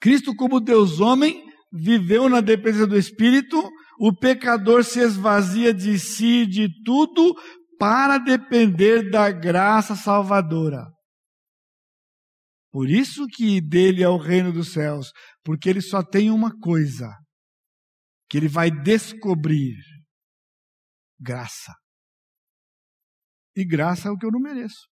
Cristo, 0.00 0.34
como 0.34 0.60
Deus 0.60 1.00
homem, 1.00 1.44
viveu 1.72 2.28
na 2.28 2.40
dependência 2.40 2.86
do 2.86 2.96
Espírito, 2.96 3.62
o 3.98 4.14
pecador 4.14 4.84
se 4.84 5.00
esvazia 5.00 5.72
de 5.72 5.98
si 5.98 6.42
e 6.42 6.46
de 6.46 6.68
tudo 6.84 7.34
para 7.78 8.18
depender 8.18 9.10
da 9.10 9.30
graça 9.30 9.94
salvadora. 9.94 10.86
Por 12.70 12.90
isso 12.90 13.26
que 13.26 13.60
dele 13.60 14.02
é 14.02 14.08
o 14.08 14.18
reino 14.18 14.52
dos 14.52 14.72
céus, 14.72 15.10
porque 15.46 15.68
ele 15.68 15.80
só 15.80 16.02
tem 16.02 16.28
uma 16.28 16.50
coisa 16.58 17.06
que 18.28 18.36
ele 18.36 18.48
vai 18.48 18.68
descobrir: 18.68 19.76
graça. 21.20 21.72
E 23.54 23.64
graça 23.64 24.08
é 24.08 24.10
o 24.10 24.18
que 24.18 24.26
eu 24.26 24.32
não 24.32 24.40
mereço. 24.40 24.88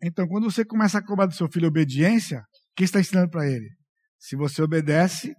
Então, 0.00 0.28
quando 0.28 0.44
você 0.44 0.64
começa 0.64 0.98
a 0.98 1.04
cobrar 1.04 1.26
do 1.26 1.34
seu 1.34 1.50
filho 1.50 1.66
obediência, 1.66 2.38
o 2.38 2.74
que 2.76 2.84
está 2.84 3.00
ensinando 3.00 3.30
para 3.30 3.44
ele? 3.44 3.68
Se 4.16 4.36
você 4.36 4.62
obedece, 4.62 5.34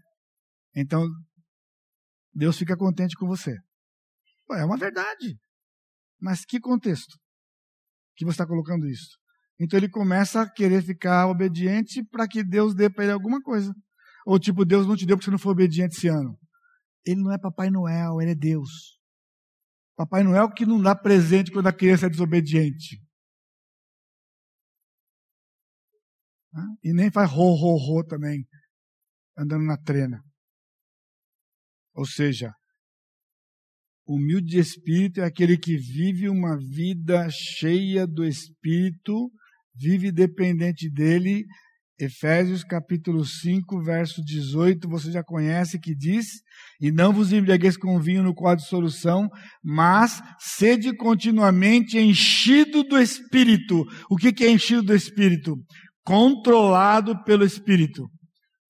então 0.76 1.08
Deus 2.34 2.58
fica 2.58 2.76
contente 2.76 3.16
com 3.16 3.26
você. 3.26 3.56
É 4.52 4.66
uma 4.66 4.78
verdade. 4.78 5.40
Mas 6.20 6.44
que 6.44 6.60
contexto 6.60 7.18
que 8.18 8.26
você 8.26 8.34
está 8.34 8.46
colocando 8.46 8.86
isso? 8.86 9.18
Então 9.60 9.78
ele 9.78 9.90
começa 9.90 10.42
a 10.42 10.50
querer 10.50 10.84
ficar 10.84 11.28
obediente 11.28 12.04
para 12.04 12.28
que 12.28 12.44
Deus 12.44 12.76
dê 12.76 12.90
para 12.90 13.06
ele 13.06 13.14
alguma 13.14 13.42
coisa. 13.42 13.74
Ou 14.26 14.40
tipo, 14.40 14.66
Deus 14.66 14.86
não 14.86 14.96
te 14.96 15.06
deu 15.06 15.18
porque 15.18 15.26
você 15.26 15.32
não 15.32 15.40
foi 15.40 15.52
obediente 15.52 15.98
esse 15.98 16.08
ano. 16.08 16.38
Ele 17.06 17.22
não 17.22 17.32
é 17.32 17.38
Papai 17.38 17.70
Noel, 17.70 18.22
ele 18.22 18.32
é 18.32 18.36
Deus. 18.36 19.00
Papai 19.96 20.22
Noel 20.24 20.52
que 20.52 20.66
não 20.66 20.82
dá 20.82 20.94
presente 20.96 21.52
quando 21.52 21.68
a 21.68 21.74
criança 21.74 22.06
é 22.06 22.10
desobediente. 22.10 23.02
E 26.84 26.94
nem 26.94 27.12
faz 27.12 27.30
ro, 27.30 27.54
ro, 27.54 27.76
ro 27.78 28.04
também, 28.04 28.48
andando 29.38 29.64
na 29.64 29.78
trena. 29.78 30.24
Ou 31.94 32.06
seja, 32.06 32.54
humilde 34.06 34.48
de 34.48 34.60
espírito 34.60 35.22
é 35.22 35.26
aquele 35.26 35.58
que 35.58 35.76
vive 35.78 36.30
uma 36.30 36.58
vida 36.58 37.28
cheia 37.30 38.06
do 38.06 38.24
espírito 38.24 39.32
vive 39.78 40.12
dependente 40.12 40.90
dele. 40.90 41.46
Efésios 42.00 42.64
capítulo 42.64 43.26
5, 43.26 43.82
verso 43.82 44.24
18, 44.24 44.88
você 44.88 45.12
já 45.12 45.24
conhece 45.24 45.80
que 45.80 45.96
diz: 45.96 46.28
E 46.80 46.92
não 46.92 47.12
vos 47.12 47.34
embriagueis 47.34 47.76
com 47.76 48.00
vinho 48.00 48.22
no 48.22 48.36
qual 48.36 48.56
de 48.56 48.68
solução, 48.68 49.28
mas 49.64 50.22
sede 50.40 50.96
continuamente 50.96 51.98
enchido 51.98 52.84
do 52.84 53.00
Espírito. 53.00 53.84
O 54.12 54.16
que, 54.16 54.32
que 54.32 54.44
é 54.44 54.52
enchido 54.52 54.84
do 54.84 54.96
Espírito? 54.96 55.56
Controlado 56.06 57.24
pelo 57.24 57.44
Espírito. 57.44 58.08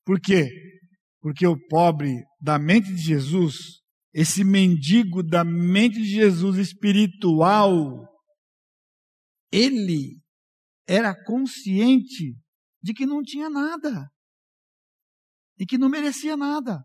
Por 0.06 0.22
quê? 0.22 0.50
Porque 1.20 1.46
o 1.46 1.58
pobre 1.68 2.24
da 2.42 2.58
mente 2.58 2.94
de 2.94 3.02
Jesus, 3.02 3.58
esse 4.14 4.42
mendigo 4.42 5.22
da 5.22 5.44
mente 5.44 6.02
de 6.02 6.10
Jesus 6.10 6.58
espiritual, 6.58 8.08
ele 9.52 10.16
era 10.88 11.14
consciente 11.26 12.36
de 12.82 12.94
que 12.94 13.06
não 13.06 13.22
tinha 13.22 13.50
nada 13.50 14.10
e 15.60 15.66
que 15.66 15.78
não 15.78 15.90
merecia 15.90 16.38
nada. 16.38 16.84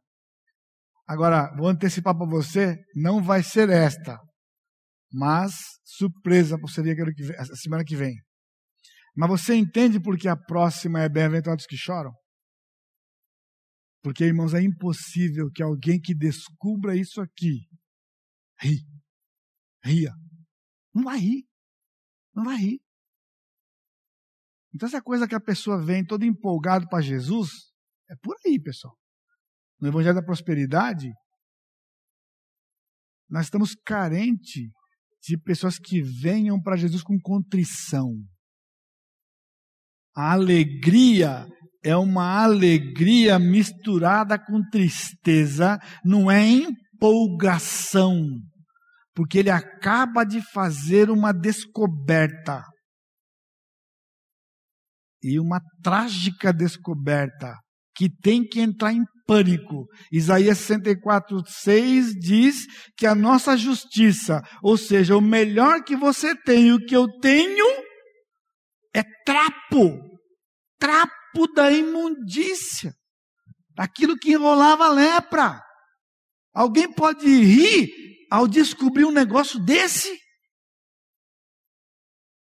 Agora, 1.06 1.54
vou 1.56 1.68
antecipar 1.68 2.16
para 2.16 2.26
você, 2.26 2.76
não 2.94 3.22
vai 3.22 3.42
ser 3.42 3.68
esta, 3.68 4.18
mas 5.12 5.52
surpresa 5.84 6.56
ver 6.56 7.38
a 7.38 7.44
semana 7.56 7.84
que 7.84 7.96
vem. 7.96 8.14
Mas 9.14 9.28
você 9.28 9.54
entende 9.54 10.00
por 10.00 10.16
que 10.16 10.26
a 10.26 10.36
próxima 10.36 11.00
é 11.00 11.08
bem-aventurados 11.08 11.66
que 11.66 11.76
choram? 11.76 12.12
Porque, 14.02 14.24
irmãos, 14.24 14.54
é 14.54 14.62
impossível 14.62 15.50
que 15.54 15.62
alguém 15.62 16.00
que 16.00 16.14
descubra 16.14 16.96
isso 16.96 17.20
aqui 17.20 17.68
ri, 18.62 18.84
ria. 19.84 20.12
Não 20.94 21.04
vai 21.04 21.18
rir. 21.18 21.46
Não 22.34 22.44
vai 22.44 22.56
rir. 22.56 22.81
Então, 24.74 24.88
essa 24.88 25.02
coisa 25.02 25.28
que 25.28 25.34
a 25.34 25.40
pessoa 25.40 25.84
vem 25.84 26.04
toda 26.04 26.24
empolgada 26.24 26.86
para 26.88 27.02
Jesus, 27.02 27.50
é 28.10 28.14
por 28.22 28.36
aí, 28.46 28.60
pessoal. 28.60 28.96
No 29.80 29.88
Evangelho 29.88 30.14
da 30.14 30.22
Prosperidade, 30.22 31.10
nós 33.28 33.46
estamos 33.46 33.74
carentes 33.84 34.70
de 35.22 35.38
pessoas 35.38 35.78
que 35.78 36.02
venham 36.02 36.60
para 36.60 36.76
Jesus 36.76 37.02
com 37.02 37.18
contrição. 37.20 38.10
A 40.14 40.32
alegria 40.32 41.46
é 41.82 41.96
uma 41.96 42.42
alegria 42.42 43.38
misturada 43.38 44.38
com 44.38 44.62
tristeza, 44.70 45.78
não 46.04 46.30
é 46.30 46.46
empolgação, 46.46 48.22
porque 49.14 49.38
ele 49.38 49.50
acaba 49.50 50.24
de 50.24 50.40
fazer 50.52 51.10
uma 51.10 51.32
descoberta. 51.32 52.62
E 55.22 55.38
uma 55.38 55.60
trágica 55.82 56.52
descoberta 56.52 57.54
que 57.94 58.08
tem 58.08 58.46
que 58.46 58.60
entrar 58.60 58.92
em 58.92 59.04
pânico. 59.26 59.86
Isaías 60.10 60.58
64, 60.58 61.42
6 61.46 62.14
diz 62.18 62.66
que 62.96 63.06
a 63.06 63.14
nossa 63.14 63.56
justiça, 63.56 64.42
ou 64.62 64.76
seja, 64.76 65.16
o 65.16 65.20
melhor 65.20 65.82
que 65.84 65.94
você 65.94 66.34
tem, 66.34 66.72
o 66.72 66.84
que 66.84 66.96
eu 66.96 67.06
tenho, 67.20 67.66
é 68.94 69.02
trapo. 69.24 70.00
Trapo 70.78 71.46
da 71.54 71.70
imundícia. 71.70 72.92
Aquilo 73.78 74.18
que 74.18 74.32
enrolava 74.32 74.86
a 74.86 74.92
lepra. 74.92 75.62
Alguém 76.54 76.92
pode 76.92 77.26
rir 77.26 77.88
ao 78.30 78.46
descobrir 78.46 79.04
um 79.04 79.12
negócio 79.12 79.58
desse? 79.60 80.18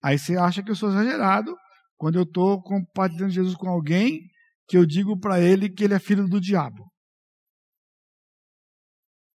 Aí 0.03 0.19
você 0.19 0.37
acha 0.37 0.61
que 0.63 0.71
eu 0.71 0.75
sou 0.75 0.89
exagerado 0.89 1.55
quando 1.97 2.15
eu 2.15 2.23
estou 2.23 2.61
compartilhando 2.61 3.31
Jesus 3.31 3.55
com 3.55 3.69
alguém 3.69 4.29
que 4.67 4.77
eu 4.77 4.85
digo 4.85 5.19
para 5.19 5.39
ele 5.39 5.69
que 5.69 5.83
ele 5.83 5.93
é 5.93 5.99
filho 5.99 6.27
do 6.27 6.41
diabo. 6.41 6.91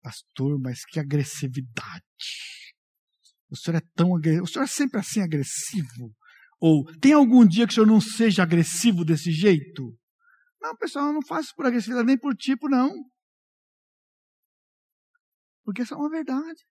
Pastor, 0.02 0.60
mas 0.60 0.86
que 0.86 1.00
agressividade. 1.00 2.04
O 3.50 3.56
senhor 3.56 3.78
é 3.78 3.82
tão 3.96 4.16
agressivo. 4.16 4.44
O 4.44 4.48
senhor 4.48 4.64
é 4.64 4.68
sempre 4.68 5.00
assim 5.00 5.22
agressivo? 5.22 6.16
Ou 6.60 6.84
tem 7.00 7.14
algum 7.14 7.46
dia 7.48 7.66
que 7.66 7.72
o 7.72 7.76
senhor 7.76 7.88
não 7.88 8.02
seja 8.02 8.44
agressivo 8.44 9.06
desse 9.06 9.32
jeito? 9.32 9.98
Não, 10.62 10.76
pessoal, 10.76 11.08
eu 11.08 11.14
não 11.14 11.22
faço 11.22 11.54
por 11.56 11.66
agressividade 11.66 12.06
nem 12.06 12.18
por 12.18 12.36
tipo, 12.36 12.68
não. 12.68 12.92
Porque 15.64 15.84
isso 15.84 15.94
é 15.94 15.98
uma 15.98 16.10
verdade. 16.10 16.66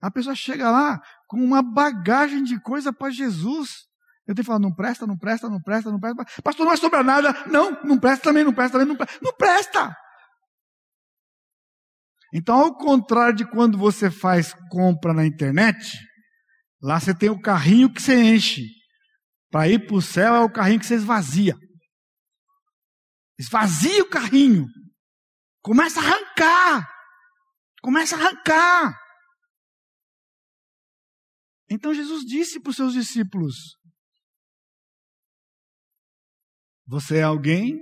A 0.00 0.10
pessoa 0.10 0.34
chega 0.34 0.70
lá 0.70 1.00
com 1.26 1.38
uma 1.38 1.62
bagagem 1.62 2.42
de 2.42 2.60
coisa 2.60 2.92
para 2.92 3.10
Jesus. 3.10 3.87
Eu 4.28 4.34
tenho 4.34 4.44
falar, 4.44 4.58
não 4.58 4.74
presta, 4.74 5.06
não 5.06 5.16
presta, 5.16 5.48
não 5.48 5.58
presta, 5.58 5.90
não 5.90 5.98
presta. 5.98 6.42
Pastor, 6.42 6.64
não 6.64 6.70
vai 6.70 6.76
sobrar 6.76 7.02
nada. 7.02 7.32
Não, 7.46 7.82
não 7.82 7.98
presta 7.98 8.24
também, 8.24 8.44
não 8.44 8.52
presta 8.52 8.78
também, 8.78 8.86
não 8.86 8.94
presta. 8.94 9.18
Não 9.22 9.32
presta! 9.32 9.96
Então, 12.34 12.56
ao 12.56 12.76
contrário 12.76 13.34
de 13.34 13.50
quando 13.50 13.78
você 13.78 14.10
faz 14.10 14.52
compra 14.70 15.14
na 15.14 15.24
internet, 15.24 15.98
lá 16.82 17.00
você 17.00 17.14
tem 17.14 17.30
o 17.30 17.40
carrinho 17.40 17.90
que 17.90 18.02
você 18.02 18.22
enche. 18.22 18.66
Para 19.50 19.66
ir 19.66 19.86
para 19.86 19.96
o 19.96 20.02
céu 20.02 20.34
é 20.34 20.40
o 20.40 20.52
carrinho 20.52 20.80
que 20.80 20.84
você 20.84 20.96
esvazia. 20.96 21.56
Esvazia 23.38 24.02
o 24.02 24.10
carrinho. 24.10 24.66
Começa 25.62 26.00
a 26.00 26.02
arrancar. 26.02 26.86
Começa 27.80 28.14
a 28.14 28.18
arrancar. 28.18 28.94
Então 31.70 31.94
Jesus 31.94 32.24
disse 32.24 32.60
para 32.60 32.70
os 32.70 32.76
seus 32.76 32.92
discípulos: 32.92 33.77
Você 36.88 37.18
é 37.18 37.22
alguém? 37.22 37.78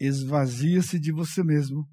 Esvazia-se 0.00 0.98
de 0.98 1.12
você 1.12 1.44
mesmo. 1.44 1.86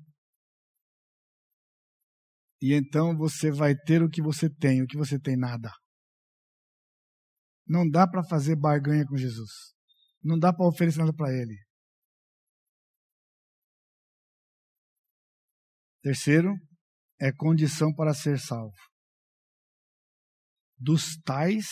E 2.62 2.74
então 2.74 3.16
você 3.16 3.52
vai 3.52 3.76
ter 3.76 4.02
o 4.02 4.10
que 4.10 4.22
você 4.22 4.50
tem, 4.50 4.82
o 4.82 4.88
que 4.88 4.98
você 4.98 5.20
tem 5.20 5.36
nada. 5.36 5.70
Não 7.68 7.88
dá 7.88 8.08
para 8.08 8.24
fazer 8.24 8.56
barganha 8.56 9.06
com 9.06 9.18
Jesus. 9.18 9.76
Não 10.24 10.40
dá 10.40 10.54
para 10.54 10.66
oferecer 10.66 11.00
nada 11.00 11.14
para 11.14 11.30
Ele. 11.30 11.58
Terceiro, 16.02 16.54
é 17.20 17.34
condição 17.34 17.94
para 17.94 18.14
ser 18.14 18.40
salvo. 18.40 18.78
Dos 20.80 21.18
tais 21.26 21.68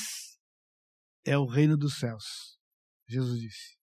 é 1.25 1.37
o 1.37 1.45
reino 1.45 1.77
dos 1.77 1.97
céus. 1.99 2.59
Jesus 3.07 3.39
disse. 3.39 3.74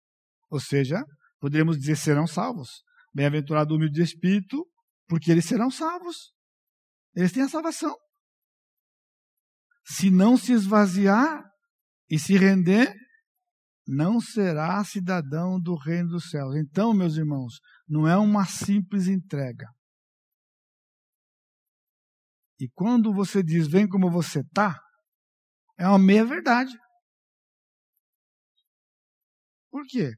Ou 0.53 0.61
seja, 0.61 1.03
poderíamos 1.41 1.79
dizer 1.79 1.97
serão 1.97 2.27
salvos. 2.27 2.85
Bem-aventurado 3.15 3.73
o 3.73 3.77
humilde 3.79 3.95
de 3.95 4.03
espírito, 4.03 4.69
porque 5.09 5.31
eles 5.31 5.47
serão 5.47 5.71
salvos. 5.71 6.35
Eles 7.17 7.33
têm 7.33 7.43
a 7.43 7.49
salvação. 7.49 7.97
Se 9.83 10.11
não 10.11 10.37
se 10.37 10.53
esvaziar 10.53 11.43
e 12.11 12.19
se 12.19 12.37
render, 12.37 12.95
não 13.87 14.21
será 14.21 14.85
cidadão 14.85 15.59
do 15.59 15.75
reino 15.75 16.11
dos 16.11 16.29
céus. 16.29 16.55
Então, 16.55 16.93
meus 16.93 17.17
irmãos, 17.17 17.59
não 17.89 18.07
é 18.07 18.17
uma 18.19 18.45
simples 18.45 19.09
entrega. 19.09 19.67
E 22.61 22.69
quando 22.75 23.11
você 23.13 23.43
diz, 23.43 23.67
vem 23.67 23.89
como 23.89 24.11
você 24.11 24.41
está, 24.41 24.79
é 25.79 25.89
uma 25.89 25.99
meia 25.99 26.27
verdade. 26.27 26.79
Por 29.71 29.87
quê? 29.87 30.13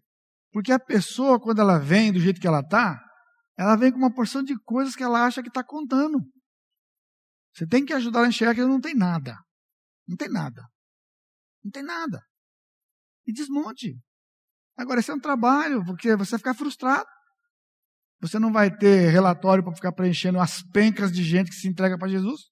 Porque 0.54 0.70
a 0.70 0.78
pessoa, 0.78 1.40
quando 1.40 1.60
ela 1.60 1.80
vem 1.80 2.12
do 2.12 2.20
jeito 2.20 2.40
que 2.40 2.46
ela 2.46 2.60
está, 2.60 3.04
ela 3.58 3.74
vem 3.74 3.90
com 3.90 3.98
uma 3.98 4.14
porção 4.14 4.40
de 4.40 4.56
coisas 4.62 4.94
que 4.94 5.02
ela 5.02 5.26
acha 5.26 5.42
que 5.42 5.48
está 5.48 5.64
contando. 5.64 6.20
Você 7.52 7.66
tem 7.66 7.84
que 7.84 7.92
ajudar 7.92 8.22
a 8.22 8.28
enxergar 8.28 8.54
que 8.54 8.60
ela 8.60 8.70
não 8.70 8.80
tem 8.80 8.94
nada. 8.94 9.36
Não 10.06 10.16
tem 10.16 10.28
nada. 10.28 10.62
Não 11.64 11.72
tem 11.72 11.82
nada. 11.82 12.22
E 13.26 13.32
desmonte. 13.32 13.98
Agora, 14.76 15.00
esse 15.00 15.10
é 15.10 15.14
um 15.14 15.20
trabalho, 15.20 15.84
porque 15.84 16.14
você 16.14 16.30
vai 16.30 16.38
ficar 16.38 16.54
frustrado. 16.54 17.08
Você 18.20 18.38
não 18.38 18.52
vai 18.52 18.70
ter 18.70 19.10
relatório 19.10 19.64
para 19.64 19.74
ficar 19.74 19.92
preenchendo 19.92 20.38
as 20.38 20.62
pencas 20.62 21.10
de 21.10 21.24
gente 21.24 21.50
que 21.50 21.56
se 21.56 21.66
entrega 21.66 21.98
para 21.98 22.06
Jesus? 22.06 22.42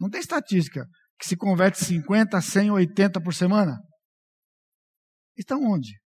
Não 0.00 0.08
tem 0.08 0.20
estatística 0.22 0.86
que 1.18 1.28
se 1.28 1.36
converte 1.36 1.84
50, 1.84 2.40
100, 2.40 2.70
80 2.70 3.20
por 3.20 3.34
semana? 3.34 3.78
Estão 5.36 5.62
onde? 5.62 6.01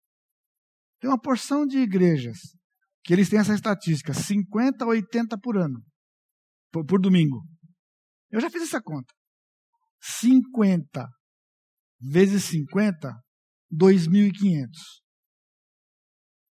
Tem 1.00 1.10
uma 1.10 1.20
porção 1.20 1.66
de 1.66 1.78
igrejas 1.78 2.38
que 3.04 3.12
eles 3.12 3.28
têm 3.28 3.38
essa 3.38 3.54
estatística, 3.54 4.12
50 4.12 4.84
a 4.84 4.88
80 4.88 5.38
por 5.38 5.56
ano, 5.56 5.80
por, 6.72 6.84
por 6.84 7.00
domingo. 7.00 7.44
Eu 8.30 8.40
já 8.40 8.50
fiz 8.50 8.62
essa 8.62 8.82
conta. 8.82 9.12
50 10.00 11.08
vezes 12.00 12.44
50, 12.44 13.14
2.500. 13.72 14.66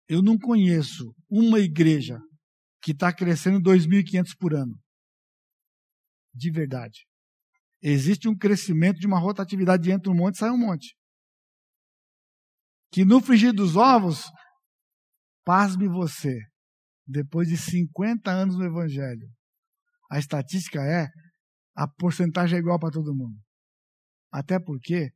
Eu 0.08 0.22
não 0.22 0.38
conheço 0.38 1.14
uma 1.30 1.60
igreja 1.60 2.20
que 2.82 2.92
está 2.92 3.14
crescendo 3.14 3.60
2.500 3.60 4.36
por 4.40 4.54
ano. 4.54 4.80
De 6.34 6.52
verdade. 6.52 7.06
Existe 7.82 8.28
um 8.28 8.38
crescimento 8.38 9.00
de 9.00 9.08
uma 9.08 9.20
rotatividade 9.20 9.92
entre 9.92 10.10
um 10.10 10.16
monte 10.16 10.36
e 10.36 10.38
sai 10.40 10.52
um 10.52 10.58
monte. 10.58 10.96
Que 12.96 13.04
no 13.04 13.20
frigir 13.20 13.52
dos 13.52 13.76
ovos, 13.76 14.32
pasme 15.44 15.86
você, 15.86 16.40
depois 17.06 17.50
de 17.50 17.58
50 17.58 18.32
anos 18.32 18.58
no 18.58 18.64
Evangelho, 18.64 19.28
a 20.10 20.18
estatística 20.18 20.80
é 20.82 21.10
a 21.76 21.90
porcentagem 21.90 22.56
é 22.56 22.60
igual 22.62 22.80
para 22.80 22.92
todo 22.92 23.14
mundo. 23.14 23.38
Até 24.32 24.58
porque 24.62 25.10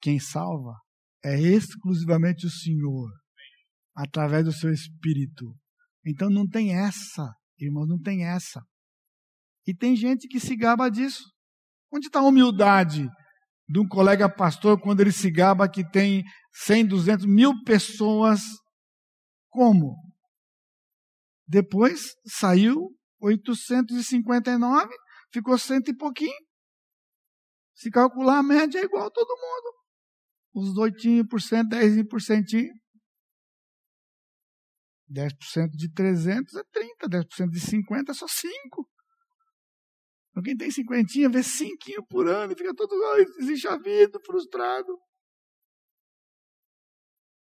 quem 0.00 0.18
salva 0.18 0.72
é 1.22 1.38
exclusivamente 1.38 2.46
o 2.46 2.50
Senhor 2.50 3.10
através 3.94 4.46
do 4.46 4.52
seu 4.52 4.72
espírito. 4.72 5.54
Então 6.06 6.30
não 6.30 6.48
tem 6.48 6.74
essa, 6.74 7.34
irmão, 7.58 7.86
não 7.86 8.00
tem 8.00 8.24
essa. 8.24 8.62
E 9.66 9.74
tem 9.74 9.94
gente 9.94 10.26
que 10.26 10.40
se 10.40 10.56
gaba 10.56 10.88
disso. 10.88 11.30
Onde 11.92 12.06
está 12.06 12.20
a 12.20 12.26
humildade 12.26 13.06
de 13.70 13.78
um 13.78 13.86
colega 13.86 14.28
pastor 14.28 14.80
quando 14.80 15.00
ele 15.00 15.12
se 15.12 15.30
gaba 15.30 15.70
que 15.70 15.88
tem 15.88 16.24
100, 16.52 16.86
200 16.88 17.26
mil 17.26 17.52
pessoas? 17.62 18.40
Como? 19.48 19.96
Depois 21.46 22.16
saiu 22.26 22.90
859, 23.20 24.92
ficou 25.32 25.56
cento 25.56 25.88
e 25.88 25.96
pouquinho. 25.96 26.34
Se 27.76 27.90
calcular 27.90 28.38
a 28.38 28.42
média 28.42 28.80
é 28.80 28.84
igual 28.84 29.06
a 29.06 29.10
todo 29.10 29.28
mundo. 29.28 29.72
Os 30.52 30.74
8%, 30.76 31.68
10%. 31.68 32.68
10% 35.08 35.70
de 35.76 35.92
300 35.92 36.54
é 36.56 36.62
30, 36.72 37.08
10% 37.08 37.50
de 37.50 37.60
50 37.60 38.10
é 38.10 38.14
só 38.14 38.26
5. 38.26 38.90
Então 40.30 40.42
quem 40.42 40.56
tem 40.56 40.70
cinquentinha 40.70 41.28
vê 41.28 41.42
cinquinho 41.42 42.04
por 42.06 42.28
ano 42.28 42.52
e 42.52 42.56
fica 42.56 42.74
todo 42.74 42.94
desenchavido, 43.38 44.20
frustrado. 44.24 44.98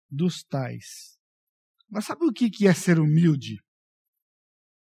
Dos 0.09 0.43
tais. 0.43 1.17
Mas 1.89 2.05
sabe 2.05 2.25
o 2.25 2.31
que 2.31 2.67
é 2.67 2.73
ser 2.73 2.99
humilde? 2.99 3.57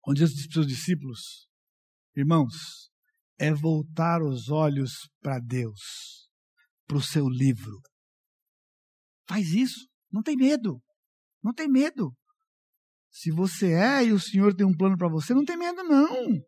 Onde 0.07 0.19
Jesus 0.19 0.35
disse 0.35 0.49
para 0.49 0.61
os 0.61 0.65
seus 0.65 0.67
discípulos, 0.67 1.47
irmãos, 2.15 2.91
é 3.37 3.53
voltar 3.53 4.21
os 4.21 4.49
olhos 4.49 5.09
para 5.19 5.39
Deus, 5.39 6.29
para 6.87 6.97
o 6.97 7.01
seu 7.01 7.27
livro. 7.27 7.81
Faz 9.27 9.53
isso, 9.53 9.87
não 10.11 10.23
tem 10.23 10.35
medo, 10.35 10.81
não 11.43 11.53
tem 11.53 11.67
medo. 11.67 12.15
Se 13.09 13.31
você 13.31 13.73
é 13.73 14.05
e 14.05 14.11
o 14.11 14.19
Senhor 14.19 14.55
tem 14.55 14.65
um 14.65 14.75
plano 14.75 14.97
para 14.97 15.09
você, 15.09 15.33
não 15.33 15.43
tem 15.43 15.57
medo, 15.57 15.83
não. 15.83 16.41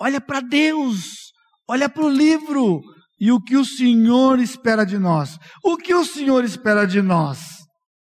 Olha 0.00 0.20
para 0.20 0.40
Deus, 0.40 1.32
olha 1.68 1.88
para 1.88 2.04
o 2.04 2.08
livro 2.08 2.80
e 3.18 3.32
o 3.32 3.42
que 3.42 3.56
o 3.56 3.64
Senhor 3.64 4.38
espera 4.38 4.84
de 4.84 4.98
nós. 4.98 5.36
O 5.64 5.76
que 5.76 5.92
o 5.92 6.04
Senhor 6.04 6.44
espera 6.44 6.86
de 6.86 7.02
nós? 7.02 7.38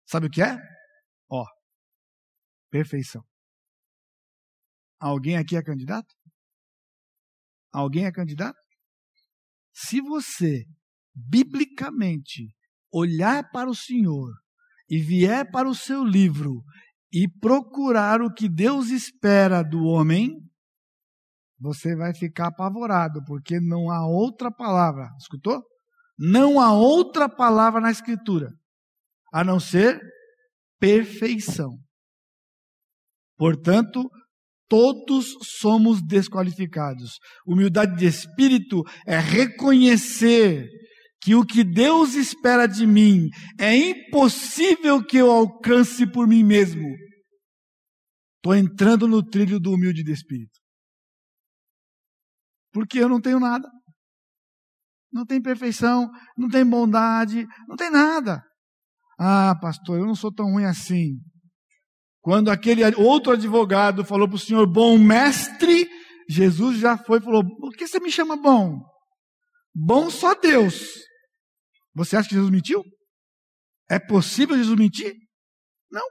Sabe 0.08 0.28
o 0.28 0.30
que 0.30 0.42
é? 0.42 0.58
Ó, 1.30 1.46
perfeição. 2.70 3.22
Alguém 5.00 5.38
aqui 5.38 5.58
é 5.58 5.62
candidato? 5.62 6.08
Alguém 7.74 8.06
é 8.06 8.12
candidato? 8.12 8.58
Se 9.74 10.00
você, 10.00 10.64
biblicamente, 11.14 12.56
olhar 12.92 13.50
para 13.52 13.70
o 13.70 13.76
Senhor 13.76 14.32
e 14.90 15.00
vier 15.00 15.50
para 15.52 15.68
o 15.68 15.76
seu 15.76 16.04
livro 16.04 16.64
e 17.12 17.28
procurar 17.28 18.22
o 18.22 18.32
que 18.32 18.48
Deus 18.48 18.90
espera 18.90 19.64
do 19.64 19.84
homem, 19.84 20.32
você 21.60 21.96
vai 21.96 22.14
ficar 22.14 22.48
apavorado, 22.48 23.24
porque 23.26 23.60
não 23.60 23.90
há 23.90 24.06
outra 24.08 24.52
palavra, 24.52 25.10
escutou? 25.20 25.62
Não 26.18 26.60
há 26.60 26.74
outra 26.74 27.28
palavra 27.28 27.82
na 27.82 27.92
Escritura, 27.92 28.52
a 29.34 29.44
não 29.44 29.60
ser 29.60 30.00
perfeição. 30.80 31.78
Portanto, 33.38 34.10
todos 34.68 35.34
somos 35.60 36.02
desqualificados. 36.02 37.18
Humildade 37.46 37.96
de 37.98 38.06
espírito 38.06 38.84
é 39.08 39.18
reconhecer 39.18 40.68
que 41.22 41.36
o 41.36 41.46
que 41.46 41.64
Deus 41.64 42.16
espera 42.16 42.68
de 42.68 42.86
mim 42.86 43.30
é 43.60 43.76
impossível 43.76 45.04
que 45.04 45.18
eu 45.18 45.32
alcance 45.32 46.06
por 46.06 46.28
mim 46.28 46.44
mesmo. 46.44 46.88
Estou 48.38 48.54
entrando 48.54 49.08
no 49.08 49.24
trilho 49.24 49.58
do 49.58 49.72
humilde 49.72 50.04
de 50.04 50.12
espírito. 50.12 50.63
Porque 52.74 53.00
eu 53.00 53.08
não 53.08 53.22
tenho 53.22 53.40
nada. 53.40 53.70
Não 55.12 55.26
tem 55.26 55.40
perfeição, 55.40 56.10
não 56.36 56.50
tem 56.50 56.66
bondade, 56.66 57.46
não 57.68 57.76
tem 57.76 57.92
nada. 57.92 58.44
Ah, 59.20 59.56
pastor, 59.62 60.00
eu 60.00 60.06
não 60.08 60.16
sou 60.16 60.34
tão 60.34 60.52
ruim 60.52 60.66
assim. 60.66 61.20
Quando 62.20 62.50
aquele 62.50 62.84
outro 62.96 63.34
advogado 63.34 64.04
falou 64.04 64.28
para 64.28 64.38
o 64.38 64.40
senhor, 64.40 64.66
bom 64.66 64.98
mestre, 64.98 65.88
Jesus 66.28 66.80
já 66.80 66.98
foi 66.98 67.20
e 67.20 67.22
falou: 67.22 67.44
Por 67.58 67.74
que 67.74 67.88
você 67.88 68.00
me 68.00 68.12
chama 68.12 68.36
bom? 68.36 68.80
Bom 69.76 70.10
só 70.10 70.34
Deus. 70.34 70.90
Você 71.94 72.18
acha 72.18 72.28
que 72.28 72.36
Jesus 72.36 72.52
mentiu? 72.52 72.84
É 73.90 74.00
possível 74.00 74.58
Jesus 74.58 74.78
mentir? 74.78 75.14
Não. 75.92 76.06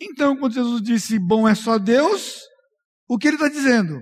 Então, 0.00 0.36
quando 0.36 0.54
Jesus 0.54 0.82
disse 0.82 1.18
bom 1.18 1.48
é 1.48 1.54
só 1.54 1.78
Deus, 1.78 2.40
o 3.08 3.16
que 3.16 3.28
ele 3.28 3.36
está 3.36 3.48
dizendo? 3.48 4.00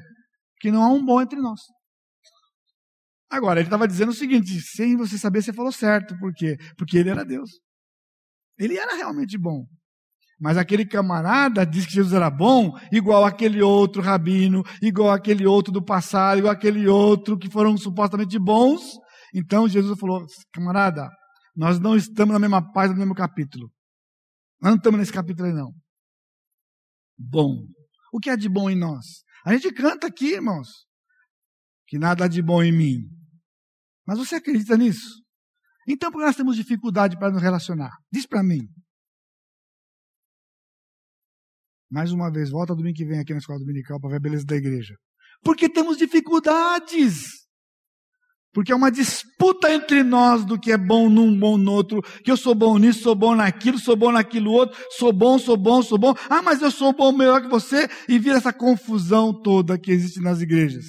Que 0.61 0.71
não 0.71 0.83
há 0.83 0.89
um 0.89 1.05
bom 1.05 1.21
entre 1.21 1.41
nós. 1.41 1.61
Agora, 3.31 3.61
ele 3.61 3.67
estava 3.67 3.87
dizendo 3.87 4.11
o 4.11 4.15
seguinte: 4.15 4.61
sem 4.61 4.97
você 4.97 5.19
saber, 5.19 5.43
você 5.43 5.53
falou 5.53 5.73
certo. 5.73 6.19
Por 6.19 6.33
quê? 6.35 6.57
Porque 6.77 6.97
ele 6.99 7.11
era 7.11 7.25
Deus. 7.25 7.51
Ele 8.59 8.77
era 8.77 8.97
realmente 8.97 9.39
bom. 9.39 9.65
Mas 10.41 10.57
aquele 10.57 10.87
camarada 10.87 11.67
disse 11.67 11.89
que 11.89 11.95
Jesus 11.95 12.15
era 12.15 12.31
bom, 12.31 12.73
igual 12.93 13.25
aquele 13.25 13.61
outro 13.61 14.01
rabino, 14.01 14.63
igual 14.81 15.11
aquele 15.11 15.45
outro 15.45 15.73
do 15.73 15.85
passado, 15.85 16.39
igual 16.39 16.53
aquele 16.53 16.87
outro 16.87 17.37
que 17.37 17.51
foram 17.51 17.77
supostamente 17.77 18.39
bons, 18.39 18.81
então 19.35 19.69
Jesus 19.69 19.99
falou: 19.99 20.25
camarada, 20.53 21.09
nós 21.57 21.81
não 21.81 21.97
estamos 21.97 22.33
na 22.33 22.39
mesma 22.39 22.73
página, 22.73 22.95
no 22.95 23.01
mesmo 23.01 23.15
capítulo. 23.15 23.69
Nós 24.61 24.71
não 24.71 24.77
estamos 24.77 25.01
nesse 25.01 25.13
capítulo 25.13 25.49
aí, 25.49 25.55
não. 25.55 25.73
Bom. 27.19 27.67
O 28.13 28.21
que 28.21 28.31
é 28.31 28.37
de 28.37 28.49
bom 28.49 28.71
em 28.71 28.77
nós? 28.77 29.23
A 29.49 29.55
gente 29.55 29.73
canta 29.73 30.09
aqui, 30.09 30.35
irmãos, 30.35 30.69
que 31.87 31.99
nada 31.99 32.27
há 32.27 32.29
de 32.29 32.43
bom 32.43 32.63
em 32.63 32.71
mim. 32.71 33.09
Mas 34.07 34.19
você 34.19 34.35
acredita 34.35 34.77
nisso? 34.77 35.25
Então, 35.89 36.13
por 36.13 36.19
que 36.19 36.27
nós 36.27 36.37
temos 36.37 36.55
dificuldade 36.55 37.19
para 37.19 37.33
nos 37.33 37.41
relacionar? 37.41 37.97
Diz 38.13 38.27
para 38.27 38.43
mim. 38.43 38.69
Mais 41.91 42.13
uma 42.13 42.31
vez, 42.31 42.51
volta 42.51 42.75
domingo 42.75 42.95
que 42.95 43.07
vem 43.07 43.21
aqui 43.21 43.33
na 43.33 43.39
escola 43.39 43.59
dominical 43.59 43.99
para 43.99 44.11
ver 44.11 44.17
a 44.17 44.21
beleza 44.21 44.45
da 44.45 44.55
igreja. 44.55 44.95
Porque 45.43 45.67
temos 45.67 45.97
dificuldades. 45.97 47.38
Porque 48.53 48.73
é 48.73 48.75
uma 48.75 48.91
disputa 48.91 49.73
entre 49.73 50.03
nós 50.03 50.45
do 50.45 50.59
que 50.59 50.73
é 50.73 50.79
bom 50.79 51.09
num, 51.09 51.39
bom 51.39 51.59
no 51.59 51.73
outro, 51.73 52.01
que 52.23 52.31
eu 52.31 52.37
sou 52.37 52.55
bom 52.55 52.79
nisso, 52.79 53.03
sou 53.03 53.15
bom 53.15 53.35
naquilo, 53.35 53.79
sou 53.79 53.97
bom 53.97 54.11
naquilo 54.11 54.51
outro, 54.51 54.77
sou 54.93 55.13
bom, 55.13 55.39
sou 55.39 55.57
bom, 55.57 55.83
sou 55.83 55.99
bom. 55.99 56.15
Ah, 56.31 56.43
mas 56.43 56.63
eu 56.63 56.71
sou 56.71 56.95
bom 56.95 57.13
melhor 57.13 57.43
que 57.43 57.49
você, 57.49 57.87
e 58.09 58.19
vira 58.19 58.39
essa 58.39 58.53
confusão 58.53 59.39
toda 59.43 59.79
que 59.79 59.91
existe 59.91 60.21
nas 60.21 60.41
igrejas. 60.41 60.87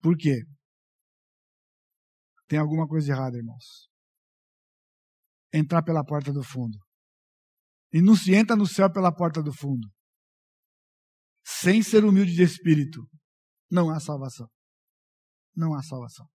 Por 0.00 0.16
quê? 0.16 0.44
Tem 2.46 2.58
alguma 2.58 2.86
coisa 2.86 3.10
errada, 3.10 3.38
irmãos. 3.38 3.88
Entrar 5.52 5.82
pela 5.82 6.04
porta 6.04 6.30
do 6.30 6.42
fundo. 6.42 6.78
E 7.90 8.02
não 8.02 8.14
se 8.14 8.34
entra 8.34 8.54
no 8.54 8.66
céu 8.66 8.92
pela 8.92 9.14
porta 9.14 9.42
do 9.42 9.52
fundo. 9.52 9.88
Sem 11.42 11.82
ser 11.82 12.04
humilde 12.04 12.34
de 12.34 12.42
espírito, 12.42 13.00
não 13.70 13.88
há 13.88 13.98
salvação 13.98 14.46
não 15.56 15.74
há 15.74 15.82
salvação. 15.82 16.26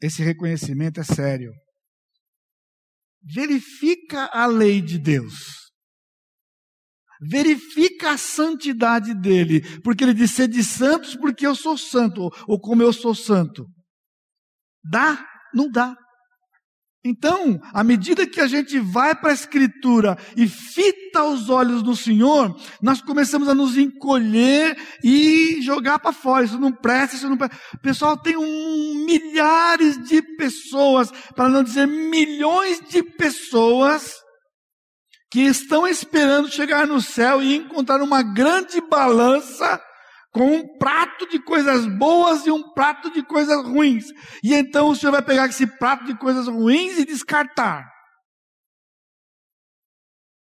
Esse 0.00 0.22
reconhecimento 0.22 1.00
é 1.00 1.04
sério. 1.04 1.52
Verifica 3.22 4.26
a 4.32 4.46
lei 4.46 4.80
de 4.80 4.98
Deus. 4.98 5.66
Verifica 7.20 8.10
a 8.10 8.18
santidade 8.18 9.14
dele, 9.14 9.62
porque 9.80 10.04
ele 10.04 10.12
diz 10.12 10.32
ser 10.32 10.48
de 10.48 10.62
santos 10.62 11.16
porque 11.16 11.46
eu 11.46 11.54
sou 11.54 11.78
santo, 11.78 12.30
ou 12.46 12.60
como 12.60 12.82
eu 12.82 12.92
sou 12.92 13.14
santo. 13.14 13.66
Dá? 14.84 15.26
Não 15.54 15.70
dá. 15.70 15.96
Então, 17.08 17.60
à 17.72 17.84
medida 17.84 18.26
que 18.26 18.40
a 18.40 18.48
gente 18.48 18.80
vai 18.80 19.14
para 19.14 19.30
a 19.30 19.34
Escritura 19.34 20.18
e 20.36 20.48
fita 20.48 21.22
os 21.22 21.48
olhos 21.48 21.80
no 21.80 21.94
Senhor, 21.94 22.52
nós 22.82 23.00
começamos 23.00 23.48
a 23.48 23.54
nos 23.54 23.78
encolher 23.78 24.76
e 25.04 25.62
jogar 25.62 26.00
para 26.00 26.12
fora. 26.12 26.44
Isso 26.44 26.58
não 26.58 26.72
presta, 26.72 27.14
isso 27.14 27.28
não 27.28 27.36
presta. 27.36 27.56
Pessoal, 27.80 28.16
tem 28.16 28.36
um, 28.36 29.04
milhares 29.06 30.02
de 30.02 30.20
pessoas, 30.36 31.12
para 31.36 31.48
não 31.48 31.62
dizer 31.62 31.86
milhões 31.86 32.80
de 32.88 33.04
pessoas, 33.04 34.16
que 35.30 35.42
estão 35.42 35.86
esperando 35.86 36.50
chegar 36.50 36.88
no 36.88 37.00
céu 37.00 37.40
e 37.40 37.54
encontrar 37.54 38.02
uma 38.02 38.20
grande 38.22 38.80
balança 38.80 39.80
com 40.36 40.54
um 40.54 40.76
prato 40.76 41.26
de 41.30 41.42
coisas 41.42 41.86
boas 41.96 42.44
e 42.44 42.50
um 42.50 42.70
prato 42.74 43.10
de 43.10 43.24
coisas 43.24 43.64
ruins. 43.64 44.04
E 44.44 44.52
então 44.52 44.90
o 44.90 44.94
Senhor 44.94 45.10
vai 45.10 45.24
pegar 45.24 45.46
esse 45.46 45.66
prato 45.78 46.04
de 46.04 46.14
coisas 46.18 46.46
ruins 46.46 46.98
e 46.98 47.06
descartar. 47.06 47.90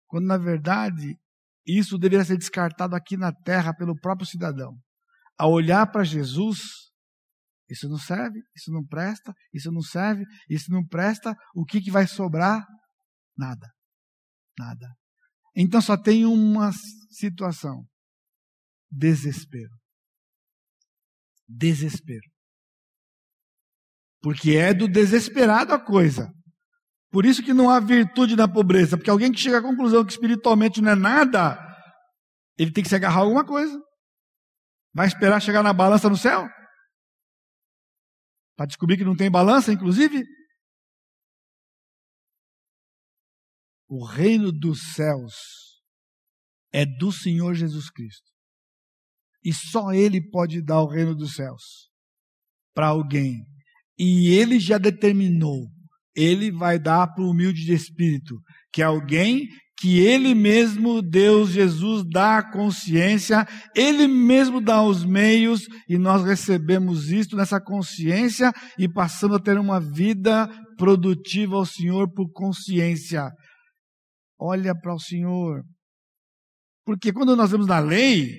Quando 0.07 0.27
na 0.27 0.39
verdade 0.39 1.19
isso 1.67 1.99
deveria 1.99 2.25
ser 2.25 2.39
descartado 2.39 2.95
aqui 2.95 3.17
na 3.17 3.33
terra 3.33 3.75
pelo 3.75 3.99
próprio 3.99 4.25
cidadão. 4.25 4.79
Ao 5.37 5.51
olhar 5.51 5.85
para 5.91 6.05
Jesus, 6.05 6.61
isso 7.69 7.89
não 7.89 7.99
serve, 7.99 8.41
isso 8.55 8.71
não 8.71 8.87
presta, 8.87 9.35
isso 9.53 9.73
não 9.73 9.83
serve, 9.83 10.25
isso 10.49 10.71
não 10.71 10.87
presta, 10.87 11.35
o 11.57 11.65
que, 11.65 11.81
que 11.81 11.91
vai 11.91 12.07
sobrar? 12.07 12.65
Nada. 13.37 13.69
Nada. 14.57 14.95
Então 15.57 15.81
só 15.81 15.97
tem 15.97 16.25
uma 16.25 16.71
situação 17.11 17.85
desespero. 18.93 19.75
Desespero. 21.49 22.31
Porque 24.21 24.53
é 24.53 24.73
do 24.73 24.87
desesperado 24.87 25.73
a 25.73 25.81
coisa. 25.81 26.31
Por 27.11 27.27
isso 27.27 27.43
que 27.43 27.53
não 27.53 27.69
há 27.69 27.81
virtude 27.81 28.37
na 28.37 28.47
pobreza. 28.47 28.97
Porque 28.97 29.11
alguém 29.11 29.33
que 29.33 29.41
chega 29.41 29.59
à 29.59 29.63
conclusão 29.63 30.05
que 30.05 30.13
espiritualmente 30.13 30.81
não 30.81 30.93
é 30.93 30.95
nada, 30.95 31.59
ele 32.57 32.73
tem 32.73 32.83
que 32.83 32.89
se 32.89 32.95
agarrar 32.95 33.21
a 33.21 33.23
alguma 33.23 33.45
coisa. 33.45 33.77
Vai 34.95 35.07
esperar 35.07 35.41
chegar 35.41 35.63
na 35.63 35.73
balança 35.73 36.09
no 36.09 36.17
céu? 36.17 36.47
Para 38.57 38.67
descobrir 38.67 38.97
que 38.97 39.05
não 39.05 39.17
tem 39.17 39.31
balança, 39.31 39.73
inclusive? 39.73 40.23
O 43.89 44.07
reino 44.07 44.53
dos 44.53 44.95
céus 44.95 45.35
é 46.73 46.87
do 46.87 47.11
Senhor 47.13 47.55
Jesus 47.55 47.91
Cristo. 47.91 48.32
E 49.45 49.53
só 49.53 49.93
Ele 49.93 50.21
pode 50.21 50.63
dar 50.63 50.83
o 50.83 50.89
reino 50.89 51.15
dos 51.15 51.35
céus 51.35 51.91
para 52.75 52.89
alguém. 52.89 53.45
E 53.99 54.31
Ele 54.35 54.59
já 54.59 54.79
determinou. 54.79 55.69
Ele 56.15 56.51
vai 56.51 56.79
dar 56.79 57.07
para 57.07 57.25
o 57.25 57.31
humilde 57.31 57.65
de 57.65 57.73
espírito, 57.73 58.39
que 58.73 58.83
é 58.83 58.85
alguém 58.85 59.49
que 59.83 59.99
Ele 59.99 60.33
mesmo, 60.33 61.03
Deus 61.03 61.51
Jesus, 61.51 62.05
dá 62.09 62.39
a 62.39 62.53
consciência, 62.53 63.45
Ele 63.75 64.07
mesmo 64.07 64.61
dá 64.61 64.81
os 64.81 65.05
meios, 65.05 65.63
e 65.89 65.99
nós 65.99 66.23
recebemos 66.23 67.11
isto 67.11 67.35
nessa 67.37 67.61
consciência 67.61 68.53
e 68.79 68.89
passamos 68.89 69.39
a 69.39 69.41
ter 69.41 69.59
uma 69.59 69.81
vida 69.81 70.47
produtiva 70.77 71.57
ao 71.57 71.67
Senhor 71.67 72.09
por 72.13 72.31
consciência. 72.31 73.29
olha 74.39 74.73
para 74.73 74.95
o 74.95 75.01
Senhor. 75.01 75.65
Porque 76.85 77.13
quando 77.13 77.35
nós 77.35 77.51
vemos 77.51 77.67
na 77.67 77.79
lei, 77.79 78.39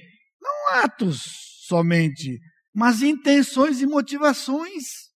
atos 0.70 1.22
somente, 1.68 2.39
mas 2.74 3.01
intenções 3.01 3.82
e 3.82 3.86
motivações. 3.86 5.11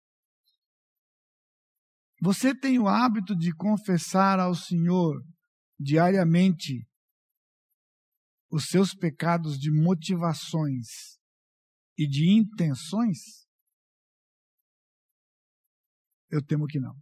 Você 2.22 2.58
tem 2.58 2.80
o 2.80 2.88
hábito 2.88 3.36
de 3.36 3.54
confessar 3.54 4.40
ao 4.40 4.56
Senhor 4.56 5.22
diariamente 5.80 6.88
os 8.50 8.68
seus 8.68 8.94
pecados 8.94 9.58
de 9.58 9.72
motivações 9.72 11.20
e 11.98 12.08
de 12.08 12.30
intenções? 12.30 13.48
Eu 16.30 16.42
temo 16.42 16.66
que 16.66 16.80
não. 16.80 16.96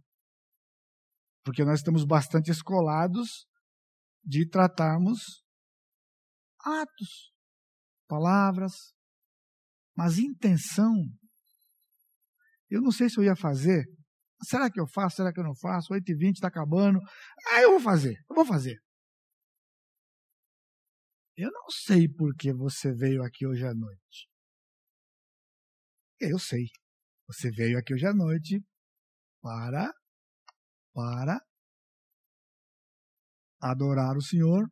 Porque 1.44 1.64
nós 1.64 1.80
estamos 1.80 2.04
bastante 2.04 2.50
escolados 2.50 3.46
de 4.24 4.48
tratarmos 4.48 5.42
atos, 6.64 7.31
palavras, 8.12 8.92
mas 9.96 10.18
intenção. 10.18 10.94
Eu 12.68 12.82
não 12.82 12.90
sei 12.92 13.08
se 13.08 13.18
eu 13.18 13.24
ia 13.24 13.34
fazer. 13.34 13.86
Será 14.44 14.70
que 14.70 14.78
eu 14.78 14.86
faço? 14.86 15.16
Será 15.16 15.32
que 15.32 15.40
eu 15.40 15.44
não 15.44 15.54
faço? 15.56 15.94
8h20 15.94 16.34
está 16.34 16.48
acabando. 16.48 16.98
Ah, 17.48 17.62
eu 17.62 17.70
vou 17.70 17.80
fazer. 17.80 18.14
Eu 18.28 18.36
vou 18.36 18.44
fazer. 18.44 18.76
Eu 21.36 21.50
não 21.50 21.70
sei 21.70 22.06
por 22.06 22.34
que 22.36 22.52
você 22.52 22.92
veio 22.92 23.22
aqui 23.22 23.46
hoje 23.46 23.64
à 23.64 23.72
noite. 23.72 24.28
Eu 26.20 26.38
sei. 26.38 26.66
Você 27.28 27.50
veio 27.50 27.78
aqui 27.78 27.94
hoje 27.94 28.06
à 28.06 28.12
noite 28.12 28.62
para 29.40 29.90
para 30.94 31.40
adorar 33.58 34.14
o 34.18 34.20
Senhor, 34.20 34.68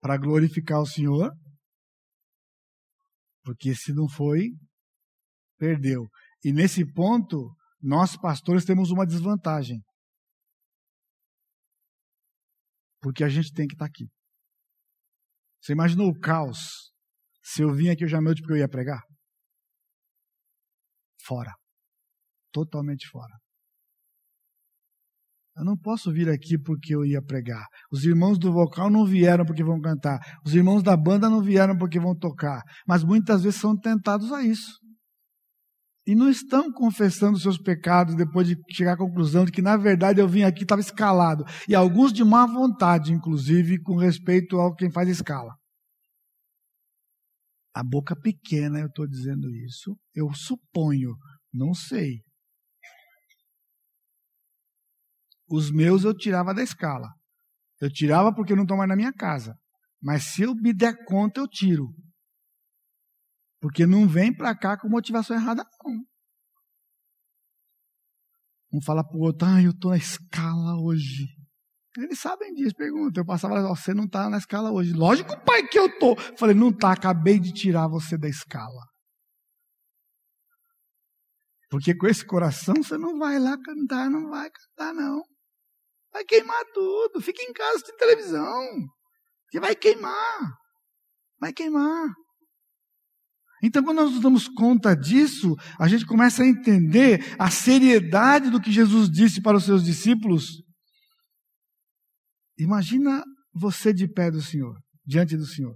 para 0.00 0.16
glorificar 0.16 0.80
o 0.80 0.86
Senhor, 0.86 1.30
porque 3.42 3.74
se 3.74 3.92
não 3.92 4.08
foi, 4.08 4.50
perdeu. 5.58 6.08
E 6.44 6.52
nesse 6.52 6.90
ponto, 6.92 7.54
nós 7.80 8.16
pastores 8.16 8.64
temos 8.64 8.90
uma 8.90 9.06
desvantagem. 9.06 9.80
Porque 13.00 13.24
a 13.24 13.28
gente 13.28 13.52
tem 13.52 13.66
que 13.66 13.74
estar 13.74 13.86
aqui. 13.86 14.08
Você 15.60 15.72
imaginou 15.72 16.08
o 16.08 16.18
caos 16.18 16.92
se 17.42 17.62
eu 17.62 17.74
vim 17.74 17.88
aqui 17.88 18.04
hoje 18.04 18.16
à 18.16 18.20
noite 18.20 18.40
porque 18.40 18.54
eu 18.54 18.58
ia 18.58 18.68
pregar? 18.68 19.02
Fora. 21.22 21.52
Totalmente 22.52 23.06
fora. 23.08 23.38
Eu 25.60 25.64
não 25.66 25.76
posso 25.76 26.10
vir 26.10 26.26
aqui 26.30 26.58
porque 26.58 26.94
eu 26.94 27.04
ia 27.04 27.20
pregar. 27.20 27.66
Os 27.92 28.06
irmãos 28.06 28.38
do 28.38 28.50
vocal 28.50 28.88
não 28.88 29.04
vieram 29.04 29.44
porque 29.44 29.62
vão 29.62 29.78
cantar. 29.78 30.18
Os 30.42 30.54
irmãos 30.54 30.82
da 30.82 30.96
banda 30.96 31.28
não 31.28 31.42
vieram 31.42 31.76
porque 31.76 32.00
vão 32.00 32.16
tocar. 32.16 32.62
Mas 32.88 33.04
muitas 33.04 33.42
vezes 33.42 33.60
são 33.60 33.78
tentados 33.78 34.32
a 34.32 34.42
isso 34.42 34.80
e 36.06 36.14
não 36.14 36.30
estão 36.30 36.72
confessando 36.72 37.38
seus 37.38 37.58
pecados 37.58 38.14
depois 38.14 38.48
de 38.48 38.56
chegar 38.72 38.94
à 38.94 38.96
conclusão 38.96 39.44
de 39.44 39.52
que, 39.52 39.60
na 39.60 39.76
verdade, 39.76 40.18
eu 40.18 40.26
vim 40.26 40.44
aqui 40.44 40.62
estava 40.62 40.80
escalado. 40.80 41.44
E 41.68 41.74
alguns 41.74 42.10
de 42.10 42.24
má 42.24 42.46
vontade, 42.46 43.12
inclusive, 43.12 43.78
com 43.82 43.96
respeito 43.96 44.56
ao 44.56 44.74
quem 44.74 44.90
faz 44.90 45.10
escala. 45.10 45.54
A 47.74 47.84
boca 47.84 48.16
pequena, 48.16 48.80
eu 48.80 48.86
estou 48.86 49.06
dizendo 49.06 49.54
isso. 49.54 49.94
Eu 50.14 50.32
suponho, 50.32 51.14
não 51.52 51.74
sei. 51.74 52.22
Os 55.50 55.70
meus 55.72 56.04
eu 56.04 56.16
tirava 56.16 56.54
da 56.54 56.62
escala. 56.62 57.08
Eu 57.80 57.90
tirava 57.90 58.32
porque 58.32 58.52
eu 58.52 58.56
não 58.56 58.62
estou 58.62 58.76
mais 58.76 58.88
na 58.88 58.94
minha 58.94 59.12
casa. 59.12 59.58
Mas 60.00 60.24
se 60.24 60.42
eu 60.42 60.54
me 60.54 60.72
der 60.72 61.04
conta, 61.04 61.40
eu 61.40 61.48
tiro. 61.48 61.88
Porque 63.60 63.84
não 63.84 64.06
vem 64.06 64.34
para 64.34 64.56
cá 64.56 64.78
com 64.78 64.88
motivação 64.88 65.36
errada, 65.36 65.64
não. 65.84 66.04
Um 68.72 68.80
fala 68.80 69.02
para 69.02 69.16
o 69.16 69.20
outro, 69.22 69.48
ah, 69.48 69.60
eu 69.60 69.72
estou 69.72 69.90
na 69.90 69.96
escala 69.96 70.80
hoje. 70.80 71.26
Eles 71.98 72.20
sabem 72.20 72.54
disso, 72.54 72.74
pergunta. 72.76 73.20
Eu 73.20 73.26
passava, 73.26 73.60
você 73.68 73.92
não 73.92 74.04
está 74.04 74.30
na 74.30 74.38
escala 74.38 74.70
hoje. 74.70 74.92
Lógico, 74.92 75.38
pai, 75.44 75.66
que 75.66 75.78
eu 75.78 75.86
estou. 75.86 76.16
Falei, 76.38 76.54
não 76.54 76.68
está, 76.68 76.92
acabei 76.92 77.40
de 77.40 77.52
tirar 77.52 77.88
você 77.88 78.16
da 78.16 78.28
escala. 78.28 78.86
Porque 81.68 81.94
com 81.94 82.06
esse 82.06 82.24
coração 82.24 82.74
você 82.76 82.96
não 82.96 83.18
vai 83.18 83.38
lá 83.38 83.56
cantar, 83.60 84.08
não 84.08 84.30
vai 84.30 84.48
cantar, 84.50 84.94
não. 84.94 85.22
Vai 86.12 86.24
queimar 86.24 86.64
tudo. 86.72 87.20
Fica 87.20 87.42
em 87.42 87.52
casa, 87.52 87.84
tem 87.84 87.96
televisão. 87.96 88.66
Você 89.50 89.60
vai 89.60 89.74
queimar. 89.74 90.40
Vai 91.40 91.52
queimar. 91.52 92.08
Então, 93.62 93.82
quando 93.82 93.98
nós 93.98 94.12
nos 94.12 94.20
damos 94.20 94.48
conta 94.48 94.94
disso, 94.94 95.54
a 95.78 95.86
gente 95.86 96.06
começa 96.06 96.42
a 96.42 96.46
entender 96.46 97.20
a 97.38 97.50
seriedade 97.50 98.50
do 98.50 98.60
que 98.60 98.72
Jesus 98.72 99.10
disse 99.10 99.42
para 99.42 99.56
os 99.56 99.64
seus 99.64 99.84
discípulos. 99.84 100.62
Imagina 102.58 103.22
você 103.52 103.92
de 103.92 104.08
pé 104.08 104.30
do 104.30 104.40
Senhor, 104.40 104.78
diante 105.04 105.36
do 105.36 105.46
Senhor. 105.46 105.74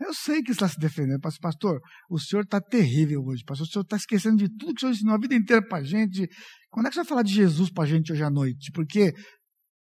Eu 0.00 0.12
sei 0.12 0.42
que 0.42 0.50
está 0.50 0.68
se 0.68 0.78
defendendo, 0.78 1.20
pastor. 1.40 1.80
O 2.10 2.18
senhor 2.18 2.42
está 2.42 2.60
terrível 2.60 3.22
hoje, 3.24 3.44
pastor. 3.44 3.66
O 3.66 3.70
senhor 3.70 3.82
está 3.84 3.96
esquecendo 3.96 4.36
de 4.36 4.48
tudo 4.48 4.74
que 4.74 4.78
o 4.78 4.80
senhor 4.80 4.92
ensinou 4.92 5.14
a 5.14 5.18
vida 5.18 5.34
inteira 5.34 5.66
para 5.66 5.78
a 5.78 5.84
gente. 5.84 6.28
Quando 6.74 6.86
é 6.86 6.88
que 6.88 6.96
você 6.96 7.02
vai 7.02 7.08
falar 7.08 7.22
de 7.22 7.32
Jesus 7.32 7.70
para 7.70 7.84
a 7.84 7.86
gente 7.86 8.12
hoje 8.12 8.24
à 8.24 8.28
noite? 8.28 8.72
Porque 8.72 9.12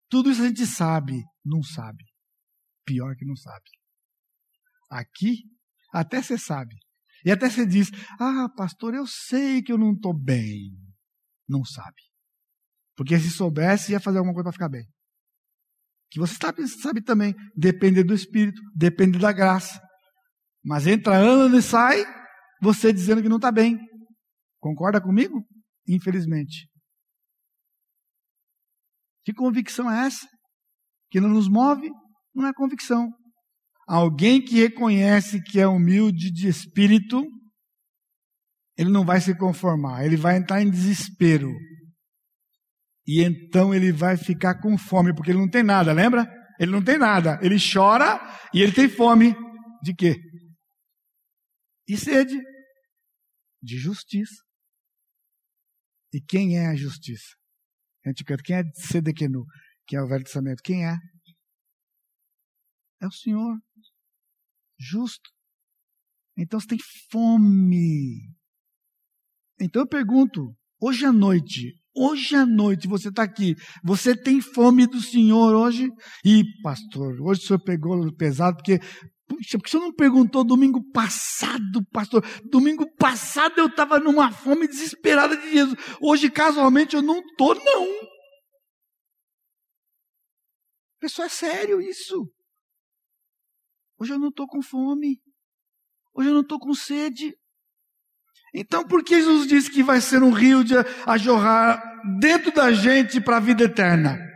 tudo 0.09 0.31
isso 0.31 0.41
a 0.41 0.47
gente 0.47 0.65
sabe, 0.65 1.21
não 1.45 1.61
sabe. 1.61 2.03
Pior 2.83 3.15
que 3.15 3.25
não 3.25 3.35
sabe. 3.35 3.69
Aqui 4.89 5.43
até 5.93 6.19
você 6.19 6.35
sabe. 6.35 6.75
E 7.23 7.29
até 7.29 7.47
você 7.47 7.63
diz: 7.63 7.91
Ah, 8.19 8.49
pastor, 8.57 8.95
eu 8.95 9.05
sei 9.05 9.61
que 9.61 9.71
eu 9.71 9.77
não 9.77 9.93
estou 9.93 10.19
bem. 10.19 10.75
Não 11.47 11.63
sabe. 11.63 12.01
Porque 12.95 13.19
se 13.19 13.29
soubesse, 13.29 13.91
ia 13.91 13.99
fazer 13.99 14.17
alguma 14.17 14.33
coisa 14.33 14.45
para 14.45 14.53
ficar 14.53 14.69
bem. 14.69 14.87
Que 16.09 16.19
você 16.19 16.35
sabe, 16.41 16.67
sabe 16.67 17.03
também, 17.03 17.35
depende 17.55 18.03
do 18.03 18.15
Espírito, 18.15 18.59
depende 18.75 19.19
da 19.19 19.31
graça. 19.31 19.79
Mas 20.65 20.87
entra 20.87 21.15
ano 21.15 21.55
e 21.55 21.61
sai, 21.61 22.03
você 22.59 22.91
dizendo 22.91 23.21
que 23.21 23.29
não 23.29 23.35
está 23.35 23.51
bem. 23.51 23.77
Concorda 24.59 24.99
comigo? 24.99 25.45
Infelizmente. 25.87 26.67
Que 29.29 29.33
convicção 29.35 29.87
é 29.91 30.07
essa? 30.07 30.27
Que 31.11 31.19
não 31.19 31.29
nos 31.29 31.47
move? 31.47 31.87
Não 32.33 32.47
é 32.47 32.51
convicção. 32.51 33.07
Alguém 33.87 34.43
que 34.43 34.55
reconhece 34.55 35.39
que 35.43 35.59
é 35.59 35.67
humilde 35.67 36.31
de 36.31 36.47
espírito, 36.47 37.23
ele 38.75 38.89
não 38.89 39.05
vai 39.05 39.21
se 39.21 39.37
conformar, 39.37 40.03
ele 40.03 40.17
vai 40.17 40.35
entrar 40.35 40.63
em 40.63 40.71
desespero. 40.71 41.51
E 43.05 43.21
então 43.21 43.71
ele 43.71 43.91
vai 43.91 44.17
ficar 44.17 44.59
com 44.59 44.75
fome, 44.79 45.13
porque 45.13 45.29
ele 45.29 45.37
não 45.37 45.49
tem 45.49 45.61
nada, 45.61 45.93
lembra? 45.93 46.27
Ele 46.59 46.71
não 46.71 46.83
tem 46.83 46.97
nada. 46.97 47.37
Ele 47.43 47.57
chora 47.59 48.19
e 48.51 48.63
ele 48.63 48.71
tem 48.71 48.89
fome. 48.89 49.35
De 49.83 49.93
quê? 49.93 50.15
E 51.87 51.95
sede. 51.95 52.35
De 53.61 53.77
justiça. 53.77 54.41
E 56.11 56.19
quem 56.19 56.57
é 56.57 56.65
a 56.65 56.75
justiça? 56.75 57.38
A 58.05 58.09
gente 58.09 58.23
canta, 58.23 58.43
quem 58.43 58.55
é 58.55 58.63
Sedequenu? 58.73 59.45
Que 59.85 59.95
é 59.95 60.01
o 60.01 60.07
Velho 60.07 60.23
Testamento. 60.23 60.61
Quem 60.63 60.85
é? 60.85 60.95
É 63.01 63.07
o 63.07 63.11
Senhor. 63.11 63.57
Justo. 64.79 65.29
Então 66.37 66.59
você 66.59 66.67
tem 66.67 66.79
fome. 67.11 68.33
Então 69.59 69.81
eu 69.81 69.87
pergunto, 69.87 70.55
hoje 70.81 71.05
à 71.05 71.11
noite, 71.11 71.73
hoje 71.93 72.35
à 72.35 72.45
noite 72.45 72.87
você 72.87 73.09
está 73.09 73.23
aqui, 73.23 73.55
você 73.83 74.15
tem 74.15 74.39
fome 74.39 74.87
do 74.87 75.01
Senhor 75.01 75.53
hoje? 75.53 75.89
E 76.23 76.43
pastor, 76.61 77.19
hoje 77.21 77.41
o 77.41 77.43
senhor 77.45 77.59
pegou 77.59 78.15
pesado, 78.15 78.55
porque 78.55 78.79
Puxa, 79.29 79.59
porque 79.59 79.67
o 79.67 79.69
senhor 79.69 79.83
não 79.83 79.93
perguntou 79.93 80.43
domingo 80.43 80.83
passado, 80.91 81.85
pastor? 81.91 82.25
Domingo 82.45 82.91
passado 82.95 83.59
eu 83.59 83.67
estava 83.67 83.99
numa 83.99 84.31
fome 84.31 84.67
desesperada 84.67 85.37
de 85.37 85.51
Jesus. 85.51 85.77
Hoje, 86.01 86.31
casualmente, 86.31 86.95
eu 86.95 87.03
não 87.03 87.19
estou, 87.19 87.53
não. 87.53 87.87
Pessoal, 90.99 91.27
é 91.27 91.29
sério 91.29 91.79
isso. 91.79 92.27
Hoje 93.99 94.13
eu 94.13 94.19
não 94.19 94.29
estou 94.29 94.47
com 94.47 94.63
fome. 94.63 95.21
Hoje 96.11 96.29
eu 96.29 96.33
não 96.33 96.41
estou 96.41 96.59
com 96.59 96.73
sede. 96.73 97.37
Então, 98.51 98.83
por 98.83 99.03
que 99.03 99.21
Jesus 99.21 99.47
disse 99.47 99.69
que 99.69 99.83
vai 99.83 100.01
ser 100.01 100.23
um 100.23 100.31
rio 100.31 100.63
de, 100.63 100.73
a 101.05 101.17
jorrar 101.17 101.79
dentro 102.19 102.51
da 102.51 102.71
gente 102.71 103.21
para 103.21 103.37
a 103.37 103.39
vida 103.39 103.65
eterna? 103.65 104.28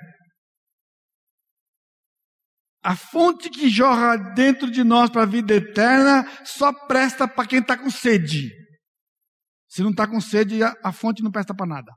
A 2.83 2.97
fonte 2.97 3.49
que 3.49 3.69
jorra 3.69 4.17
dentro 4.33 4.69
de 4.69 4.83
nós 4.83 5.09
para 5.09 5.23
a 5.23 5.25
vida 5.25 5.53
eterna 5.53 6.25
só 6.45 6.73
presta 6.85 7.25
para 7.25 7.47
quem 7.47 7.59
está 7.59 7.77
com 7.77 7.89
sede. 7.89 8.51
Se 9.69 9.81
não 9.81 9.91
está 9.91 10.05
com 10.05 10.19
sede, 10.19 10.61
a, 10.61 10.91
fonte 10.91 11.23
não 11.23 11.31
presta 11.31 11.55
para 11.55 11.65
nada. 11.65 11.93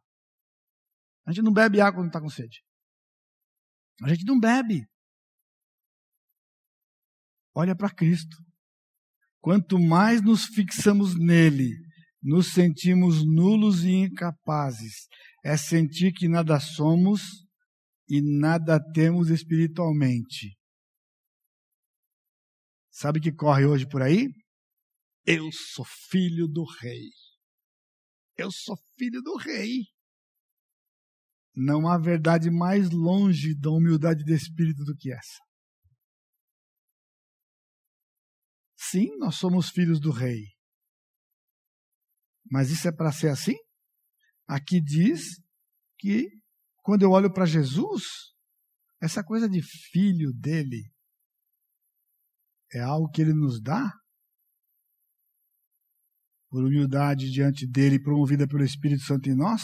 A 1.27 1.33
gente 1.33 1.45
não 1.45 1.53
bebe 1.53 1.81
água 1.81 2.01
quando 2.01 2.07
está 2.07 2.21
com 2.21 2.31
sede. 2.31 2.63
A 4.01 4.09
gente 4.09 4.25
não 4.25 4.39
bebe. 4.39 4.87
Olha 7.53 7.75
para 7.75 7.93
Cristo. 7.93 8.37
Quanto 9.41 9.81
mais 9.81 10.23
nos 10.23 10.45
fixamos 10.47 11.17
nele, 11.19 11.71
nos 12.23 12.53
sentimos 12.53 13.25
nulos 13.27 13.85
e 13.85 13.91
incapazes. 13.91 15.09
É 15.45 15.57
sentir 15.57 16.13
que 16.13 16.29
nada 16.29 16.61
somos 16.61 17.45
e 18.09 18.23
nada 18.23 18.81
temos 18.93 19.31
espiritualmente. 19.31 20.56
Sabe 22.99 23.19
o 23.19 23.23
que 23.23 23.31
corre 23.31 23.67
hoje 23.67 23.87
por 23.87 24.01
aí? 24.01 24.33
Eu 25.27 25.53
sou 25.53 25.85
filho 25.85 26.49
do 26.49 26.65
rei. 26.65 27.11
Eu 28.39 28.51
sou 28.51 28.75
filho 28.99 29.21
do 29.21 29.37
rei. 29.37 29.83
Não 31.55 31.87
há 31.87 31.99
verdade 31.99 32.51
mais 32.51 32.89
longe 32.91 33.55
da 33.55 33.69
humildade 33.69 34.25
de 34.25 34.33
espírito 34.33 34.83
do 34.83 34.97
que 34.97 35.13
essa. 35.13 35.43
Sim, 38.75 39.15
nós 39.19 39.35
somos 39.35 39.69
filhos 39.69 40.01
do 40.01 40.11
rei. 40.11 40.47
Mas 42.51 42.71
isso 42.71 42.89
é 42.89 42.93
para 42.93 43.13
ser 43.13 43.29
assim? 43.29 43.57
Aqui 44.47 44.81
diz 44.81 45.43
que 45.99 46.31
quando 46.79 47.03
eu 47.03 47.11
olho 47.11 47.31
para 47.31 47.45
Jesus, 47.45 48.05
essa 49.03 49.23
coisa 49.23 49.47
de 49.47 49.61
filho 49.61 50.33
dele 50.33 50.96
é 52.73 52.81
algo 52.81 53.09
que 53.11 53.23
ele 53.23 53.33
nos 53.33 53.61
dá 53.61 53.93
por 56.49 56.65
humildade 56.65 57.31
diante 57.31 57.67
dele, 57.67 58.01
promovida 58.01 58.47
pelo 58.47 58.65
Espírito 58.65 59.03
Santo 59.03 59.29
em 59.29 59.35
nós. 59.35 59.63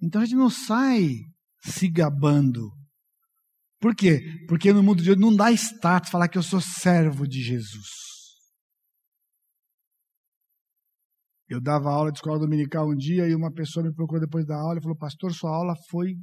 Então 0.00 0.20
a 0.20 0.24
gente 0.24 0.36
não 0.36 0.50
sai 0.50 1.08
se 1.64 1.88
gabando. 1.88 2.70
Por 3.80 3.94
quê? 3.94 4.20
Porque 4.48 4.72
no 4.72 4.82
mundo 4.82 5.02
de 5.02 5.10
hoje 5.10 5.20
não 5.20 5.34
dá 5.34 5.52
status 5.52 6.10
falar 6.10 6.28
que 6.28 6.38
eu 6.38 6.42
sou 6.42 6.60
servo 6.60 7.26
de 7.26 7.42
Jesus. 7.42 8.02
Eu 11.48 11.60
dava 11.60 11.90
aula 11.90 12.10
de 12.10 12.18
escola 12.18 12.38
dominical 12.38 12.88
um 12.88 12.96
dia 12.96 13.28
e 13.28 13.34
uma 13.34 13.52
pessoa 13.52 13.84
me 13.84 13.94
procurou 13.94 14.20
depois 14.20 14.46
da 14.46 14.56
aula 14.56 14.78
e 14.78 14.82
falou: 14.82 14.96
Pastor, 14.96 15.32
sua 15.34 15.54
aula 15.54 15.74
foi 15.90 16.14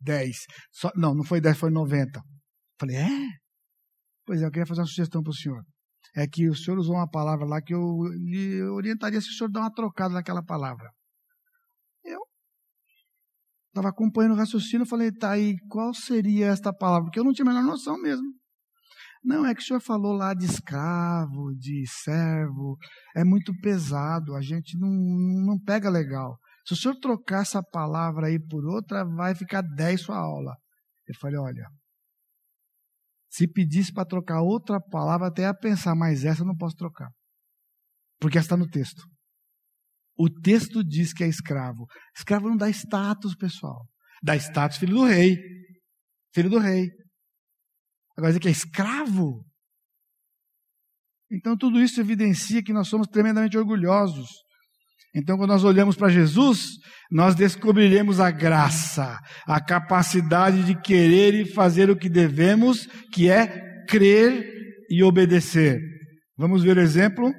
10. 0.00 0.36
Só, 0.72 0.90
não, 0.96 1.14
não 1.14 1.22
foi 1.22 1.40
10, 1.40 1.58
foi 1.58 1.70
90. 1.70 2.20
Falei: 2.80 2.96
É? 2.96 3.41
Pois 4.24 4.40
é, 4.40 4.46
eu 4.46 4.50
queria 4.50 4.66
fazer 4.66 4.80
uma 4.80 4.86
sugestão 4.86 5.22
para 5.22 5.30
o 5.30 5.34
senhor. 5.34 5.62
É 6.14 6.26
que 6.26 6.48
o 6.48 6.54
senhor 6.54 6.78
usou 6.78 6.94
uma 6.96 7.08
palavra 7.08 7.46
lá 7.46 7.60
que 7.60 7.74
eu 7.74 7.80
lhe 8.14 8.62
orientaria 8.62 9.20
se 9.20 9.28
o 9.28 9.32
senhor 9.32 9.50
dar 9.50 9.60
uma 9.60 9.72
trocada 9.72 10.14
naquela 10.14 10.42
palavra. 10.42 10.90
Eu 12.04 12.20
estava 13.68 13.88
acompanhando 13.88 14.32
o 14.32 14.36
raciocínio, 14.36 14.86
falei, 14.86 15.10
tá 15.10 15.30
aí, 15.30 15.56
qual 15.68 15.94
seria 15.94 16.48
esta 16.48 16.72
palavra? 16.72 17.04
Porque 17.04 17.18
eu 17.18 17.24
não 17.24 17.32
tinha 17.32 17.48
a 17.48 17.52
menor 17.52 17.64
noção 17.64 17.96
mesmo. 18.00 18.26
Não, 19.24 19.46
é 19.46 19.54
que 19.54 19.62
o 19.62 19.64
senhor 19.64 19.80
falou 19.80 20.12
lá 20.12 20.34
de 20.34 20.44
escravo, 20.44 21.54
de 21.56 21.84
servo, 21.86 22.76
é 23.14 23.22
muito 23.22 23.52
pesado, 23.62 24.34
a 24.34 24.42
gente 24.42 24.76
não, 24.76 24.90
não 24.90 25.58
pega 25.58 25.88
legal. 25.88 26.36
Se 26.66 26.74
o 26.74 26.76
senhor 26.76 26.96
trocar 26.96 27.42
essa 27.42 27.62
palavra 27.62 28.26
aí 28.26 28.38
por 28.38 28.64
outra, 28.66 29.04
vai 29.04 29.34
ficar 29.34 29.62
10 29.62 30.00
sua 30.00 30.16
aula. 30.16 30.56
Eu 31.06 31.14
falei, 31.20 31.38
olha, 31.38 31.68
se 33.32 33.48
pedisse 33.48 33.90
para 33.90 34.04
trocar 34.04 34.42
outra 34.42 34.78
palavra, 34.78 35.28
até 35.28 35.42
ia 35.42 35.54
pensar, 35.54 35.94
mas 35.94 36.22
essa 36.22 36.42
eu 36.42 36.46
não 36.46 36.54
posso 36.54 36.76
trocar. 36.76 37.10
Porque 38.20 38.36
essa 38.36 38.44
está 38.44 38.56
no 38.58 38.68
texto. 38.68 39.02
O 40.18 40.28
texto 40.28 40.84
diz 40.84 41.14
que 41.14 41.24
é 41.24 41.28
escravo. 41.28 41.86
Escravo 42.14 42.50
não 42.50 42.56
dá 42.58 42.68
status, 42.68 43.34
pessoal. 43.34 43.88
Dá 44.22 44.36
status 44.36 44.76
filho 44.76 44.96
do 44.96 45.04
rei. 45.04 45.38
Filho 46.34 46.50
do 46.50 46.58
rei. 46.58 46.90
Agora 48.14 48.32
dizer 48.32 48.40
que 48.40 48.48
é 48.48 48.52
escravo. 48.52 49.42
Então 51.30 51.56
tudo 51.56 51.80
isso 51.80 51.98
evidencia 51.98 52.62
que 52.62 52.74
nós 52.74 52.86
somos 52.86 53.06
tremendamente 53.06 53.56
orgulhosos. 53.56 54.28
Então, 55.14 55.36
quando 55.36 55.50
nós 55.50 55.62
olhamos 55.62 55.94
para 55.94 56.08
Jesus, 56.08 56.78
nós 57.10 57.34
descobriremos 57.34 58.18
a 58.18 58.30
graça, 58.30 59.18
a 59.46 59.60
capacidade 59.62 60.64
de 60.64 60.80
querer 60.80 61.34
e 61.34 61.52
fazer 61.52 61.90
o 61.90 61.96
que 61.96 62.08
devemos, 62.08 62.86
que 63.12 63.28
é 63.28 63.84
crer 63.86 64.50
e 64.88 65.02
obedecer. 65.02 65.78
Vamos 66.36 66.62
ver 66.62 66.78
o 66.78 66.80
exemplo? 66.80 67.30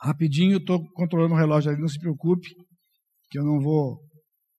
Rapidinho, 0.00 0.58
estou 0.58 0.84
controlando 0.92 1.34
o 1.34 1.38
relógio 1.38 1.70
ali, 1.70 1.80
não 1.80 1.88
se 1.88 2.00
preocupe, 2.00 2.48
que 3.30 3.38
eu 3.38 3.44
não 3.44 3.60
vou 3.60 4.00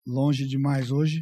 longe 0.05 0.47
demais 0.47 0.91
hoje. 0.91 1.21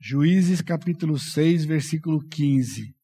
Juízes 0.00 0.62
capítulo 0.62 1.18
6, 1.18 1.64
versículo 1.64 2.20
15. 2.28 2.97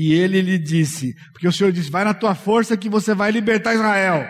E 0.00 0.12
ele 0.12 0.40
lhe 0.40 0.60
disse, 0.60 1.12
porque 1.32 1.48
o 1.48 1.52
Senhor 1.52 1.72
disse, 1.72 1.90
vai 1.90 2.04
na 2.04 2.14
tua 2.14 2.32
força 2.32 2.76
que 2.76 2.88
você 2.88 3.14
vai 3.14 3.32
libertar 3.32 3.74
Israel. 3.74 4.24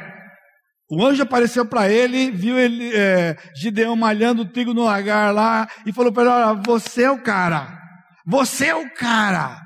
O 0.90 1.04
anjo 1.04 1.22
apareceu 1.22 1.68
para 1.68 1.90
ele, 1.92 2.30
viu 2.30 2.58
ele, 2.58 2.90
é, 2.96 3.36
Gideão 3.54 3.94
malhando 3.94 4.40
o 4.40 4.50
trigo 4.50 4.72
no 4.72 4.84
lagar 4.84 5.30
lá, 5.34 5.68
e 5.84 5.92
falou 5.92 6.10
para 6.10 6.22
ele, 6.22 6.30
olha, 6.30 6.62
você 6.64 7.02
é 7.02 7.10
o 7.10 7.22
cara. 7.22 7.78
Você 8.26 8.68
é 8.68 8.74
o 8.74 8.94
cara. 8.94 9.60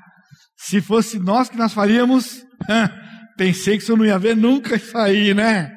Se 0.57 0.81
fosse 0.81 1.17
nós 1.19 1.47
que 1.47 1.55
nós 1.55 1.71
faríamos, 1.71 2.45
pensei 3.37 3.77
que 3.77 3.85
você 3.85 3.95
não 3.95 4.05
ia 4.05 4.19
ver 4.19 4.35
nunca 4.35 4.75
isso 4.75 4.97
aí, 4.97 5.33
né? 5.33 5.71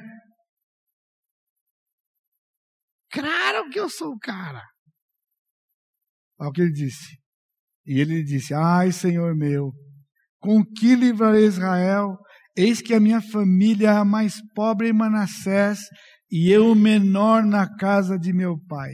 Claro 3.12 3.70
que 3.70 3.78
eu 3.78 3.88
sou 3.88 4.10
o 4.10 4.18
cara. 4.18 4.64
Olha 6.40 6.50
o 6.50 6.52
que 6.52 6.62
ele 6.62 6.72
disse. 6.72 7.16
E 7.86 8.00
ele 8.00 8.24
disse: 8.24 8.52
Ai, 8.52 8.90
Senhor 8.90 9.32
meu, 9.36 9.72
com 10.38 10.64
que 10.64 10.94
livrarei 10.94 11.46
Israel? 11.46 12.16
Eis 12.56 12.80
que 12.80 12.94
a 12.94 13.00
minha 13.00 13.20
família 13.20 13.88
é 13.88 13.96
a 13.96 14.04
mais 14.04 14.40
pobre 14.54 14.88
em 14.88 14.92
Manassés 14.92 15.80
e 16.30 16.50
eu 16.50 16.72
o 16.72 16.74
menor 16.74 17.44
na 17.44 17.68
casa 17.76 18.18
de 18.18 18.32
meu 18.32 18.58
pai. 18.66 18.92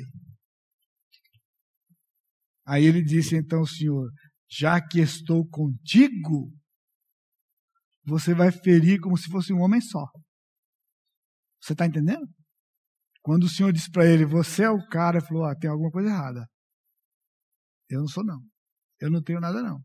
Aí 2.67 2.85
ele 2.85 3.03
disse 3.03 3.37
então, 3.37 3.65
Senhor, 3.65 4.11
já 4.51 4.81
que 4.81 5.01
estou 5.01 5.47
contigo, 5.49 6.53
você 8.05 8.35
vai 8.35 8.51
ferir 8.51 9.01
como 9.01 9.17
se 9.17 9.29
fosse 9.29 9.53
um 9.53 9.61
homem 9.61 9.81
só. 9.81 10.07
Você 11.61 11.73
está 11.73 11.87
entendendo? 11.87 12.27
Quando 13.23 13.45
o 13.45 13.49
Senhor 13.49 13.73
disse 13.73 13.91
para 13.91 14.05
ele, 14.05 14.27
você 14.27 14.65
é 14.65 14.71
o 14.71 14.85
cara, 14.89 15.19
ele 15.19 15.27
falou, 15.27 15.45
ah, 15.45 15.55
tem 15.55 15.71
alguma 15.71 15.91
coisa 15.91 16.09
errada. 16.09 16.47
Eu 17.89 18.01
não 18.01 18.09
sou, 18.09 18.25
não. 18.25 18.41
Eu 19.01 19.11
não 19.11 19.23
tenho 19.23 19.41
nada, 19.41 19.63
não. 19.63 19.81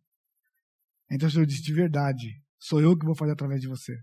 Então 1.09 1.27
o 1.27 1.31
Senhor 1.31 1.45
disse: 1.45 1.61
de 1.61 1.73
verdade, 1.73 2.27
sou 2.59 2.81
eu 2.81 2.97
que 2.97 3.05
vou 3.05 3.15
fazer 3.15 3.31
através 3.31 3.61
de 3.61 3.67
você. 3.67 3.93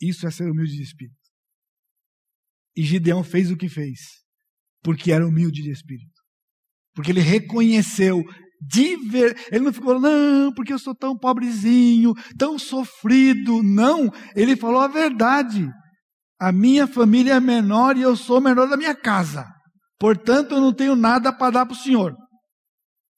Isso 0.00 0.26
é 0.26 0.30
ser 0.30 0.50
humilde 0.50 0.76
de 0.76 0.82
espírito. 0.82 1.18
E 2.76 2.82
Gideão 2.82 3.22
fez 3.22 3.50
o 3.50 3.56
que 3.56 3.68
fez, 3.68 3.98
porque 4.82 5.12
era 5.12 5.26
humilde 5.26 5.62
de 5.62 5.70
espírito. 5.70 6.20
Porque 6.94 7.10
ele 7.10 7.20
reconheceu 7.20 8.22
de 8.60 8.96
ver. 9.08 9.36
Ele 9.50 9.64
não 9.64 9.72
ficou, 9.72 9.98
não, 10.00 10.52
porque 10.52 10.72
eu 10.72 10.78
sou 10.78 10.94
tão 10.94 11.16
pobrezinho, 11.16 12.14
tão 12.38 12.58
sofrido. 12.58 13.62
Não, 13.62 14.10
ele 14.34 14.56
falou 14.56 14.80
a 14.80 14.88
verdade. 14.88 15.68
A 16.38 16.52
minha 16.52 16.86
família 16.86 17.34
é 17.34 17.40
menor 17.40 17.96
e 17.96 18.02
eu 18.02 18.16
sou 18.16 18.40
menor 18.40 18.68
da 18.68 18.76
minha 18.76 18.94
casa. 18.94 19.46
Portanto, 19.98 20.54
eu 20.54 20.60
não 20.60 20.72
tenho 20.72 20.96
nada 20.96 21.32
para 21.32 21.50
dar 21.52 21.66
para 21.66 21.74
o 21.74 21.78
Senhor. 21.78 22.14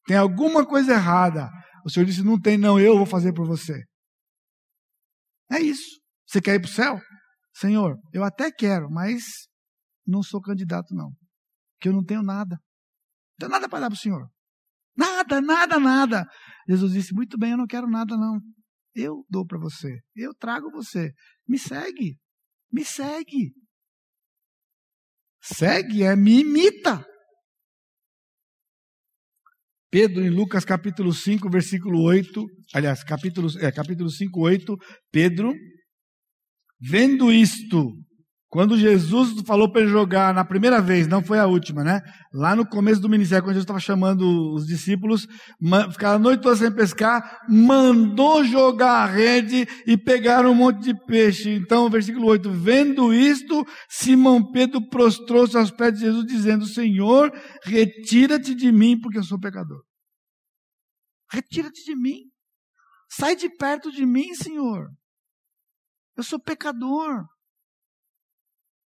Tem 0.07 0.17
alguma 0.17 0.67
coisa 0.67 0.95
errada. 0.95 1.49
O 1.85 1.91
Senhor 1.91 2.07
disse: 2.07 2.23
Não 2.23 2.41
tem, 2.41 2.57
não, 2.57 2.79
eu 2.79 2.97
vou 2.97 3.07
fazer 3.07 3.33
por 3.33 3.47
você. 3.47 3.85
É 5.51 5.61
isso. 5.61 6.01
Você 6.27 6.41
quer 6.41 6.55
ir 6.55 6.61
para 6.61 6.71
o 6.71 6.73
céu? 6.73 7.01
Senhor, 7.55 7.99
eu 8.13 8.25
até 8.25 8.51
quero, 8.51 8.91
mas 8.91 9.23
não 10.07 10.23
sou 10.23 10.41
candidato, 10.41 10.95
não. 10.95 11.11
Porque 11.75 11.89
eu 11.89 11.93
não 11.93 12.05
tenho 12.05 12.23
nada. 12.23 12.57
Não 12.57 13.49
tenho 13.49 13.51
nada 13.51 13.69
para 13.69 13.81
dar 13.81 13.89
para 13.89 13.97
o 13.97 13.99
Senhor. 13.99 14.29
Nada, 14.97 15.41
nada, 15.41 15.79
nada. 15.79 16.27
Jesus 16.69 16.93
disse: 16.93 17.15
Muito 17.15 17.39
bem, 17.39 17.53
eu 17.53 17.59
não 17.59 17.67
quero 17.67 17.89
nada, 17.89 18.17
não. 18.17 18.41
Eu 18.95 19.25
dou 19.29 19.47
para 19.47 19.59
você. 19.59 20.01
Eu 20.15 20.35
trago 20.35 20.71
você. 20.71 21.13
Me 21.47 21.59
segue. 21.59 22.19
Me 22.71 22.85
segue. 22.85 23.53
Segue 25.43 26.05
é 26.05 26.15
me 26.15 26.41
imita. 26.41 27.05
Pedro, 29.93 30.25
em 30.25 30.31
Lucas 30.31 30.65
capítulo 30.65 31.13
5, 31.13 31.51
versículo 31.51 32.03
8, 32.03 32.47
aliás, 32.73 33.05
capítulo, 33.05 33.49
é, 33.61 33.71
capítulo 33.71 34.09
5, 34.09 34.41
8, 34.41 34.75
Pedro, 35.11 35.55
vendo 36.81 37.31
isto, 37.31 37.93
Quando 38.53 38.77
Jesus 38.77 39.41
falou 39.47 39.73
para 39.73 39.81
ele 39.81 39.91
jogar 39.91 40.35
na 40.35 40.45
primeira 40.45 40.79
vez, 40.79 41.07
não 41.07 41.25
foi 41.25 41.39
a 41.39 41.47
última, 41.47 41.83
né? 41.83 42.03
Lá 42.31 42.55
no 42.55 42.69
começo 42.69 43.01
do 43.01 43.09
ministério, 43.09 43.43
quando 43.43 43.55
Jesus 43.55 43.65
estava 43.65 43.81
chamando 43.81 44.53
os 44.53 44.67
discípulos, 44.67 45.27
ficaram 45.91 46.17
a 46.17 46.19
noite 46.19 46.43
toda 46.43 46.57
sem 46.57 46.71
pescar, 46.71 47.41
mandou 47.49 48.45
jogar 48.45 49.05
a 49.05 49.07
rede 49.07 49.67
e 49.87 49.97
pegaram 49.97 50.51
um 50.51 50.55
monte 50.55 50.83
de 50.83 50.95
peixe. 51.07 51.49
Então, 51.49 51.89
versículo 51.89 52.27
8: 52.27 52.51
Vendo 52.51 53.15
isto, 53.15 53.67
Simão 53.89 54.53
Pedro 54.53 54.87
prostrou-se 54.87 55.57
aos 55.57 55.71
pés 55.71 55.95
de 55.95 56.01
Jesus, 56.01 56.27
dizendo: 56.27 56.67
Senhor, 56.67 57.33
retira-te 57.65 58.55
de 58.55 58.71
mim, 58.71 59.01
porque 59.01 59.17
eu 59.17 59.25
sou 59.25 59.41
pecador. 59.41 59.83
Retira-te 61.31 61.83
de 61.87 61.97
mim. 61.97 62.19
Sai 63.11 63.35
de 63.35 63.49
perto 63.49 63.91
de 63.91 64.05
mim, 64.05 64.35
Senhor. 64.35 64.91
Eu 66.15 66.23
sou 66.23 66.39
pecador. 66.39 67.25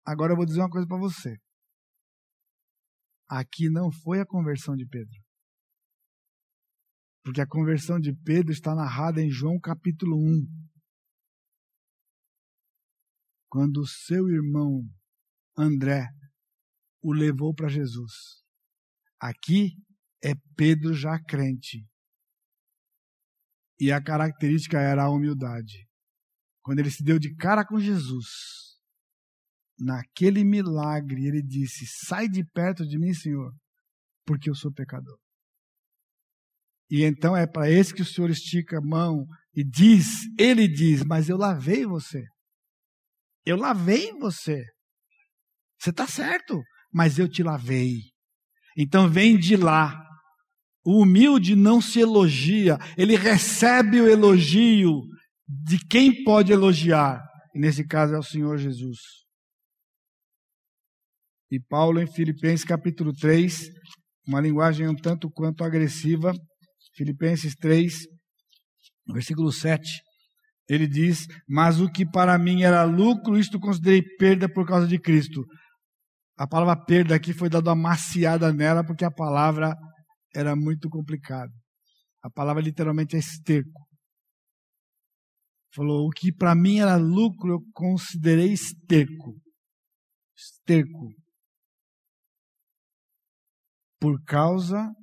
Agora 0.05 0.33
eu 0.33 0.37
vou 0.37 0.45
dizer 0.45 0.59
uma 0.59 0.69
coisa 0.69 0.87
para 0.87 0.97
você. 0.97 1.37
Aqui 3.27 3.69
não 3.69 3.91
foi 3.91 4.19
a 4.19 4.25
conversão 4.25 4.75
de 4.75 4.85
Pedro. 4.85 5.21
Porque 7.23 7.41
a 7.41 7.47
conversão 7.47 7.99
de 7.99 8.13
Pedro 8.13 8.51
está 8.51 8.75
narrada 8.75 9.21
em 9.21 9.29
João 9.29 9.59
capítulo 9.59 10.17
1. 10.17 10.45
Quando 13.49 13.77
o 13.77 13.87
seu 13.87 14.27
irmão 14.29 14.83
André 15.57 16.07
o 17.01 17.13
levou 17.13 17.53
para 17.53 17.67
Jesus. 17.67 18.43
Aqui 19.19 19.75
é 20.23 20.33
Pedro 20.55 20.93
já 20.93 21.19
crente. 21.21 21.85
E 23.79 23.91
a 23.91 24.01
característica 24.01 24.79
era 24.79 25.03
a 25.03 25.09
humildade. 25.09 25.87
Quando 26.61 26.79
ele 26.79 26.89
se 26.89 27.03
deu 27.03 27.19
de 27.19 27.35
cara 27.35 27.65
com 27.65 27.79
Jesus, 27.79 28.72
naquele 29.80 30.43
milagre, 30.43 31.26
ele 31.26 31.41
disse: 31.41 31.86
Sai 32.05 32.28
de 32.28 32.43
perto 32.43 32.86
de 32.86 32.97
mim, 32.97 33.13
Senhor, 33.13 33.51
porque 34.26 34.49
eu 34.49 34.55
sou 34.55 34.71
pecador. 34.71 35.17
E 36.89 37.03
então 37.03 37.36
é 37.36 37.47
para 37.47 37.69
esse 37.69 37.93
que 37.93 38.03
o 38.03 38.05
Senhor 38.05 38.30
estica 38.30 38.78
a 38.78 38.82
mão 38.82 39.26
e 39.55 39.63
diz: 39.63 40.05
Ele 40.38 40.67
diz, 40.67 41.03
mas 41.03 41.28
eu 41.28 41.38
lavei 41.38 41.86
você. 41.86 42.24
Eu 43.45 43.57
lavei 43.57 44.11
você. 44.13 44.63
Você 45.80 45.89
está 45.89 46.07
certo, 46.07 46.61
mas 46.93 47.17
eu 47.17 47.28
te 47.28 47.41
lavei. 47.41 47.97
Então 48.78 49.09
vem 49.09 49.38
de 49.38 49.55
lá. 49.55 49.99
O 50.86 51.01
humilde 51.01 51.55
não 51.55 51.82
se 51.82 51.99
elogia, 51.99 52.78
ele 52.97 53.15
recebe 53.15 54.01
o 54.01 54.09
elogio 54.09 55.01
de 55.47 55.80
quem 55.88 56.24
pode 56.24 56.51
elogiar. 56.51 57.21
E 57.55 57.59
nesse 57.59 57.88
caso 57.88 58.13
é 58.13 58.19
o 58.19 58.24
Senhor 58.24 58.57
Jesus. 58.57 58.99
E 61.53 61.59
Paulo, 61.59 62.01
em 62.01 62.07
Filipenses 62.07 62.65
capítulo 62.65 63.13
3, 63.13 63.69
uma 64.27 64.41
linguagem 64.41 64.87
um 64.87 64.95
tanto 64.95 65.29
quanto 65.29 65.63
agressiva, 65.63 66.33
Filipenses 66.95 67.53
3, 67.53 68.07
versículo 69.13 69.51
7, 69.51 70.01
ele 70.67 70.87
diz: 70.87 71.27
Mas 71.47 71.79
o 71.79 71.87
que 71.91 72.09
para 72.09 72.35
mim 72.39 72.63
era 72.63 72.83
lucro, 72.85 73.37
isto 73.37 73.59
considerei 73.59 74.01
perda 74.17 74.51
por 74.51 74.65
causa 74.65 74.87
de 74.87 74.97
Cristo. 74.97 75.45
A 76.35 76.47
palavra 76.47 76.75
perda 76.75 77.13
aqui 77.13 77.33
foi 77.33 77.49
dada 77.49 77.69
uma 77.69 77.75
maciada 77.75 78.51
nela, 78.51 78.83
porque 78.83 79.05
a 79.05 79.11
palavra 79.11 79.77
era 80.33 80.55
muito 80.55 80.89
complicada. 80.89 81.53
A 82.23 82.31
palavra 82.31 82.63
literalmente 82.63 83.15
é 83.15 83.19
esterco. 83.19 83.87
Falou: 85.71 86.07
O 86.07 86.09
que 86.09 86.33
para 86.33 86.55
mim 86.55 86.79
era 86.79 86.95
lucro, 86.95 87.51
eu 87.51 87.59
considerei 87.75 88.51
esterco. 88.51 89.39
Esterco 90.35 91.22
por 94.03 94.21
causa 94.25 94.93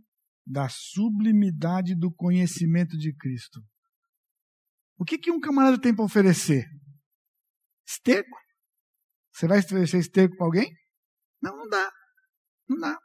da 0.46 0.68
sublimidade 0.68 1.94
do 1.94 2.12
conhecimento 2.12 2.98
de 2.98 3.14
Cristo. 3.14 3.58
O 4.98 5.06
que, 5.06 5.16
que 5.16 5.30
um 5.30 5.40
camarada 5.40 5.80
tem 5.80 5.96
para 5.96 6.04
oferecer? 6.04 6.66
Esterco? 7.88 8.36
Você 9.32 9.48
vai 9.48 9.60
oferecer 9.60 10.00
esterco 10.00 10.36
para 10.36 10.44
alguém? 10.44 10.70
Não, 11.40 11.56
não 11.56 11.66
dá. 11.66 11.90
Não 12.68 12.76
dá. 12.76 12.98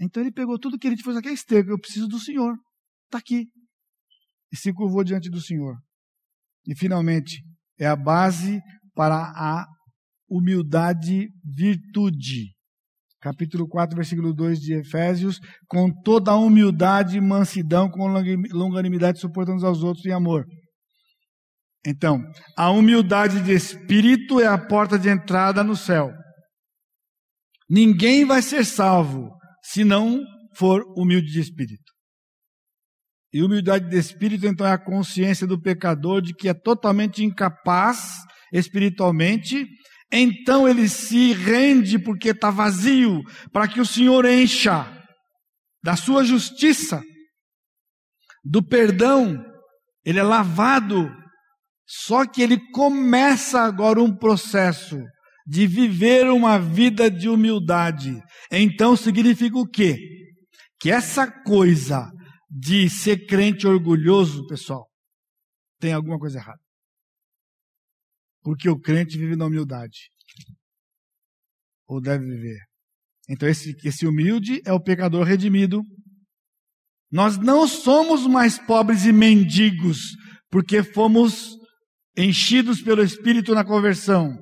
Então 0.00 0.22
ele 0.22 0.32
pegou 0.32 0.58
tudo 0.58 0.78
que 0.78 0.86
ele 0.86 0.96
fez 0.96 1.14
aqui, 1.14 1.28
é 1.28 1.32
esterco. 1.32 1.70
Eu 1.70 1.78
preciso 1.78 2.08
do 2.08 2.18
Senhor. 2.18 2.56
Está 3.04 3.18
aqui. 3.18 3.44
E 4.50 4.56
se 4.56 4.72
curvou 4.72 5.04
diante 5.04 5.28
do 5.28 5.38
Senhor. 5.42 5.76
E 6.66 6.74
finalmente, 6.74 7.44
é 7.78 7.86
a 7.86 7.94
base 7.94 8.58
para 8.94 9.18
a 9.36 9.66
humildade 10.30 11.28
virtude 11.44 12.56
capítulo 13.20 13.68
4, 13.68 13.96
versículo 13.96 14.32
2 14.32 14.60
de 14.60 14.74
Efésios, 14.74 15.38
com 15.66 15.90
toda 16.02 16.30
a 16.30 16.36
humildade 16.36 17.16
e 17.16 17.20
mansidão, 17.20 17.90
com 17.90 18.06
longanimidade, 18.52 19.20
suportando 19.20 19.66
aos 19.66 19.82
outros 19.82 20.04
em 20.06 20.12
amor. 20.12 20.44
Então, 21.86 22.20
a 22.56 22.70
humildade 22.70 23.42
de 23.42 23.52
espírito 23.52 24.40
é 24.40 24.46
a 24.46 24.58
porta 24.58 24.98
de 24.98 25.08
entrada 25.08 25.62
no 25.62 25.76
céu. 25.76 26.12
Ninguém 27.68 28.24
vai 28.24 28.42
ser 28.42 28.64
salvo 28.64 29.30
se 29.62 29.84
não 29.84 30.22
for 30.56 30.82
humilde 30.96 31.32
de 31.32 31.40
espírito. 31.40 31.92
E 33.32 33.42
humildade 33.42 33.88
de 33.88 33.96
espírito, 33.96 34.46
então, 34.46 34.66
é 34.66 34.72
a 34.72 34.82
consciência 34.82 35.46
do 35.46 35.60
pecador 35.60 36.22
de 36.22 36.34
que 36.34 36.48
é 36.48 36.54
totalmente 36.54 37.22
incapaz 37.22 38.16
espiritualmente 38.52 39.66
então 40.12 40.68
ele 40.68 40.88
se 40.88 41.32
rende 41.32 41.98
porque 41.98 42.30
está 42.30 42.50
vazio, 42.50 43.22
para 43.52 43.68
que 43.68 43.80
o 43.80 43.86
Senhor 43.86 44.24
encha 44.24 44.86
da 45.82 45.96
sua 45.96 46.24
justiça, 46.24 47.02
do 48.44 48.66
perdão. 48.66 49.44
Ele 50.04 50.18
é 50.18 50.22
lavado. 50.22 51.10
Só 51.86 52.26
que 52.26 52.42
ele 52.42 52.58
começa 52.72 53.60
agora 53.60 54.02
um 54.02 54.14
processo 54.14 54.98
de 55.46 55.66
viver 55.66 56.28
uma 56.30 56.58
vida 56.58 57.10
de 57.10 57.28
humildade. 57.28 58.20
Então 58.50 58.96
significa 58.96 59.56
o 59.58 59.66
quê? 59.66 59.96
Que 60.80 60.90
essa 60.90 61.26
coisa 61.42 62.10
de 62.50 62.88
ser 62.88 63.26
crente 63.26 63.66
orgulhoso, 63.66 64.46
pessoal, 64.46 64.86
tem 65.80 65.92
alguma 65.92 66.18
coisa 66.18 66.38
errada. 66.38 66.60
Porque 68.48 68.66
o 68.66 68.80
crente 68.80 69.18
vive 69.18 69.36
na 69.36 69.44
humildade. 69.44 70.10
Ou 71.86 72.00
deve 72.00 72.24
viver. 72.24 72.58
Então, 73.28 73.46
esse, 73.46 73.76
esse 73.84 74.06
humilde 74.06 74.62
é 74.64 74.72
o 74.72 74.82
pecador 74.82 75.22
redimido. 75.26 75.82
Nós 77.12 77.36
não 77.36 77.68
somos 77.68 78.26
mais 78.26 78.58
pobres 78.58 79.04
e 79.04 79.12
mendigos, 79.12 80.16
porque 80.50 80.82
fomos 80.82 81.58
enchidos 82.16 82.80
pelo 82.80 83.02
Espírito 83.02 83.54
na 83.54 83.66
conversão. 83.66 84.34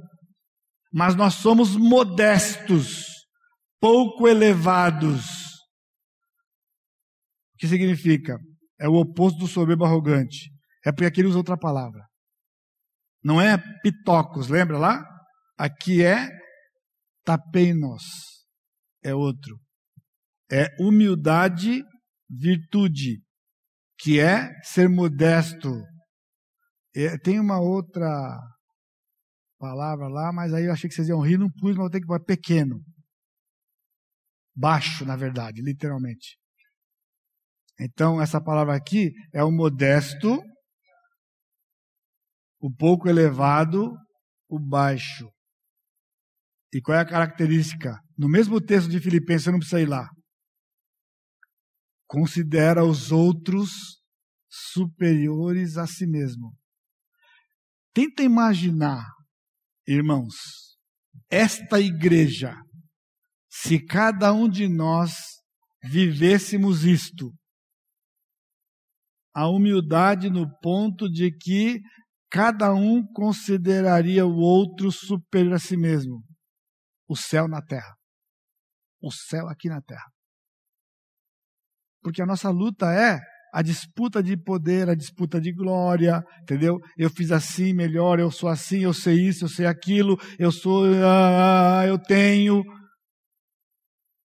Mas 0.92 1.16
nós 1.16 1.34
somos 1.34 1.74
modestos, 1.74 3.06
pouco 3.80 4.28
elevados. 4.28 5.26
O 7.54 7.58
que 7.58 7.66
significa? 7.66 8.38
É 8.78 8.88
o 8.88 8.94
oposto 8.94 9.40
do 9.40 9.48
soberbo 9.48 9.84
arrogante. 9.84 10.48
É 10.84 10.92
porque 10.92 11.06
aqui 11.06 11.22
ele 11.22 11.28
usa 11.28 11.38
outra 11.38 11.58
palavra. 11.58 12.06
Não 13.26 13.40
é 13.40 13.58
pitocos, 13.82 14.46
lembra 14.46 14.78
lá? 14.78 15.04
Aqui 15.58 16.00
é 16.00 16.30
tapeinos. 17.24 18.04
É 19.02 19.12
outro. 19.12 19.58
É 20.48 20.68
humildade, 20.78 21.82
virtude, 22.30 23.20
que 23.98 24.20
é 24.20 24.52
ser 24.62 24.88
modesto. 24.88 25.72
É, 26.94 27.18
tem 27.18 27.40
uma 27.40 27.58
outra 27.58 28.08
palavra 29.58 30.06
lá, 30.06 30.32
mas 30.32 30.54
aí 30.54 30.66
eu 30.66 30.72
achei 30.72 30.88
que 30.88 30.94
vocês 30.94 31.08
iam 31.08 31.20
rir, 31.20 31.36
não 31.36 31.50
pus, 31.50 31.70
mas 31.70 31.78
vou 31.78 31.90
ter 31.90 32.00
que 32.00 32.06
pôr 32.06 32.24
pequeno. 32.24 32.80
Baixo, 34.54 35.04
na 35.04 35.16
verdade, 35.16 35.62
literalmente. 35.62 36.38
Então, 37.80 38.22
essa 38.22 38.40
palavra 38.40 38.76
aqui 38.76 39.10
é 39.34 39.42
o 39.42 39.50
modesto, 39.50 40.40
o 42.60 42.72
pouco 42.72 43.08
elevado, 43.08 43.92
o 44.48 44.58
baixo. 44.58 45.28
E 46.72 46.80
qual 46.80 46.98
é 46.98 47.00
a 47.00 47.08
característica? 47.08 47.98
No 48.16 48.28
mesmo 48.28 48.60
texto 48.60 48.90
de 48.90 49.00
Filipenses, 49.00 49.44
você 49.44 49.50
não 49.50 49.58
precisa 49.58 49.80
ir 49.80 49.88
lá. 49.88 50.08
Considera 52.06 52.84
os 52.84 53.10
outros 53.10 53.70
superiores 54.48 55.76
a 55.76 55.86
si 55.86 56.06
mesmo. 56.06 56.54
Tenta 57.92 58.22
imaginar, 58.22 59.04
irmãos, 59.86 60.34
esta 61.30 61.80
igreja, 61.80 62.54
se 63.48 63.84
cada 63.84 64.32
um 64.32 64.48
de 64.48 64.68
nós 64.68 65.14
vivêssemos 65.82 66.84
isto, 66.84 67.32
a 69.34 69.48
humildade 69.48 70.30
no 70.30 70.46
ponto 70.60 71.10
de 71.10 71.30
que 71.30 71.80
cada 72.30 72.72
um 72.74 73.04
consideraria 73.12 74.26
o 74.26 74.36
outro 74.36 74.90
superior 74.90 75.54
a 75.54 75.58
si 75.58 75.76
mesmo. 75.76 76.22
O 77.08 77.16
céu 77.16 77.46
na 77.46 77.62
terra. 77.62 77.94
O 79.00 79.10
céu 79.12 79.48
aqui 79.48 79.68
na 79.68 79.80
terra. 79.80 80.10
Porque 82.02 82.22
a 82.22 82.26
nossa 82.26 82.50
luta 82.50 82.92
é 82.92 83.20
a 83.52 83.62
disputa 83.62 84.22
de 84.22 84.36
poder, 84.36 84.88
a 84.88 84.94
disputa 84.94 85.40
de 85.40 85.50
glória, 85.50 86.22
entendeu? 86.42 86.78
Eu 86.96 87.08
fiz 87.08 87.32
assim 87.32 87.72
melhor, 87.72 88.20
eu 88.20 88.30
sou 88.30 88.48
assim, 88.48 88.80
eu 88.80 88.92
sei 88.92 89.28
isso, 89.28 89.44
eu 89.44 89.48
sei 89.48 89.64
aquilo, 89.64 90.16
eu 90.38 90.52
sou, 90.52 90.84
ah, 91.02 91.84
eu 91.86 91.98
tenho. 91.98 92.62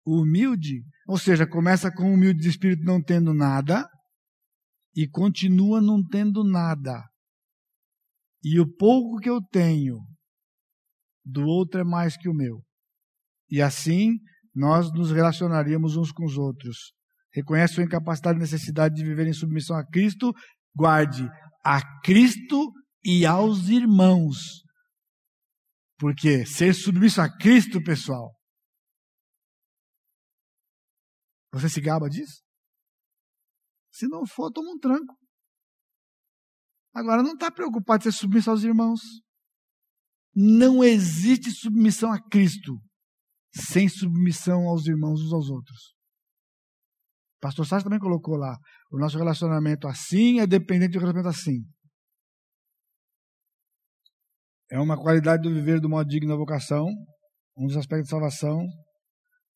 Humilde, 0.05 0.81
ou 1.07 1.17
seja, 1.17 1.45
começa 1.45 1.91
com 1.91 2.11
humilde 2.11 2.39
de 2.39 2.49
espírito 2.49 2.83
não 2.83 2.99
tendo 2.99 3.31
nada 3.31 3.87
e 4.95 5.07
continua 5.07 5.79
não 5.79 6.03
tendo 6.03 6.43
nada. 6.43 7.03
E 8.43 8.59
o 8.59 8.67
pouco 8.67 9.19
que 9.19 9.29
eu 9.29 9.41
tenho 9.51 9.97
do 11.25 11.45
outro 11.45 11.79
é 11.79 11.83
mais 11.83 12.17
que 12.17 12.29
o 12.29 12.33
meu. 12.33 12.63
E 13.49 13.61
assim 13.61 14.17
nós 14.55 14.91
nos 14.93 15.11
relacionaríamos 15.11 15.95
uns 15.95 16.11
com 16.11 16.25
os 16.25 16.37
outros. 16.37 16.93
Reconhece 17.33 17.75
sua 17.75 17.83
incapacidade 17.83 18.37
e 18.37 18.41
necessidade 18.41 18.95
de 18.95 19.03
viver 19.03 19.27
em 19.27 19.33
submissão 19.33 19.75
a 19.75 19.85
Cristo, 19.85 20.33
guarde 20.75 21.27
a 21.63 21.81
Cristo 22.01 22.71
e 23.03 23.25
aos 23.25 23.69
irmãos. 23.69 24.63
Porque 25.97 26.45
ser 26.45 26.73
submisso 26.73 27.21
a 27.21 27.29
Cristo, 27.29 27.83
pessoal, 27.83 28.33
você 31.51 31.67
se 31.69 31.81
gaba 31.81 32.07
disso? 32.09 32.41
Se 33.91 34.07
não 34.07 34.25
for, 34.25 34.51
toma 34.51 34.71
um 34.71 34.79
tranco. 34.79 35.17
Agora, 36.99 37.23
não 37.23 37.31
está 37.31 37.49
preocupado 37.49 38.01
em 38.01 38.11
ser 38.11 38.17
submisso 38.17 38.51
aos 38.51 38.61
irmãos. 38.61 38.99
Não 40.35 40.83
existe 40.83 41.49
submissão 41.49 42.11
a 42.11 42.21
Cristo 42.21 42.77
sem 43.53 43.87
submissão 43.87 44.67
aos 44.67 44.85
irmãos 44.85 45.21
uns 45.21 45.31
aos 45.31 45.49
outros. 45.49 45.93
O 47.37 47.39
pastor 47.39 47.65
Sérgio 47.65 47.85
também 47.85 47.99
colocou 47.99 48.35
lá. 48.35 48.57
O 48.91 48.99
nosso 48.99 49.17
relacionamento 49.17 49.87
assim 49.87 50.41
é 50.41 50.45
dependente 50.45 50.91
do 50.91 50.99
relacionamento 50.99 51.29
assim. 51.29 51.63
É 54.69 54.77
uma 54.77 55.01
qualidade 55.01 55.43
do 55.43 55.55
viver 55.55 55.79
do 55.79 55.89
modo 55.89 56.07
digno 56.07 56.29
da 56.29 56.35
vocação, 56.35 56.85
um 57.57 57.65
dos 57.65 57.77
aspectos 57.77 58.07
de 58.07 58.09
salvação. 58.09 58.61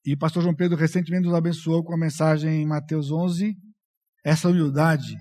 E 0.06 0.14
o 0.14 0.18
pastor 0.18 0.42
João 0.42 0.56
Pedro 0.56 0.78
recentemente 0.78 1.26
nos 1.26 1.36
abençoou 1.36 1.84
com 1.84 1.94
a 1.94 2.00
mensagem 2.00 2.62
em 2.62 2.66
Mateus 2.66 3.12
11. 3.12 3.54
Essa 4.24 4.48
humildade 4.48 5.14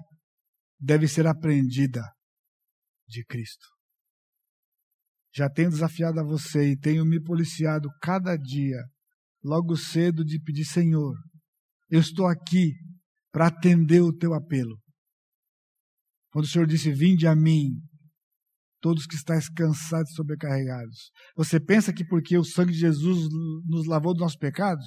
deve 0.83 1.07
ser 1.07 1.29
aprendida 1.29 2.03
de 3.07 3.25
Cristo. 3.25 3.65
Já 5.35 5.49
tenho 5.49 5.71
desafiado 5.71 6.19
a 6.19 6.25
você 6.25 6.73
e 6.73 6.79
tenho 6.79 7.07
me 7.07 7.23
policiado 7.23 7.89
cada 8.03 8.37
dia, 8.37 8.85
logo 9.43 9.77
cedo, 9.77 10.25
de 10.25 10.41
pedir: 10.41 10.65
Senhor, 10.65 11.15
eu 11.89 12.01
estou 12.01 12.27
aqui 12.27 12.75
para 13.31 13.47
atender 13.47 14.03
o 14.03 14.13
teu 14.13 14.35
apelo. 14.35 14.77
Quando 16.31 16.45
o 16.45 16.49
Senhor 16.49 16.67
disse: 16.67 16.91
Vinde 16.91 17.27
a 17.27 17.35
mim, 17.35 17.81
todos 18.81 19.07
que 19.07 19.15
estáis 19.15 19.49
cansados 19.49 20.11
e 20.11 20.15
sobrecarregados. 20.15 21.13
Você 21.37 21.59
pensa 21.59 21.93
que 21.95 22.05
porque 22.05 22.37
o 22.37 22.45
sangue 22.45 22.73
de 22.73 22.81
Jesus 22.81 23.29
nos 23.65 23.87
lavou 23.87 24.13
dos 24.13 24.21
nossos 24.21 24.37
pecados, 24.37 24.87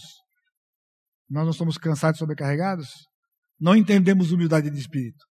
nós 1.27 1.45
não 1.45 1.53
somos 1.53 1.77
cansados 1.77 2.17
e 2.17 2.19
sobrecarregados? 2.19 2.89
Não 3.59 3.75
entendemos 3.75 4.31
humildade 4.31 4.69
de 4.69 4.77
espírito. 4.77 5.25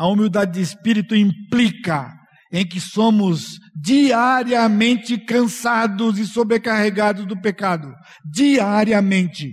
A 0.00 0.06
humildade 0.06 0.52
de 0.52 0.62
espírito 0.62 1.14
implica 1.14 2.10
em 2.50 2.66
que 2.66 2.80
somos 2.80 3.58
diariamente 3.78 5.18
cansados 5.18 6.18
e 6.18 6.26
sobrecarregados 6.26 7.26
do 7.26 7.38
pecado. 7.38 7.92
Diariamente. 8.24 9.52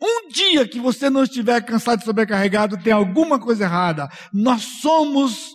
Um 0.00 0.26
dia 0.30 0.66
que 0.66 0.80
você 0.80 1.10
não 1.10 1.24
estiver 1.24 1.62
cansado 1.66 2.00
e 2.00 2.04
sobrecarregado, 2.06 2.82
tem 2.82 2.94
alguma 2.94 3.38
coisa 3.38 3.64
errada. 3.64 4.08
Nós 4.32 4.62
somos 4.80 5.54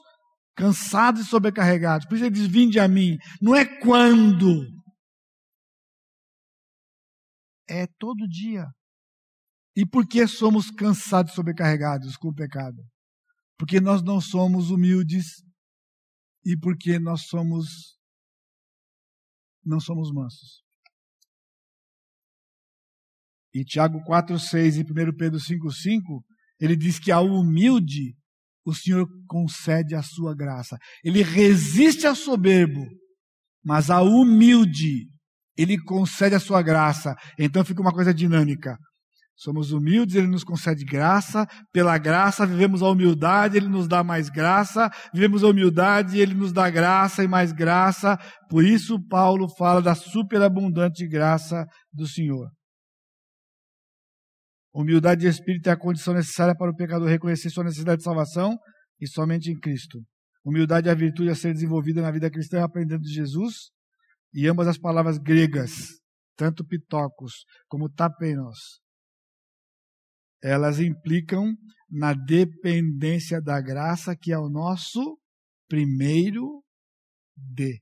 cansados 0.56 1.22
e 1.22 1.26
sobrecarregados. 1.26 2.06
Por 2.06 2.18
isso 2.18 2.26
ele 2.26 2.35
diz: 2.35 2.45
Vinde 2.45 2.80
a 2.80 2.88
mim. 2.88 3.18
Não 3.41 3.56
é 3.56 3.65
quando. 3.65 4.64
É 7.68 7.88
todo 7.98 8.27
dia. 8.27 8.68
E 9.76 9.88
por 9.88 10.06
que 10.06 10.27
somos 10.27 10.69
cansados 10.69 11.31
e 11.31 11.35
sobrecarregados 11.35 12.15
com 12.15 12.27
o 12.27 12.35
pecado? 12.35 12.77
Porque 13.58 13.80
nós 13.80 14.04
não 14.04 14.22
somos 14.22 14.70
humildes 14.70 15.44
e 16.46 16.58
porque 16.58 17.00
nós 17.00 17.24
somos 17.28 17.98
não 19.66 19.80
somos 19.80 20.14
mansos. 20.14 20.64
E 23.54 23.66
Tiago 23.66 24.00
4,6 24.04 24.78
e 24.78 24.82
1 24.82 25.18
Pedro 25.18 25.40
5,5, 25.40 26.24
ele 26.60 26.76
diz 26.76 27.00
que 27.00 27.12
ao 27.12 27.26
humilde 27.26 28.16
o 28.66 28.74
Senhor 28.74 29.08
concede 29.28 29.96
a 29.96 30.02
sua 30.02 30.36
graça. 30.36 30.78
Ele 31.04 31.22
resiste 31.22 32.06
ao 32.06 32.16
soberbo, 32.16 32.86
mas 33.64 33.90
ao 33.90 34.06
humilde 34.06 35.10
ele 35.58 35.82
concede 35.84 36.36
a 36.36 36.40
sua 36.40 36.62
graça. 36.62 37.16
Então 37.38 37.66
fica 37.66 37.82
uma 37.82 37.94
coisa 37.94 38.14
dinâmica. 38.14 38.78
Somos 39.38 39.72
humildes, 39.72 40.15
Ele 40.15 40.26
nos 40.26 40.43
concede 40.43 40.84
graça, 40.84 41.45
pela 41.72 41.95
graça 41.99 42.43
vivemos 42.43 42.81
a 42.81 42.89
humildade, 42.89 43.55
Ele 43.55 43.68
nos 43.68 43.88
dá 43.88 44.03
mais 44.03 44.30
graça, 44.30 44.89
vivemos 45.14 45.43
a 45.43 45.47
humildade, 45.49 46.19
Ele 46.19 46.34
nos 46.34 46.51
dá 46.51 46.68
graça 46.72 47.23
e 47.23 47.27
mais 47.27 47.51
graça. 47.51 48.18
Por 48.49 48.65
isso, 48.65 48.99
Paulo 49.07 49.47
fala 49.55 49.80
da 49.80 49.93
superabundante 49.93 51.07
graça 51.07 51.68
do 51.93 52.07
Senhor. 52.07 52.49
Humildade 54.73 55.22
de 55.22 55.27
espírito 55.27 55.69
é 55.69 55.72
a 55.72 55.77
condição 55.77 56.15
necessária 56.15 56.55
para 56.55 56.72
o 56.72 56.76
pecador 56.76 57.07
reconhecer 57.07 57.51
sua 57.51 57.64
necessidade 57.64 57.99
de 57.99 58.05
salvação 58.05 58.57
e 58.99 59.07
somente 59.07 59.51
em 59.51 59.59
Cristo. 59.59 59.99
Humildade 60.43 60.89
é 60.89 60.91
a 60.91 60.95
virtude 60.95 61.30
a 61.30 61.35
ser 61.35 61.53
desenvolvida 61.53 62.01
na 62.01 62.09
vida 62.09 62.30
cristã 62.31 62.64
aprendendo 62.64 63.01
de 63.01 63.14
Jesus. 63.14 63.69
E 64.34 64.47
ambas 64.47 64.68
as 64.68 64.80
palavras 64.80 65.19
gregas, 65.19 65.72
tanto 66.35 66.65
pitocos 66.65 67.45
como 67.68 67.89
tapenos, 67.89 68.80
elas 70.41 70.80
implicam 70.80 71.55
na 71.89 72.14
dependência 72.14 73.41
da 73.41 73.61
graça 73.61 74.15
que 74.15 74.31
é 74.31 74.38
o 74.38 74.49
nosso 74.49 75.19
primeiro 75.68 76.64
D. 77.35 77.81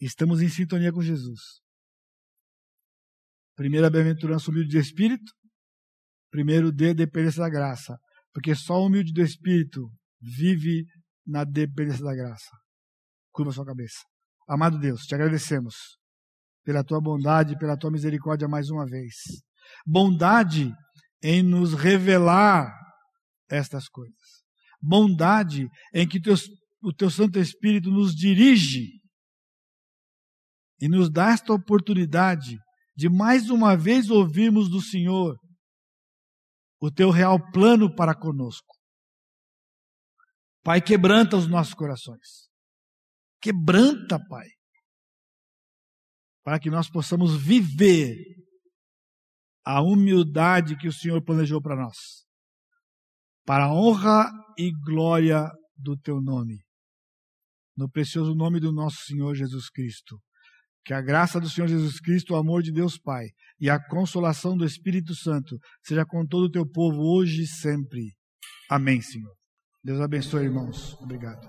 Estamos 0.00 0.40
em 0.40 0.48
sintonia 0.48 0.92
com 0.92 1.02
Jesus. 1.02 1.40
Primeira 3.54 3.90
bem-aventurança 3.90 4.50
humilde 4.50 4.70
de 4.70 4.78
espírito, 4.78 5.32
Primeiro, 6.32 6.72
dê 6.72 6.94
dependência 6.94 7.42
da 7.42 7.50
graça. 7.50 7.98
Porque 8.32 8.54
só 8.54 8.80
o 8.80 8.86
humilde 8.86 9.12
do 9.12 9.20
Espírito 9.20 9.92
vive 10.18 10.86
na 11.26 11.44
dependência 11.44 12.02
da 12.02 12.14
graça. 12.14 12.48
Curva 13.30 13.52
sua 13.52 13.66
cabeça. 13.66 13.98
Amado 14.48 14.78
Deus, 14.78 15.02
te 15.02 15.14
agradecemos 15.14 15.74
pela 16.64 16.82
tua 16.82 17.00
bondade, 17.00 17.58
pela 17.58 17.76
tua 17.76 17.90
misericórdia 17.90 18.48
mais 18.48 18.70
uma 18.70 18.86
vez. 18.86 19.14
Bondade 19.86 20.72
em 21.22 21.42
nos 21.42 21.74
revelar 21.74 22.72
estas 23.48 23.88
coisas. 23.88 24.42
Bondade 24.80 25.68
em 25.94 26.08
que 26.08 26.20
teus, 26.20 26.48
o 26.82 26.92
teu 26.92 27.10
Santo 27.10 27.38
Espírito 27.38 27.90
nos 27.90 28.14
dirige 28.14 29.00
e 30.80 30.88
nos 30.88 31.10
dá 31.10 31.30
esta 31.30 31.52
oportunidade 31.52 32.58
de 32.96 33.08
mais 33.08 33.48
uma 33.50 33.76
vez 33.76 34.10
ouvirmos 34.10 34.68
do 34.68 34.80
Senhor 34.80 35.36
o 36.80 36.90
teu 36.90 37.10
real 37.10 37.38
plano 37.52 37.94
para 37.94 38.12
conosco. 38.12 38.74
Pai, 40.64 40.80
quebranta 40.80 41.36
os 41.36 41.46
nossos 41.46 41.74
corações. 41.74 42.48
Quebranta, 43.40 44.18
Pai. 44.28 44.48
Para 46.44 46.58
que 46.58 46.70
nós 46.70 46.90
possamos 46.90 47.36
viver 47.36 48.16
a 49.64 49.80
humildade 49.82 50.76
que 50.76 50.88
o 50.88 50.92
Senhor 50.92 51.22
planejou 51.22 51.60
para 51.60 51.76
nós. 51.76 51.96
Para 53.44 53.64
a 53.64 53.74
honra 53.74 54.30
e 54.58 54.70
glória 54.84 55.50
do 55.76 55.96
teu 55.96 56.20
nome. 56.20 56.58
No 57.76 57.90
precioso 57.90 58.34
nome 58.34 58.60
do 58.60 58.72
nosso 58.72 58.98
Senhor 59.06 59.34
Jesus 59.34 59.68
Cristo. 59.70 60.18
Que 60.84 60.94
a 60.94 61.00
graça 61.00 61.40
do 61.40 61.48
Senhor 61.48 61.68
Jesus 61.68 62.00
Cristo, 62.00 62.34
o 62.34 62.36
amor 62.36 62.62
de 62.62 62.72
Deus 62.72 62.98
Pai 62.98 63.26
e 63.60 63.70
a 63.70 63.78
consolação 63.88 64.56
do 64.56 64.64
Espírito 64.64 65.14
Santo 65.14 65.56
seja 65.84 66.04
com 66.04 66.26
todo 66.26 66.44
o 66.44 66.50
teu 66.50 66.68
povo 66.68 66.98
hoje 67.00 67.42
e 67.42 67.46
sempre. 67.46 68.12
Amém, 68.68 69.00
Senhor. 69.00 69.32
Deus 69.84 70.00
abençoe, 70.00 70.44
irmãos. 70.44 70.94
Obrigado. 71.00 71.48